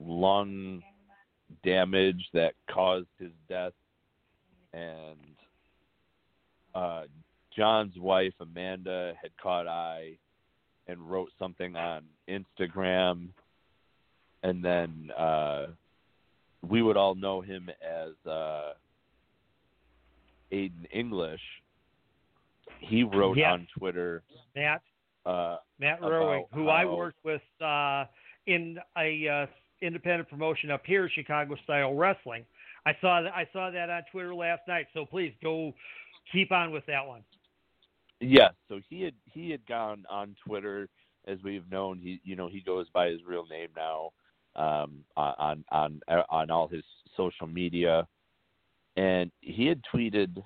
lung 0.00 0.82
damage 1.64 2.24
that 2.32 2.54
caused 2.70 3.08
his 3.18 3.32
death, 3.48 3.72
and 4.72 5.18
uh, 6.74 7.02
Jon's 7.56 7.96
wife 7.98 8.34
Amanda 8.40 9.14
had 9.20 9.30
caught 9.42 9.66
eye 9.66 10.16
and 10.88 10.98
wrote 11.10 11.30
something 11.38 11.76
on 11.76 12.02
Instagram, 12.28 13.28
and 14.42 14.64
then 14.64 15.10
uh, 15.16 15.66
we 16.66 16.82
would 16.82 16.96
all 16.96 17.14
know 17.14 17.40
him 17.40 17.68
as 17.82 18.12
uh, 18.30 18.72
Aiden 20.52 20.86
English. 20.92 21.40
He 22.80 23.02
wrote 23.04 23.36
Yes. 23.36 23.52
on 23.52 23.66
Twitter. 23.76 24.22
Matt 24.56 24.82
Uh, 25.26 25.58
Matt 25.78 26.00
Rowing, 26.00 26.46
who 26.52 26.70
I 26.70 26.84
how- 26.84 26.96
worked 26.96 27.22
with 27.24 27.42
uh, 27.60 28.06
in 28.46 28.78
a 28.96 29.28
uh, 29.28 29.46
independent 29.82 30.28
promotion 30.30 30.70
up 30.70 30.86
here, 30.86 31.08
Chicago 31.10 31.54
Style 31.64 31.94
Wrestling. 31.94 32.46
I 32.86 32.96
saw 33.02 33.20
that 33.20 33.34
I 33.34 33.46
saw 33.52 33.70
that 33.70 33.90
on 33.90 34.02
Twitter 34.10 34.34
last 34.34 34.62
night. 34.66 34.86
So 34.94 35.04
please 35.04 35.34
go 35.42 35.74
keep 36.32 36.50
on 36.50 36.70
with 36.70 36.86
that 36.86 37.06
one. 37.06 37.22
Yes, 38.20 38.52
so 38.68 38.80
he 38.88 39.02
had 39.02 39.14
he 39.24 39.50
had 39.50 39.64
gone 39.66 40.04
on 40.10 40.34
Twitter 40.44 40.88
as 41.26 41.38
we've 41.44 41.68
known. 41.70 41.98
He 41.98 42.20
you 42.24 42.34
know 42.36 42.48
he 42.48 42.60
goes 42.60 42.86
by 42.92 43.08
his 43.08 43.20
real 43.24 43.46
name 43.46 43.68
now 43.76 44.10
um, 44.56 45.04
on 45.16 45.64
on 45.70 46.00
on 46.28 46.50
all 46.50 46.66
his 46.68 46.84
social 47.16 47.46
media, 47.46 48.06
and 48.96 49.30
he 49.40 49.66
had 49.66 49.80
tweeted. 49.92 50.42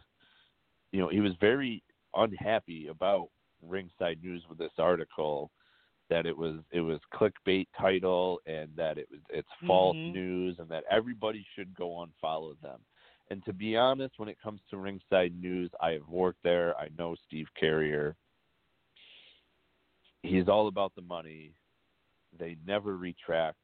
You 0.93 1.01
know 1.01 1.09
he 1.09 1.20
was 1.20 1.33
very 1.41 1.83
unhappy 2.14 2.89
about 2.89 3.29
Ringside 3.66 4.18
News 4.23 4.43
with 4.49 4.59
this 4.59 4.73
article 4.79 5.51
that 6.11 6.27
it 6.27 6.37
was 6.37 6.57
it 6.73 6.83
was 6.83 6.99
clickbait 7.14 7.66
title 7.79 8.39
and 8.45 8.68
that 8.77 8.99
it 8.99 9.09
was 9.11 9.20
it's 9.31 9.49
false 9.66 9.97
Mhm. 9.97 10.12
news 10.12 10.59
and 10.59 10.68
that 10.68 10.85
everybody 10.91 11.47
should 11.55 11.75
go 11.75 12.05
unfollow 12.07 12.61
them. 12.61 12.81
And 13.33 13.43
to 13.47 13.55
be 13.55 13.78
honest, 13.78 14.18
when 14.18 14.28
it 14.28 14.37
comes 14.43 14.61
to 14.68 14.76
Ringside 14.76 15.33
News, 15.41 15.70
I 15.80 15.93
have 15.93 16.07
worked 16.07 16.43
there. 16.45 16.76
I 16.76 16.89
know 16.99 17.16
Steve 17.26 17.47
Carrier. 17.59 18.14
He's 20.22 20.49
all 20.49 20.68
about 20.68 20.95
the 20.95 21.01
money. 21.01 21.55
They 22.39 22.59
never 22.66 22.99
retract 22.99 23.57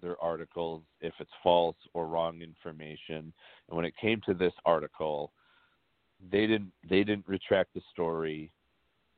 their 0.00 0.18
articles 0.22 0.82
if 1.02 1.12
it's 1.20 1.30
false 1.42 1.76
or 1.92 2.06
wrong 2.06 2.40
information. 2.40 3.34
And 3.68 3.76
when 3.76 3.84
it 3.84 3.92
came 4.00 4.22
to 4.24 4.32
this 4.32 4.54
article, 4.64 5.30
they 6.32 6.46
didn't 6.46 6.72
they 6.88 7.04
didn't 7.04 7.28
retract 7.28 7.74
the 7.74 7.82
story. 7.92 8.50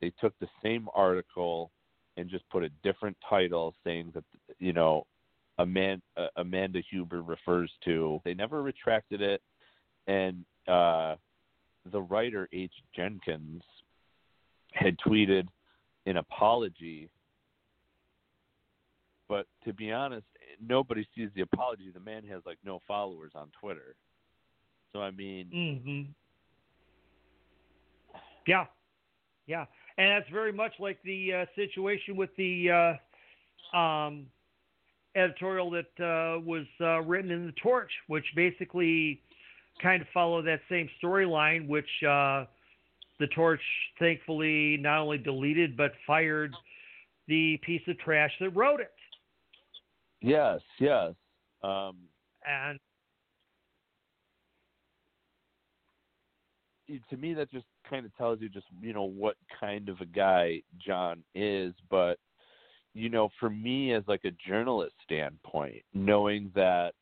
They 0.01 0.13
took 0.21 0.37
the 0.41 0.49
same 0.61 0.89
article 0.93 1.71
and 2.17 2.29
just 2.29 2.51
put 2.51 2.65
a 2.65 2.71
different 2.83 3.17
title 3.31 3.77
saying 3.85 4.11
that 4.17 4.25
you 4.59 4.73
know 4.73 5.07
Amanda, 5.61 6.03
uh, 6.17 6.27
Amanda 6.37 6.81
Huber 6.91 7.23
refers 7.23 7.71
to. 7.85 8.21
They 8.25 8.35
never 8.35 8.61
retracted 8.61 9.23
it, 9.23 9.41
and 10.09 10.45
uh, 10.67 11.15
the 11.93 12.01
writer 12.01 12.49
H. 12.53 12.73
Jenkins 12.97 13.63
had 14.73 14.99
tweeted 15.07 15.47
an 16.07 16.17
apology. 16.17 17.09
But 19.29 19.47
to 19.65 19.75
be 19.75 19.93
honest, 19.93 20.27
nobody 20.67 21.07
sees 21.15 21.29
the 21.37 21.43
apology. 21.43 21.91
The 21.93 22.01
man 22.01 22.25
has 22.25 22.43
like 22.47 22.59
no 22.65 22.81
followers 22.89 23.33
on 23.35 23.51
Twitter. 23.61 23.95
So 24.93 25.01
I 25.01 25.11
mean, 25.11 25.47
hmm 25.53 26.11
Yeah, 28.47 28.65
yeah, 29.47 29.67
and 29.99 30.11
that's 30.11 30.31
very 30.33 30.53
much 30.53 30.73
like 30.79 30.99
the 31.05 31.35
uh, 31.35 31.47
situation 31.55 32.17
with 32.17 32.31
the 32.39 32.97
uh, 33.75 33.77
um, 33.77 34.27
editorial 35.15 35.71
that 35.73 36.03
uh, 36.03 36.41
was 36.41 36.65
uh, 36.81 37.01
written 37.03 37.31
in 37.31 37.45
the 37.45 37.53
Torch, 37.63 37.91
which 38.07 38.25
basically 38.35 39.21
kind 39.83 40.03
of 40.03 40.09
follow 40.13 40.43
that 40.43 40.61
same 40.69 40.89
storyline, 41.03 41.69
which 41.69 41.89
uh, 42.03 42.45
the 43.19 43.27
Torch 43.35 43.61
thankfully 43.99 44.77
not 44.81 45.01
only 45.01 45.19
deleted 45.19 45.77
but 45.77 45.93
fired 46.07 46.55
the 47.27 47.59
piece 47.63 47.83
of 47.89 47.99
trash 47.99 48.33
that 48.41 48.51
wrote 48.51 48.81
it. 48.81 48.93
yes, 50.21 50.61
yes. 50.79 51.15
Um, 51.63 51.97
And 52.47 52.79
to 57.11 57.17
me 57.17 57.35
that 57.35 57.51
just 57.51 57.67
kind 57.89 58.07
of 58.07 58.17
tells 58.17 58.41
you 58.41 58.49
just 58.49 58.67
you 58.81 58.93
know 58.93 59.05
what 59.05 59.37
kind 59.61 59.89
of 59.89 60.01
a 60.01 60.07
guy 60.07 60.63
Jon 60.85 61.23
is 61.35 61.75
but 61.91 62.19
you 62.95 63.09
know 63.09 63.29
for 63.39 63.51
me 63.51 63.93
as 63.93 64.03
like 64.07 64.25
a 64.25 64.31
journalist 64.49 64.95
standpoint 65.05 65.83
knowing 65.93 66.51
that 66.55 66.95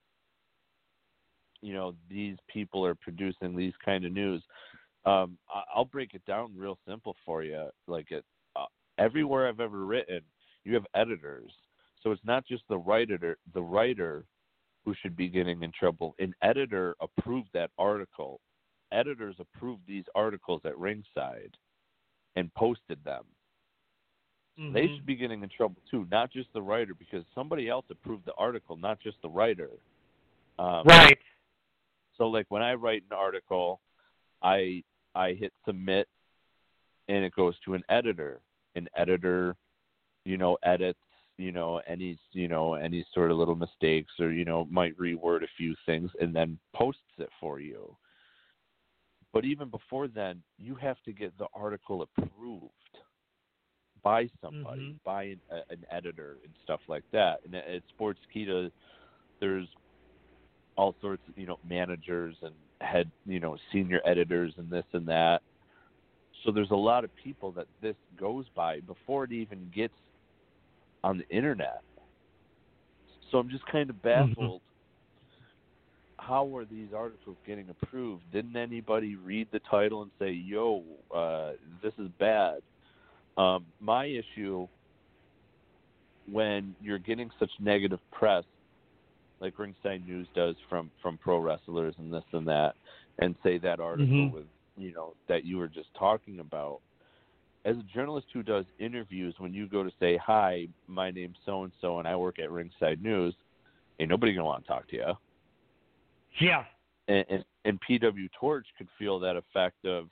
you 1.66 1.74
know 1.74 1.94
these 2.08 2.36
people 2.46 2.84
are 2.86 2.94
producing 2.94 3.56
these 3.56 3.74
kind 3.84 4.04
of 4.04 4.12
news 4.12 4.42
um 5.04 5.36
I- 5.52 5.64
I'll 5.74 5.84
break 5.84 6.14
it 6.14 6.24
down 6.24 6.52
real 6.56 6.78
simple 6.88 7.16
for 7.24 7.42
you 7.42 7.68
like 7.86 8.10
it 8.10 8.24
uh, 8.54 8.66
everywhere 8.98 9.48
I've 9.48 9.60
ever 9.60 9.84
written 9.84 10.20
you 10.64 10.74
have 10.74 10.86
editors 10.94 11.52
so 12.02 12.12
it's 12.12 12.24
not 12.24 12.46
just 12.46 12.62
the 12.68 12.78
writer 12.78 13.36
the 13.52 13.62
writer 13.62 14.24
who 14.86 14.94
should 15.02 15.16
be 15.16 15.28
getting 15.28 15.64
in 15.64 15.72
trouble. 15.72 16.14
An 16.20 16.32
editor 16.42 16.94
approved 17.00 17.48
that 17.52 17.70
article. 17.76 18.40
Editors 18.92 19.34
approved 19.40 19.82
these 19.84 20.04
articles 20.14 20.60
at 20.64 20.78
Ringside 20.78 21.56
and 22.36 22.54
posted 22.54 23.02
them. 23.02 23.24
Mhm. 24.56 24.72
They 24.72 24.86
should 24.86 25.04
be 25.04 25.16
getting 25.16 25.42
in 25.42 25.48
trouble 25.48 25.82
too, 25.90 26.06
not 26.08 26.30
just 26.30 26.52
the 26.52 26.62
writer, 26.62 26.94
because 26.94 27.24
somebody 27.34 27.68
else 27.68 27.84
approved 27.90 28.24
the 28.26 28.34
article, 28.34 28.76
not 28.76 29.00
just 29.00 29.20
the 29.22 29.28
writer. 29.28 29.70
Um, 30.60 30.86
right. 30.86 31.18
So, 32.16 32.28
like 32.28 32.46
when 32.48 32.62
I 32.62 32.74
write 32.74 33.02
an 33.10 33.16
article, 33.16 33.80
I 34.42 34.82
I 35.14 35.32
hit 35.32 35.52
submit, 35.64 36.08
and 37.08 37.24
it 37.24 37.34
goes 37.34 37.54
to 37.64 37.74
an 37.74 37.84
editor. 37.88 38.40
An 38.74 38.88
editor, 38.94 39.56
you 40.24 40.36
know, 40.36 40.58
edits, 40.62 40.98
you 41.38 41.50
know, 41.52 41.80
any 41.86 42.18
you 42.32 42.48
know 42.48 42.74
any 42.74 43.06
sort 43.14 43.30
of 43.30 43.38
little 43.38 43.54
mistakes, 43.54 44.12
or 44.18 44.30
you 44.32 44.44
know, 44.44 44.66
might 44.70 44.96
reword 44.98 45.42
a 45.42 45.48
few 45.56 45.74
things, 45.86 46.10
and 46.20 46.34
then 46.34 46.58
posts 46.74 47.00
it 47.18 47.30
for 47.40 47.60
you. 47.60 47.96
But 49.32 49.44
even 49.44 49.68
before 49.68 50.08
then, 50.08 50.42
you 50.58 50.74
have 50.76 50.96
to 51.04 51.12
get 51.12 51.36
the 51.38 51.46
article 51.54 52.02
approved 52.02 52.72
by 54.02 54.30
somebody, 54.40 54.92
Mhm. 54.92 55.02
by 55.04 55.22
an, 55.24 55.40
a, 55.50 55.72
an 55.72 55.84
editor 55.90 56.38
and 56.44 56.54
stuff 56.62 56.80
like 56.88 57.04
that. 57.10 57.40
And 57.44 57.54
at 57.54 57.82
Sportskeeda, 57.98 58.70
there's 59.40 59.68
all 60.76 60.94
sorts 61.00 61.22
of 61.28 61.38
you 61.38 61.46
know 61.46 61.58
managers 61.68 62.34
and 62.42 62.54
head 62.80 63.10
you 63.26 63.40
know 63.40 63.56
senior 63.72 64.00
editors 64.04 64.52
and 64.58 64.70
this 64.70 64.84
and 64.92 65.06
that. 65.08 65.42
So 66.44 66.52
there's 66.52 66.70
a 66.70 66.76
lot 66.76 67.02
of 67.04 67.10
people 67.16 67.50
that 67.52 67.66
this 67.82 67.96
goes 68.18 68.44
by 68.54 68.80
before 68.80 69.24
it 69.24 69.32
even 69.32 69.70
gets 69.74 69.94
on 71.02 71.18
the 71.18 71.28
internet. 71.28 71.82
So 73.30 73.38
I'm 73.38 73.48
just 73.48 73.66
kind 73.66 73.90
of 73.90 74.00
baffled. 74.02 74.60
How 76.18 76.56
are 76.56 76.64
these 76.64 76.88
articles 76.96 77.36
getting 77.46 77.68
approved? 77.68 78.22
Didn't 78.32 78.56
anybody 78.56 79.16
read 79.16 79.48
the 79.52 79.60
title 79.70 80.02
and 80.02 80.10
say, 80.18 80.30
"Yo, 80.30 80.82
uh, 81.14 81.52
this 81.82 81.92
is 81.98 82.08
bad"? 82.18 82.62
Um, 83.36 83.66
my 83.80 84.06
issue 84.06 84.66
when 86.30 86.74
you're 86.82 86.98
getting 86.98 87.30
such 87.38 87.50
negative 87.60 88.00
press, 88.10 88.44
like 89.40 89.58
Ringside 89.58 90.06
News 90.06 90.26
does 90.34 90.56
from 90.68 90.90
from 91.02 91.18
pro 91.18 91.38
wrestlers 91.38 91.94
and 91.98 92.12
this 92.12 92.24
and 92.32 92.46
that, 92.48 92.74
and 93.18 93.34
say 93.42 93.58
that 93.58 93.80
article 93.80 94.14
Mhm. 94.14 94.32
with 94.32 94.46
you 94.76 94.92
know 94.92 95.14
that 95.26 95.44
you 95.44 95.58
were 95.58 95.68
just 95.68 95.92
talking 95.94 96.40
about. 96.40 96.80
As 97.64 97.76
a 97.76 97.82
journalist 97.82 98.28
who 98.32 98.42
does 98.42 98.64
interviews, 98.78 99.34
when 99.38 99.52
you 99.52 99.66
go 99.66 99.82
to 99.82 99.90
say, 99.98 100.16
"Hi, 100.18 100.68
my 100.86 101.10
name's 101.10 101.38
so 101.44 101.64
and 101.64 101.72
so, 101.80 101.98
and 101.98 102.06
I 102.06 102.14
work 102.14 102.38
at 102.38 102.50
Ringside 102.50 103.02
News," 103.02 103.34
ain't 103.98 104.10
nobody 104.10 104.32
gonna 104.34 104.44
want 104.44 104.64
to 104.64 104.68
talk 104.68 104.86
to 104.88 104.96
you 104.96 105.16
Yeah. 106.38 106.64
and, 107.08 107.24
and, 107.28 107.44
and 107.64 107.80
PW 107.80 108.28
Torch 108.38 108.66
could 108.76 108.88
feel 108.98 109.18
that 109.20 109.36
effect 109.36 109.84
of, 109.84 110.08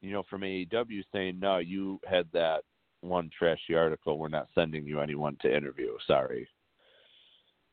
you 0.00 0.10
know, 0.10 0.22
from 0.24 0.42
AEW 0.42 1.02
saying, 1.12 1.38
no, 1.38 1.58
you 1.58 2.00
had 2.08 2.26
that 2.32 2.62
one 3.02 3.30
trashy 3.36 3.74
article. 3.74 4.18
We're 4.18 4.28
not 4.28 4.48
sending 4.54 4.86
you 4.86 5.00
anyone 5.00 5.36
to 5.42 5.54
interview. 5.54 5.96
Sorry. 6.06 6.48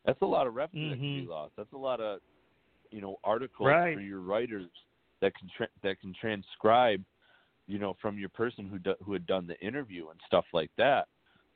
That's 0.05 0.21
a 0.21 0.25
lot 0.25 0.47
of 0.47 0.53
revenue 0.53 0.89
that 0.89 0.95
can 0.95 1.15
be 1.15 1.25
Mhm. 1.25 1.29
lost. 1.29 1.55
That's 1.55 1.71
a 1.73 1.77
lot 1.77 1.99
of, 2.01 2.21
you 2.91 3.01
know, 3.01 3.19
articles 3.23 3.67
Right. 3.67 3.95
for 3.95 4.01
your 4.01 4.19
writers 4.19 4.69
that 5.19 5.33
can 5.35 5.47
tra- 5.49 5.69
that 5.81 5.99
can 5.99 6.13
transcribe, 6.13 7.03
you 7.67 7.79
know, 7.79 7.93
from 7.93 8.17
your 8.17 8.29
person 8.29 8.67
who 8.67 8.79
do- 8.79 8.97
who 9.01 9.13
had 9.13 9.25
done 9.25 9.47
the 9.47 9.59
interview 9.61 10.09
and 10.09 10.19
stuff 10.27 10.45
like 10.53 10.73
that. 10.75 11.07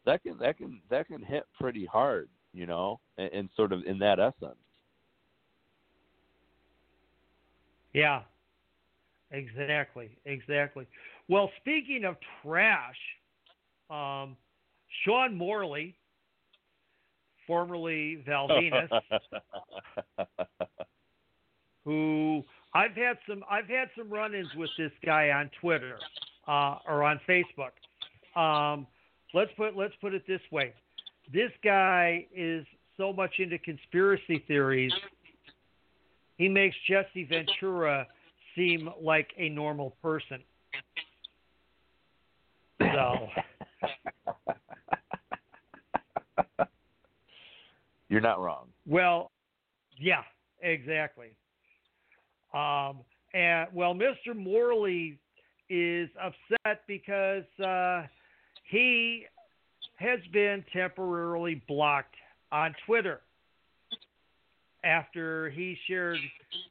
That 0.05 0.23
can 0.23 0.37
that 0.37 0.57
can 0.57 0.81
that 0.89 1.07
can 1.07 1.21
hit 1.21 1.45
pretty 1.59 1.85
hard, 1.85 2.29
you 2.53 2.65
know, 2.65 3.01
and, 3.17 3.31
and 3.33 3.49
sort 3.51 3.73
of 3.73 3.83
in 3.85 3.99
that 3.99 4.19
essence. 4.19 4.57
Yeah. 7.93 8.23
Exactly. 9.31 10.17
Exactly. 10.23 10.87
Well, 11.27 11.51
speaking 11.57 12.05
of 12.05 12.17
trash, 12.41 13.19
um, 13.89 14.37
Sean 15.03 15.35
Morley, 15.35 15.96
formerly 17.47 18.21
Val 18.25 18.47
Venis, 18.49 18.89
who 21.85 22.43
I've 22.73 22.91
had 22.91 23.17
some 23.27 23.43
I've 23.49 23.67
had 23.67 23.89
some 23.97 24.09
run-ins 24.09 24.53
with 24.55 24.69
this 24.77 24.91
guy 25.03 25.31
on 25.31 25.49
Twitter 25.59 25.97
uh, 26.47 26.77
or 26.87 27.03
on 27.03 27.19
Facebook. 27.27 27.71
Um, 28.39 28.85
let's 29.33 29.51
put 29.57 29.75
let's 29.75 29.95
put 30.01 30.13
it 30.13 30.27
this 30.27 30.41
way: 30.51 30.73
this 31.33 31.51
guy 31.63 32.27
is 32.35 32.65
so 32.97 33.13
much 33.13 33.35
into 33.39 33.57
conspiracy 33.59 34.43
theories. 34.47 34.91
He 36.37 36.47
makes 36.47 36.75
Jesse 36.87 37.23
Ventura 37.23 38.05
seem 38.55 38.89
like 39.01 39.29
a 39.37 39.49
normal 39.49 39.95
person. 40.01 40.43
So 42.79 43.29
You're 48.10 48.22
not 48.22 48.39
wrong. 48.39 48.68
Well, 48.86 49.32
yeah, 49.99 50.24
exactly. 50.62 51.30
Um, 52.53 52.99
and 53.34 53.68
well, 53.74 53.93
Mr. 53.93 54.36
Morley 54.36 55.20
is 55.70 56.10
upset 56.22 56.82
because 56.88 57.43
uh, 57.64 58.03
he 58.70 59.26
has 59.97 60.20
been 60.32 60.64
temporarily 60.72 61.62
blocked 61.68 62.16
on 62.51 62.74
Twitter 62.86 63.22
after 64.84 65.49
he 65.49 65.78
shared 65.88 66.18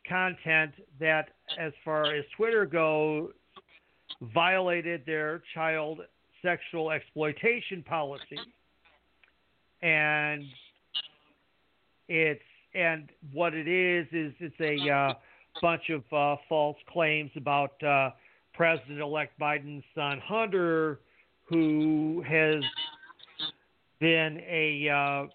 content 0.09 0.73
that, 0.99 1.31
as 1.59 1.73
far 1.85 2.15
as 2.15 2.25
Twitter 2.37 2.65
goes, 2.65 3.31
violated 4.33 5.03
their 5.05 5.43
child 5.55 6.01
sexual 6.41 6.91
exploitation 6.91 7.83
policy. 7.83 8.39
And 9.83 10.45
it's 12.09 12.43
and 12.75 13.11
what 13.33 13.55
it 13.55 13.67
is 13.67 14.07
is 14.13 14.35
it's 14.39 14.61
a 14.61 14.91
uh, 14.91 15.15
bunch 15.63 15.91
of 15.91 16.03
uh, 16.13 16.37
false 16.49 16.77
claims 16.93 17.31
about 17.37 17.83
uh, 17.83 18.11
President-elect 18.53 19.39
Biden's 19.41 19.85
son 19.95 20.21
Hunter, 20.25 21.01
who 21.45 22.23
has 22.27 22.63
been 23.99 24.43
a 24.47 24.89
uh, 24.89 25.27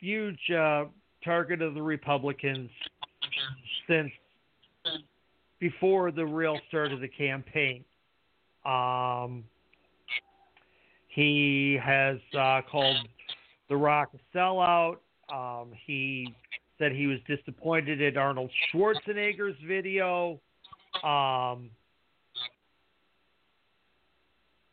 huge 0.00 0.50
uh, 0.50 0.84
target 1.24 1.62
of 1.62 1.74
the 1.74 1.82
Republicans 1.82 2.70
since 3.88 4.10
before 5.58 6.10
the 6.10 6.24
real 6.24 6.58
start 6.68 6.92
of 6.92 7.00
the 7.00 7.08
campaign. 7.08 7.84
Um, 8.64 9.44
he 11.08 11.78
has 11.82 12.18
uh, 12.38 12.60
called 12.70 13.08
The 13.68 13.76
Rock 13.76 14.10
a 14.14 14.36
sellout. 14.36 14.96
Um, 15.32 15.72
he 15.86 16.34
said 16.78 16.92
he 16.92 17.06
was 17.06 17.18
disappointed 17.26 18.00
at 18.02 18.16
Arnold 18.16 18.50
Schwarzenegger's 18.72 19.56
video. 19.66 20.40
Um, 21.02 21.70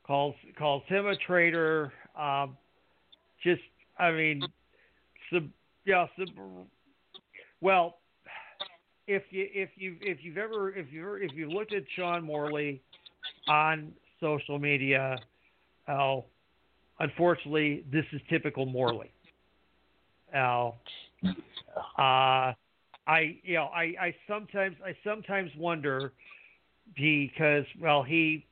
calls 0.05 0.35
calls 0.57 0.83
him 0.87 1.07
a 1.07 1.15
traitor. 1.15 1.91
Um, 2.19 2.57
just, 3.43 3.61
I 3.97 4.11
mean, 4.11 4.41
yeah, 5.85 6.05
well, 7.61 7.97
if 9.07 9.23
you 9.29 9.47
if 9.53 9.69
you 9.75 9.95
if 10.01 10.19
you've 10.21 10.37
ever 10.37 10.73
if 10.73 10.91
you 10.91 11.15
if 11.15 11.31
you've 11.33 11.51
looked 11.51 11.73
at 11.73 11.83
Sean 11.95 12.23
Morley 12.23 12.81
on 13.47 13.91
social 14.19 14.59
media, 14.59 15.17
oh, 15.89 16.25
unfortunately, 16.99 17.83
this 17.91 18.05
is 18.13 18.21
typical 18.29 18.65
Morley. 18.65 19.11
Al, 20.33 20.77
uh, 21.97 22.53
I 23.07 23.37
you 23.43 23.55
know 23.55 23.65
I, 23.65 23.93
I 23.99 24.15
sometimes 24.27 24.75
I 24.83 24.95
sometimes 25.03 25.51
wonder 25.57 26.13
because 26.95 27.65
well 27.79 28.03
he 28.03 28.45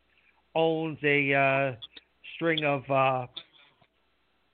owns 0.55 0.97
a 1.03 1.33
uh, 1.33 1.75
string 2.35 2.63
of 2.65 2.89
uh, 2.89 3.27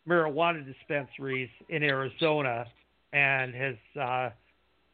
marijuana 0.08 0.66
dispensaries 0.66 1.50
in 1.70 1.84
Arizona 1.84 2.66
and 3.14 3.54
has 3.54 3.76
uh, 4.00 4.30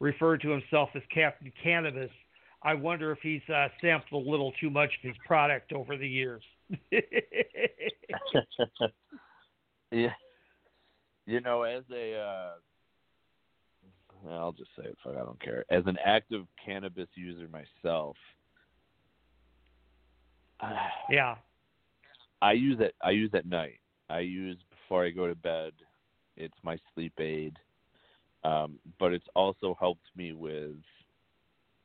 referred 0.00 0.40
to 0.42 0.50
himself 0.50 0.90
as 0.94 1.02
Captain 1.12 1.52
Cannabis. 1.62 2.10
I 2.62 2.74
wonder 2.74 3.12
if 3.12 3.18
he's 3.22 3.42
uh, 3.54 3.68
sampled 3.80 4.26
a 4.26 4.30
little 4.30 4.52
too 4.60 4.70
much 4.70 4.90
of 5.02 5.08
his 5.08 5.16
product 5.26 5.72
over 5.72 5.96
the 5.96 6.08
years. 6.08 6.42
yeah. 9.90 10.12
You 11.26 11.40
know, 11.40 11.62
as 11.62 11.84
a, 11.92 12.16
uh, 12.18 12.52
I'll 14.30 14.52
just 14.52 14.70
say 14.76 14.84
it, 14.84 14.98
fuck, 15.04 15.14
I 15.16 15.24
don't 15.24 15.40
care. 15.42 15.64
As 15.70 15.84
an 15.86 15.98
active 16.04 16.46
cannabis 16.64 17.08
user 17.14 17.48
myself, 17.48 18.16
yeah, 21.10 21.36
I 22.42 22.52
use 22.52 22.78
it. 22.80 22.94
I 23.02 23.10
use 23.10 23.30
at 23.34 23.46
night. 23.46 23.80
I 24.10 24.20
use 24.20 24.58
before 24.70 25.04
I 25.06 25.10
go 25.10 25.26
to 25.26 25.34
bed. 25.34 25.72
It's 26.36 26.56
my 26.62 26.78
sleep 26.94 27.14
aid. 27.20 27.56
um, 28.44 28.78
but 28.98 29.12
it's 29.12 29.26
also 29.34 29.76
helped 29.80 30.06
me 30.16 30.32
with 30.32 30.76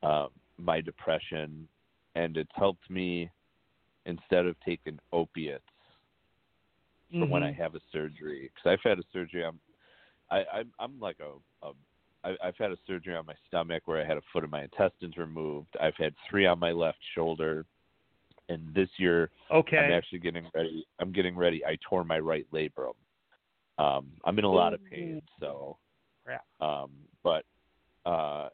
uh, 0.03 0.27
my 0.57 0.81
depression, 0.81 1.67
and 2.15 2.37
it's 2.37 2.51
helped 2.55 2.89
me 2.89 3.29
instead 4.05 4.45
of 4.45 4.55
taking 4.65 4.99
opiates 5.13 5.63
for 7.11 7.25
when 7.25 7.43
I 7.43 7.51
Mhm. 7.51 7.57
have 7.57 7.75
a 7.75 7.79
surgery 7.91 8.49
because 8.53 8.71
I've 8.71 8.81
had 8.83 8.99
a 8.99 9.03
surgery. 9.11 9.43
I'm 9.43 9.59
I, 10.31 10.45
I'm 10.53 10.71
I'm 10.79 10.99
like 10.99 11.19
a, 11.19 11.33
a 11.65 11.73
I, 12.23 12.35
I've 12.47 12.57
had 12.57 12.71
a 12.71 12.77
surgery 12.85 13.15
on 13.15 13.25
my 13.25 13.35
stomach 13.47 13.83
where 13.87 13.99
I 14.01 14.05
had 14.05 14.17
a 14.17 14.21
foot 14.31 14.43
of 14.43 14.51
my 14.51 14.63
intestines 14.63 15.17
removed. 15.17 15.75
I've 15.81 15.95
had 15.97 16.13
three 16.29 16.45
on 16.45 16.59
my 16.59 16.71
left 16.71 16.99
shoulder, 17.15 17.65
and 18.49 18.73
this 18.73 18.89
year 18.97 19.31
Okay. 19.51 19.77
I'm 19.77 19.91
actually 19.91 20.19
getting 20.19 20.45
ready. 20.53 20.85
I'm 20.99 21.11
getting 21.11 21.35
ready. 21.35 21.65
I 21.65 21.77
tore 21.87 22.03
my 22.03 22.19
right 22.19 22.45
labrum. 22.53 22.93
Um, 23.79 24.11
I'm 24.25 24.37
in 24.37 24.45
a 24.45 24.51
lot 24.51 24.73
of 24.73 24.83
pain, 24.85 25.21
so. 25.39 25.77
Crap. 26.25 26.45
Um, 26.61 26.91
but 27.23 27.45
uh, 28.05 28.49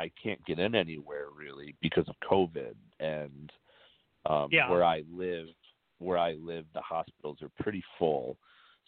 I 0.00 0.10
can't 0.20 0.44
get 0.46 0.58
in 0.58 0.74
anywhere 0.74 1.26
really 1.36 1.76
because 1.80 2.08
of 2.08 2.16
COVID, 2.28 2.74
and 2.98 3.52
um, 4.26 4.48
Yeah. 4.50 4.68
where 4.70 4.82
I 4.82 5.04
live, 5.12 5.48
where 5.98 6.18
I 6.18 6.34
live, 6.34 6.64
the 6.74 6.80
hospitals 6.80 7.38
are 7.42 7.50
pretty 7.60 7.82
full. 7.98 8.36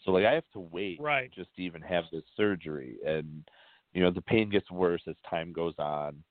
So 0.04 0.12
like 0.12 0.24
I 0.24 0.32
have 0.32 0.48
to 0.54 0.60
wait 0.60 1.00
Right. 1.00 1.30
just 1.32 1.54
to 1.56 1.62
even 1.62 1.82
have 1.82 2.04
this 2.12 2.24
surgery, 2.36 2.96
and 3.06 3.46
you 3.92 4.02
know 4.02 4.10
the 4.10 4.22
pain 4.22 4.48
gets 4.48 4.70
worse 4.70 5.02
as 5.06 5.16
time 5.28 5.52
goes 5.52 5.74
on, 5.78 6.22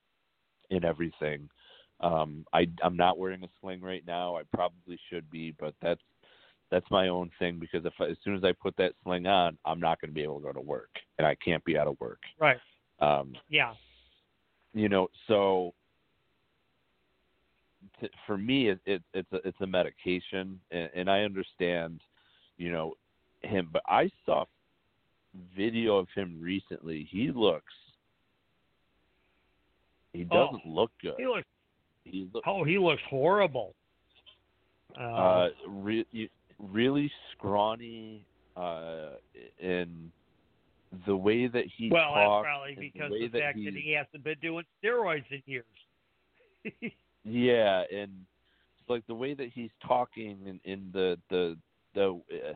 and 0.70 0.84
everything. 0.84 1.48
Um, 2.00 2.44
I 2.52 2.66
I'm 2.82 2.96
not 2.96 3.18
wearing 3.18 3.44
a 3.44 3.48
sling 3.60 3.80
right 3.80 4.04
now. 4.06 4.36
I 4.36 4.42
probably 4.54 4.98
should 5.08 5.30
be, 5.30 5.54
but 5.58 5.74
that's 5.80 6.00
that's 6.70 6.90
my 6.90 7.08
own 7.08 7.30
thing 7.38 7.58
because 7.58 7.84
if 7.84 7.92
as 8.00 8.16
soon 8.24 8.36
as 8.36 8.44
I 8.44 8.52
put 8.52 8.76
that 8.76 8.94
sling 9.02 9.26
on, 9.26 9.58
I'm 9.64 9.80
not 9.80 10.00
going 10.00 10.10
to 10.10 10.14
be 10.14 10.22
able 10.22 10.40
to 10.40 10.46
go 10.46 10.52
to 10.52 10.60
work, 10.60 10.90
and 11.18 11.26
I 11.26 11.34
can't 11.36 11.64
be 11.64 11.76
out 11.78 11.88
of 11.88 11.98
work. 12.00 12.20
Right. 12.38 12.58
Um, 13.00 13.34
Yeah. 13.48 13.74
you 14.72 14.88
know, 14.88 15.08
so 15.26 15.74
t- 18.00 18.10
for 18.26 18.36
me, 18.38 18.70
it, 18.70 18.80
it, 18.86 19.02
it's 19.14 19.32
a 19.32 19.36
it's 19.46 19.60
a 19.60 19.66
medication, 19.66 20.60
and, 20.70 20.90
and 20.94 21.10
I 21.10 21.22
understand, 21.22 22.00
you 22.56 22.70
know, 22.72 22.94
him. 23.42 23.68
But 23.72 23.82
I 23.86 24.10
saw 24.26 24.44
video 25.56 25.96
of 25.96 26.08
him 26.14 26.38
recently. 26.40 27.06
He 27.10 27.30
looks. 27.30 27.72
He 30.12 30.26
Oh. 30.30 30.46
doesn't 30.52 30.66
look 30.66 30.90
good. 31.00 31.14
He 31.18 31.26
looks. 31.26 31.46
He 32.04 32.28
look, 32.32 32.42
Oh, 32.46 32.64
he 32.64 32.78
looks 32.78 33.02
horrible. 33.08 33.74
Uh, 34.98 35.02
uh, 35.02 35.48
re- 35.68 36.30
really 36.58 37.10
scrawny, 37.32 38.24
uh, 38.56 39.10
in 39.60 40.10
the 41.06 41.16
way 41.16 41.46
that 41.46 41.64
he 41.76 41.88
well, 41.90 42.14
that's 42.14 42.44
probably 42.44 42.74
the 42.74 42.80
because 42.80 43.12
the 43.12 43.28
that 43.28 43.40
fact 43.40 43.58
he, 43.58 43.64
that 43.66 43.74
he 43.74 43.92
hasn't 43.92 44.24
been 44.24 44.38
doing 44.42 44.64
steroids 44.82 45.24
in 45.30 45.42
years. 45.46 45.64
Yeah, 47.24 47.82
and 47.92 48.10
it's 48.78 48.88
like 48.88 49.06
the 49.06 49.14
way 49.14 49.34
that 49.34 49.50
he's 49.54 49.70
talking 49.86 50.38
and 50.46 50.60
in 50.64 50.90
the 50.92 51.18
the 51.28 51.56
the 51.94 52.20
uh, 52.32 52.52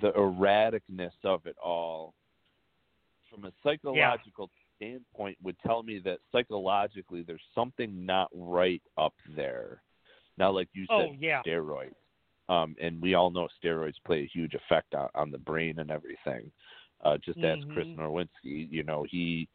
the 0.00 0.12
erraticness 0.12 1.12
of 1.24 1.46
it 1.46 1.56
all, 1.62 2.14
from 3.30 3.44
a 3.44 3.52
psychological 3.62 4.50
standpoint, 4.76 5.36
would 5.42 5.56
tell 5.66 5.82
me 5.82 6.00
that 6.04 6.18
psychologically 6.32 7.22
there's 7.22 7.40
something 7.54 8.04
not 8.04 8.28
right 8.34 8.82
up 8.98 9.14
there. 9.34 9.82
Now, 10.38 10.50
like 10.50 10.68
you 10.74 10.86
said, 10.88 11.08
oh 11.10 11.16
yeah. 11.18 11.42
steroids, 11.46 11.94
um, 12.48 12.76
and 12.80 13.00
we 13.00 13.14
all 13.14 13.30
know 13.30 13.48
steroids 13.62 13.94
play 14.04 14.20
a 14.20 14.30
huge 14.32 14.54
effect 14.54 14.94
on, 14.94 15.08
on 15.14 15.30
the 15.30 15.38
brain 15.38 15.78
and 15.78 15.90
everything. 15.90 16.50
Uh, 17.04 17.18
just 17.24 17.38
as 17.38 17.58
Chris. 17.74 17.86
Nowinski, 17.88 18.28
you 18.70 18.82
know, 18.82 19.04
he 19.08 19.48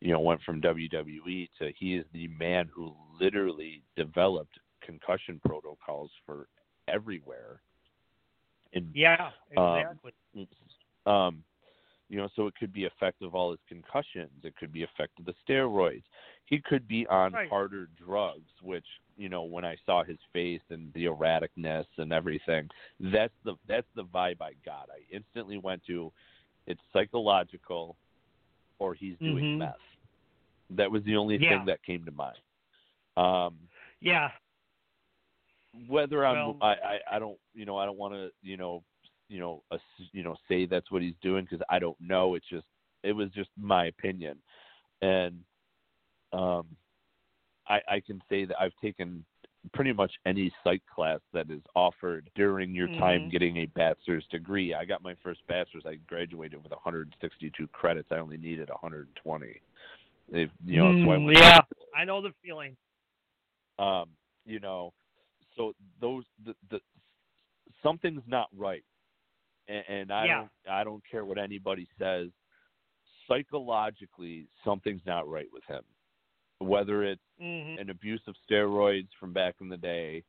you 0.00 0.12
know, 0.12 0.20
went 0.20 0.42
from 0.42 0.60
WWE 0.60 1.48
to 1.58 1.72
he 1.76 1.94
is 1.94 2.04
the 2.12 2.28
man 2.28 2.68
who 2.72 2.94
literally 3.20 3.82
developed 3.96 4.58
concussion 4.82 5.40
protocols 5.44 6.10
for 6.24 6.48
everywhere. 6.88 7.62
And 8.72 8.94
Yeah. 8.94 9.30
Um, 9.56 9.78
Exactly. 9.78 10.12
um, 11.06 11.44
you 12.08 12.18
know, 12.18 12.28
so 12.36 12.46
it 12.46 12.54
could 12.54 12.72
be 12.72 12.84
effective 12.84 13.34
all 13.34 13.50
his 13.50 13.60
concussions. 13.68 14.44
It 14.44 14.54
could 14.56 14.72
be 14.72 14.82
effective 14.82 15.24
the 15.24 15.34
steroids. 15.48 16.04
He 16.44 16.60
could 16.60 16.86
be 16.86 17.06
on 17.08 17.32
Right. 17.32 17.48
harder 17.48 17.86
drugs, 17.96 18.50
which 18.62 18.86
you 19.16 19.28
know, 19.30 19.44
when 19.44 19.64
I 19.64 19.76
saw 19.86 20.04
his 20.04 20.18
face 20.32 20.60
and 20.68 20.92
the 20.92 21.06
erraticness 21.06 21.86
and 21.96 22.12
everything, 22.12 22.68
that's 23.00 23.34
the 23.44 23.56
that's 23.66 23.88
the 23.94 24.04
vibe 24.04 24.40
I 24.42 24.52
got. 24.64 24.90
I 24.90 25.00
instantly 25.10 25.58
went 25.58 25.82
to, 25.86 26.12
it's 26.66 26.82
psychological, 26.92 27.96
or 28.78 28.94
he's 28.94 29.16
doing 29.18 29.44
Mhm. 29.44 29.58
meth. 29.58 29.76
That 30.70 30.90
was 30.90 31.02
the 31.04 31.16
only 31.16 31.38
Yeah. 31.38 31.58
thing 31.58 31.66
that 31.66 31.82
came 31.82 32.04
to 32.04 32.10
mind. 32.12 32.38
Um, 33.16 33.68
yeah. 34.00 34.30
whether 35.88 36.24
I'm 36.24 36.56
I, 36.62 36.72
I 36.72 37.00
I 37.12 37.18
don't 37.18 37.38
you 37.54 37.66
know 37.66 37.76
I 37.76 37.84
don't 37.84 37.98
want 37.98 38.14
to 38.14 38.30
you 38.42 38.56
know 38.56 38.82
you 39.28 39.40
know 39.40 39.62
ass, 39.72 39.80
you 40.12 40.22
know 40.22 40.34
say 40.48 40.64
that's 40.66 40.90
what 40.90 41.02
he's 41.02 41.14
doing 41.20 41.44
because 41.44 41.64
I 41.68 41.78
don't 41.78 42.00
know 42.00 42.34
it's 42.34 42.48
just 42.48 42.66
it 43.02 43.12
was 43.12 43.30
just 43.30 43.50
my 43.58 43.86
opinion 43.86 44.38
and 45.02 45.44
um 46.32 46.66
I 47.68 47.80
I 47.88 48.00
can 48.00 48.22
say 48.28 48.44
that 48.46 48.58
I've 48.60 48.76
taken 48.82 49.24
pretty 49.72 49.92
much 49.92 50.12
any 50.26 50.52
psych 50.62 50.82
class 50.86 51.20
that 51.32 51.50
is 51.50 51.62
offered 51.74 52.30
during 52.34 52.74
your 52.74 52.88
time 52.88 53.22
Mhm. 53.22 53.30
getting 53.30 53.56
a 53.58 53.66
bachelor's 53.66 54.26
degree. 54.26 54.74
I 54.74 54.84
got 54.84 55.02
my 55.02 55.14
first 55.16 55.46
bachelor's. 55.46 55.86
I 55.86 55.96
graduated 55.96 56.62
with 56.62 56.72
162 56.72 57.66
credits. 57.68 58.12
I 58.12 58.16
only 58.16 58.36
needed 58.36 58.68
120. 58.70 59.60
If, 60.28 60.50
you 60.64 60.78
know, 60.78 60.92
so 61.04 61.10
I 61.10 61.16
Mm, 61.16 61.24
went 61.24 61.38
yeah. 61.38 61.60
I 61.94 62.04
know 62.04 62.20
the 62.20 62.32
feeling. 62.42 62.76
um, 63.78 64.10
you 64.44 64.60
know, 64.60 64.92
so 65.56 65.74
those 66.00 66.24
the, 66.44 66.54
the 66.70 66.80
something's 67.82 68.22
not 68.26 68.48
right, 68.56 68.84
and, 69.68 69.84
and 69.88 70.12
I 70.12 70.26
Yeah. 70.26 70.36
don't 70.38 70.50
I 70.68 70.84
don't 70.84 71.02
care 71.10 71.24
what 71.24 71.38
anybody 71.38 71.88
says. 71.98 72.30
Psychologically, 73.28 74.48
something's 74.64 75.04
not 75.04 75.28
right 75.28 75.48
with 75.52 75.64
him. 75.64 75.82
Whether 76.58 77.04
it's 77.04 77.20
hmm 77.40 77.76
an 77.78 77.90
abuse 77.90 78.22
of 78.26 78.34
steroids 78.50 79.08
from 79.20 79.32
back 79.32 79.56
in 79.60 79.68
the 79.68 79.76
day, 79.76 80.24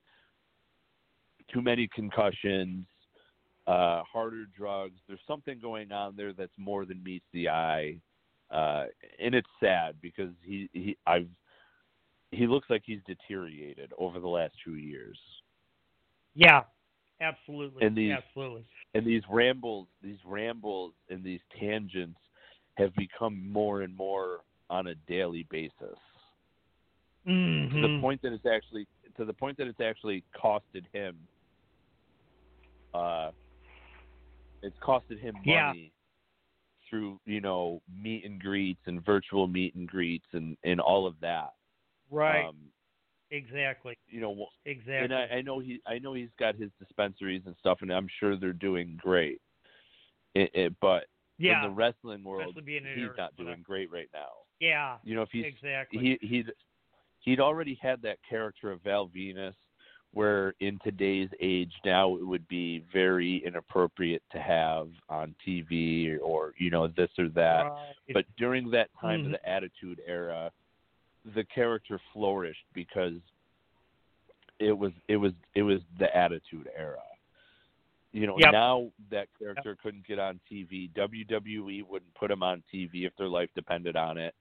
too 1.54 1.62
many 1.62 1.88
concussions, 1.96 2.86
uh, 3.68 4.04
harder 4.04 4.46
drugs. 4.58 5.00
There's 5.08 5.20
something 5.26 5.60
going 5.60 5.92
on 5.92 6.16
there 6.18 6.34
that's 6.34 6.52
more 6.58 6.86
than 6.86 7.02
meets 7.04 7.26
the 7.32 7.48
eye, 7.50 8.00
uh, 8.52 8.86
and 9.20 9.34
it's 9.34 9.48
sad 9.62 9.96
because 10.02 10.32
he 10.44 10.70
he 10.74 10.98
I've 11.06 11.30
he 12.32 12.48
looks 12.48 12.70
like 12.70 12.84
he's 12.86 13.00
deteriorated 13.06 13.94
over 13.98 14.20
the 14.20 14.28
last 14.28 14.54
two 14.64 14.76
years. 14.76 15.18
Yeah. 16.36 16.64
Absolutely. 17.20 17.86
And 17.86 17.96
these- 17.96 18.12
Absolutely. 18.12 18.66
And 18.94 19.06
these 19.06 19.24
rambles, 19.30 19.88
these 20.02 20.24
rambles 20.26 20.94
and 21.10 21.24
these 21.24 21.42
tangents 21.60 22.20
have 22.76 22.94
become 22.96 23.50
more 23.52 23.82
and 23.82 23.96
more 23.96 24.42
on 24.70 24.88
a 24.88 24.96
daily 25.08 25.44
basis. 25.50 25.98
Hmm 27.28 27.68
to 27.70 27.82
the 27.82 28.00
point 28.00 28.22
that 28.22 28.32
it's 28.32 28.46
actually 28.46 28.88
to 29.18 29.26
the 29.26 29.34
point 29.34 29.58
that 29.58 29.68
it's 29.68 29.82
actually 29.82 30.24
costed 30.36 30.86
him 30.94 31.18
uh 32.94 33.32
it's 34.64 34.78
costed 34.82 35.20
him 35.20 35.36
Yeah. 35.44 35.68
money 35.68 35.92
through 36.90 37.20
you 37.26 37.42
know 37.42 37.82
meet 37.94 38.26
and 38.26 38.42
greets 38.42 38.80
and 38.86 39.04
virtual 39.06 39.48
meet 39.48 39.76
and 39.76 39.88
greets 39.88 40.28
and 40.34 40.58
and 40.64 40.80
all 40.80 41.06
of 41.06 41.20
that 41.20 41.54
Right. 42.10 42.46
um 42.46 42.56
exactly. 43.30 43.98
you 44.08 44.22
know 44.22 44.48
Exactly. 44.66 45.04
and 45.04 45.14
I, 45.14 45.38
I 45.38 45.42
know 45.42 45.60
he 45.60 45.82
I 45.86 46.00
know 46.00 46.14
he's 46.14 46.30
got 46.40 46.56
his 46.56 46.72
dispensaries 46.80 47.44
and 47.46 47.56
stuff 47.60 47.80
and 47.82 47.92
I'm 47.92 48.08
sure 48.20 48.38
they're 48.38 48.54
doing 48.54 48.98
great 49.02 49.42
it, 50.34 50.50
it, 50.54 50.74
but 50.80 51.08
yeah. 51.38 51.64
in 51.64 51.70
the 51.70 51.76
wrestling 51.76 52.24
world 52.24 52.50
Especially 52.50 52.62
being 52.62 52.86
in 52.86 53.00
he's 53.00 53.18
not 53.18 53.36
doing 53.36 53.62
great 53.64 53.92
right 53.92 54.10
now 54.14 54.30
yeah. 54.62 54.96
you 55.04 55.14
know 55.14 55.24
if 55.24 55.30
he's 55.32 55.46
exactly. 55.46 56.18
he 56.22 56.28
he'd 56.28 56.52
he'd 57.28 57.42
already 57.42 57.78
had 57.82 58.02
that 58.02 58.18
character 58.28 58.72
of 58.72 58.82
Val 58.84 59.10
Venis 59.10 59.54
where 60.14 60.54
in 60.62 60.80
today's 60.86 61.30
age 61.42 61.74
now 61.84 62.16
it 62.16 62.26
would 62.26 62.48
be 62.48 62.86
very 62.92 63.44
inappropriate 63.46 64.24
to 64.32 64.40
have 64.40 64.88
on 65.10 65.36
TV 65.46 66.18
or 66.24 66.54
you 66.58 66.70
know 66.70 66.88
this 66.88 67.10
or 67.20 67.28
that 67.28 67.66
Right. 67.66 67.96
but 68.14 68.26
during 68.38 68.72
that 68.72 68.90
time 69.00 69.24
Mhm. 69.24 69.26
of 69.26 69.32
the 69.34 69.50
attitude 69.50 70.02
era 70.06 70.52
the 71.26 71.44
character 71.44 72.00
flourished 72.14 72.66
because 72.74 73.20
it 74.60 74.72
was 74.72 74.94
it 75.10 75.18
was 75.18 75.34
it 75.54 75.64
was 75.64 75.82
the 76.00 76.16
attitude 76.16 76.70
era 76.74 77.04
you 78.14 78.26
know 78.26 78.40
Yep. 78.40 78.54
now 78.54 78.92
that 79.10 79.28
character 79.38 79.76
couldn't 79.76 80.08
get 80.08 80.18
on 80.18 80.40
TV 80.50 80.88
WWE 80.94 81.84
wouldn't 81.84 82.14
put 82.16 82.32
him 82.32 82.42
on 82.42 82.64
TV 82.74 83.06
if 83.06 83.14
their 83.18 83.28
life 83.28 83.50
depended 83.54 83.98
on 83.98 84.18
it 84.18 84.34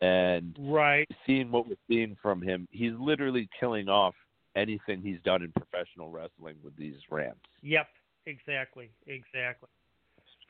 and 0.00 0.56
right. 0.60 1.08
seeing 1.26 1.50
what 1.50 1.68
we're 1.68 1.76
seeing 1.88 2.16
from 2.20 2.42
him, 2.42 2.68
he's 2.70 2.92
literally 2.98 3.48
killing 3.58 3.88
off 3.88 4.14
anything 4.54 5.00
he's 5.02 5.20
done 5.24 5.42
in 5.42 5.52
professional 5.52 6.10
wrestling 6.10 6.56
with 6.62 6.76
these 6.76 6.96
rants. 7.10 7.40
Yep. 7.62 7.86
Exactly. 8.26 8.90
Exactly. 9.06 9.68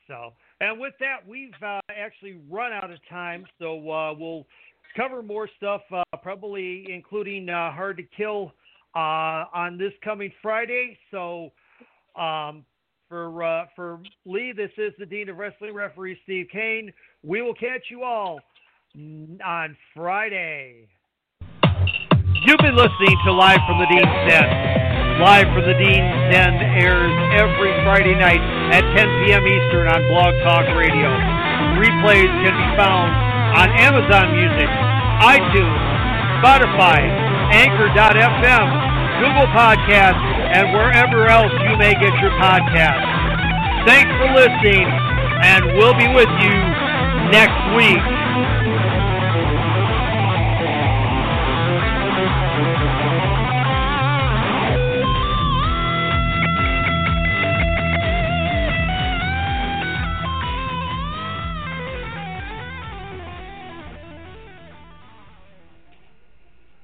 So, 0.07 0.33
and 0.61 0.81
with 0.81 0.95
that, 1.01 1.27
we've 1.27 1.51
uh, 1.63 1.81
actually 1.91 2.41
run 2.49 2.73
out 2.73 2.91
of 2.91 2.99
time. 3.09 3.45
So 3.59 3.91
uh, 3.91 4.15
we'll 4.15 4.47
cover 4.97 5.23
more 5.23 5.49
stuff, 5.57 5.83
uh, 5.93 6.03
probably 6.23 6.87
including 6.89 7.49
uh, 7.49 7.73
Hard 7.73 7.97
to 7.99 8.05
Kill 8.17 8.53
uh, 8.95 9.45
on 9.53 9.79
this 9.79 9.93
coming 10.03 10.33
Friday. 10.43 10.99
So, 11.11 11.53
um, 12.17 12.65
for 13.09 13.43
uh, 13.43 13.67
for 13.77 14.01
Lee, 14.25 14.53
this 14.57 14.71
is 14.79 14.93
the 14.99 15.07
Dean 15.07 15.29
of 15.29 15.37
Wrestling 15.37 15.75
referee 15.75 16.19
Steve 16.25 16.47
Kane. 16.51 16.93
We 17.23 17.43
will 17.43 17.55
catch 17.55 17.85
you 17.91 18.03
all 18.03 18.41
on 18.97 19.77
Friday. 19.93 20.89
You've 22.49 22.63
been 22.65 22.77
listening 22.77 23.17
to 23.29 23.33
Live 23.33 23.61
from 23.69 23.77
the 23.77 23.89
Dean's 23.93 24.17
Den. 24.25 24.49
Live 25.21 25.49
from 25.53 25.69
the 25.69 25.77
Dean's 25.77 26.17
Den 26.33 26.57
airs 26.81 27.13
every 27.37 27.77
Friday 27.85 28.17
night 28.17 28.41
at 28.73 28.81
10 28.97 29.05
p.m. 29.21 29.45
Eastern 29.45 29.89
on 29.93 30.01
Blog 30.09 30.33
Talk 30.49 30.65
Radio. 30.73 31.13
Replays 31.77 32.33
can 32.41 32.57
be 32.57 32.69
found 32.81 33.13
on 33.61 33.69
Amazon 33.77 34.33
Music, 34.33 34.69
iTunes, 35.21 35.83
Spotify, 36.41 37.05
Anchor.fm, 37.53 38.67
Google 39.21 39.49
Podcasts, 39.53 40.25
and 40.57 40.73
wherever 40.73 41.29
else 41.29 41.53
you 41.69 41.77
may 41.77 41.93
get 42.01 42.17
your 42.25 42.33
podcasts. 42.41 43.05
Thanks 43.85 44.09
for 44.17 44.33
listening, 44.33 44.89
and 45.45 45.77
we'll 45.77 45.97
be 46.01 46.09
with 46.17 46.33
you 46.41 46.57
next 47.29 47.61
week. 47.77 48.26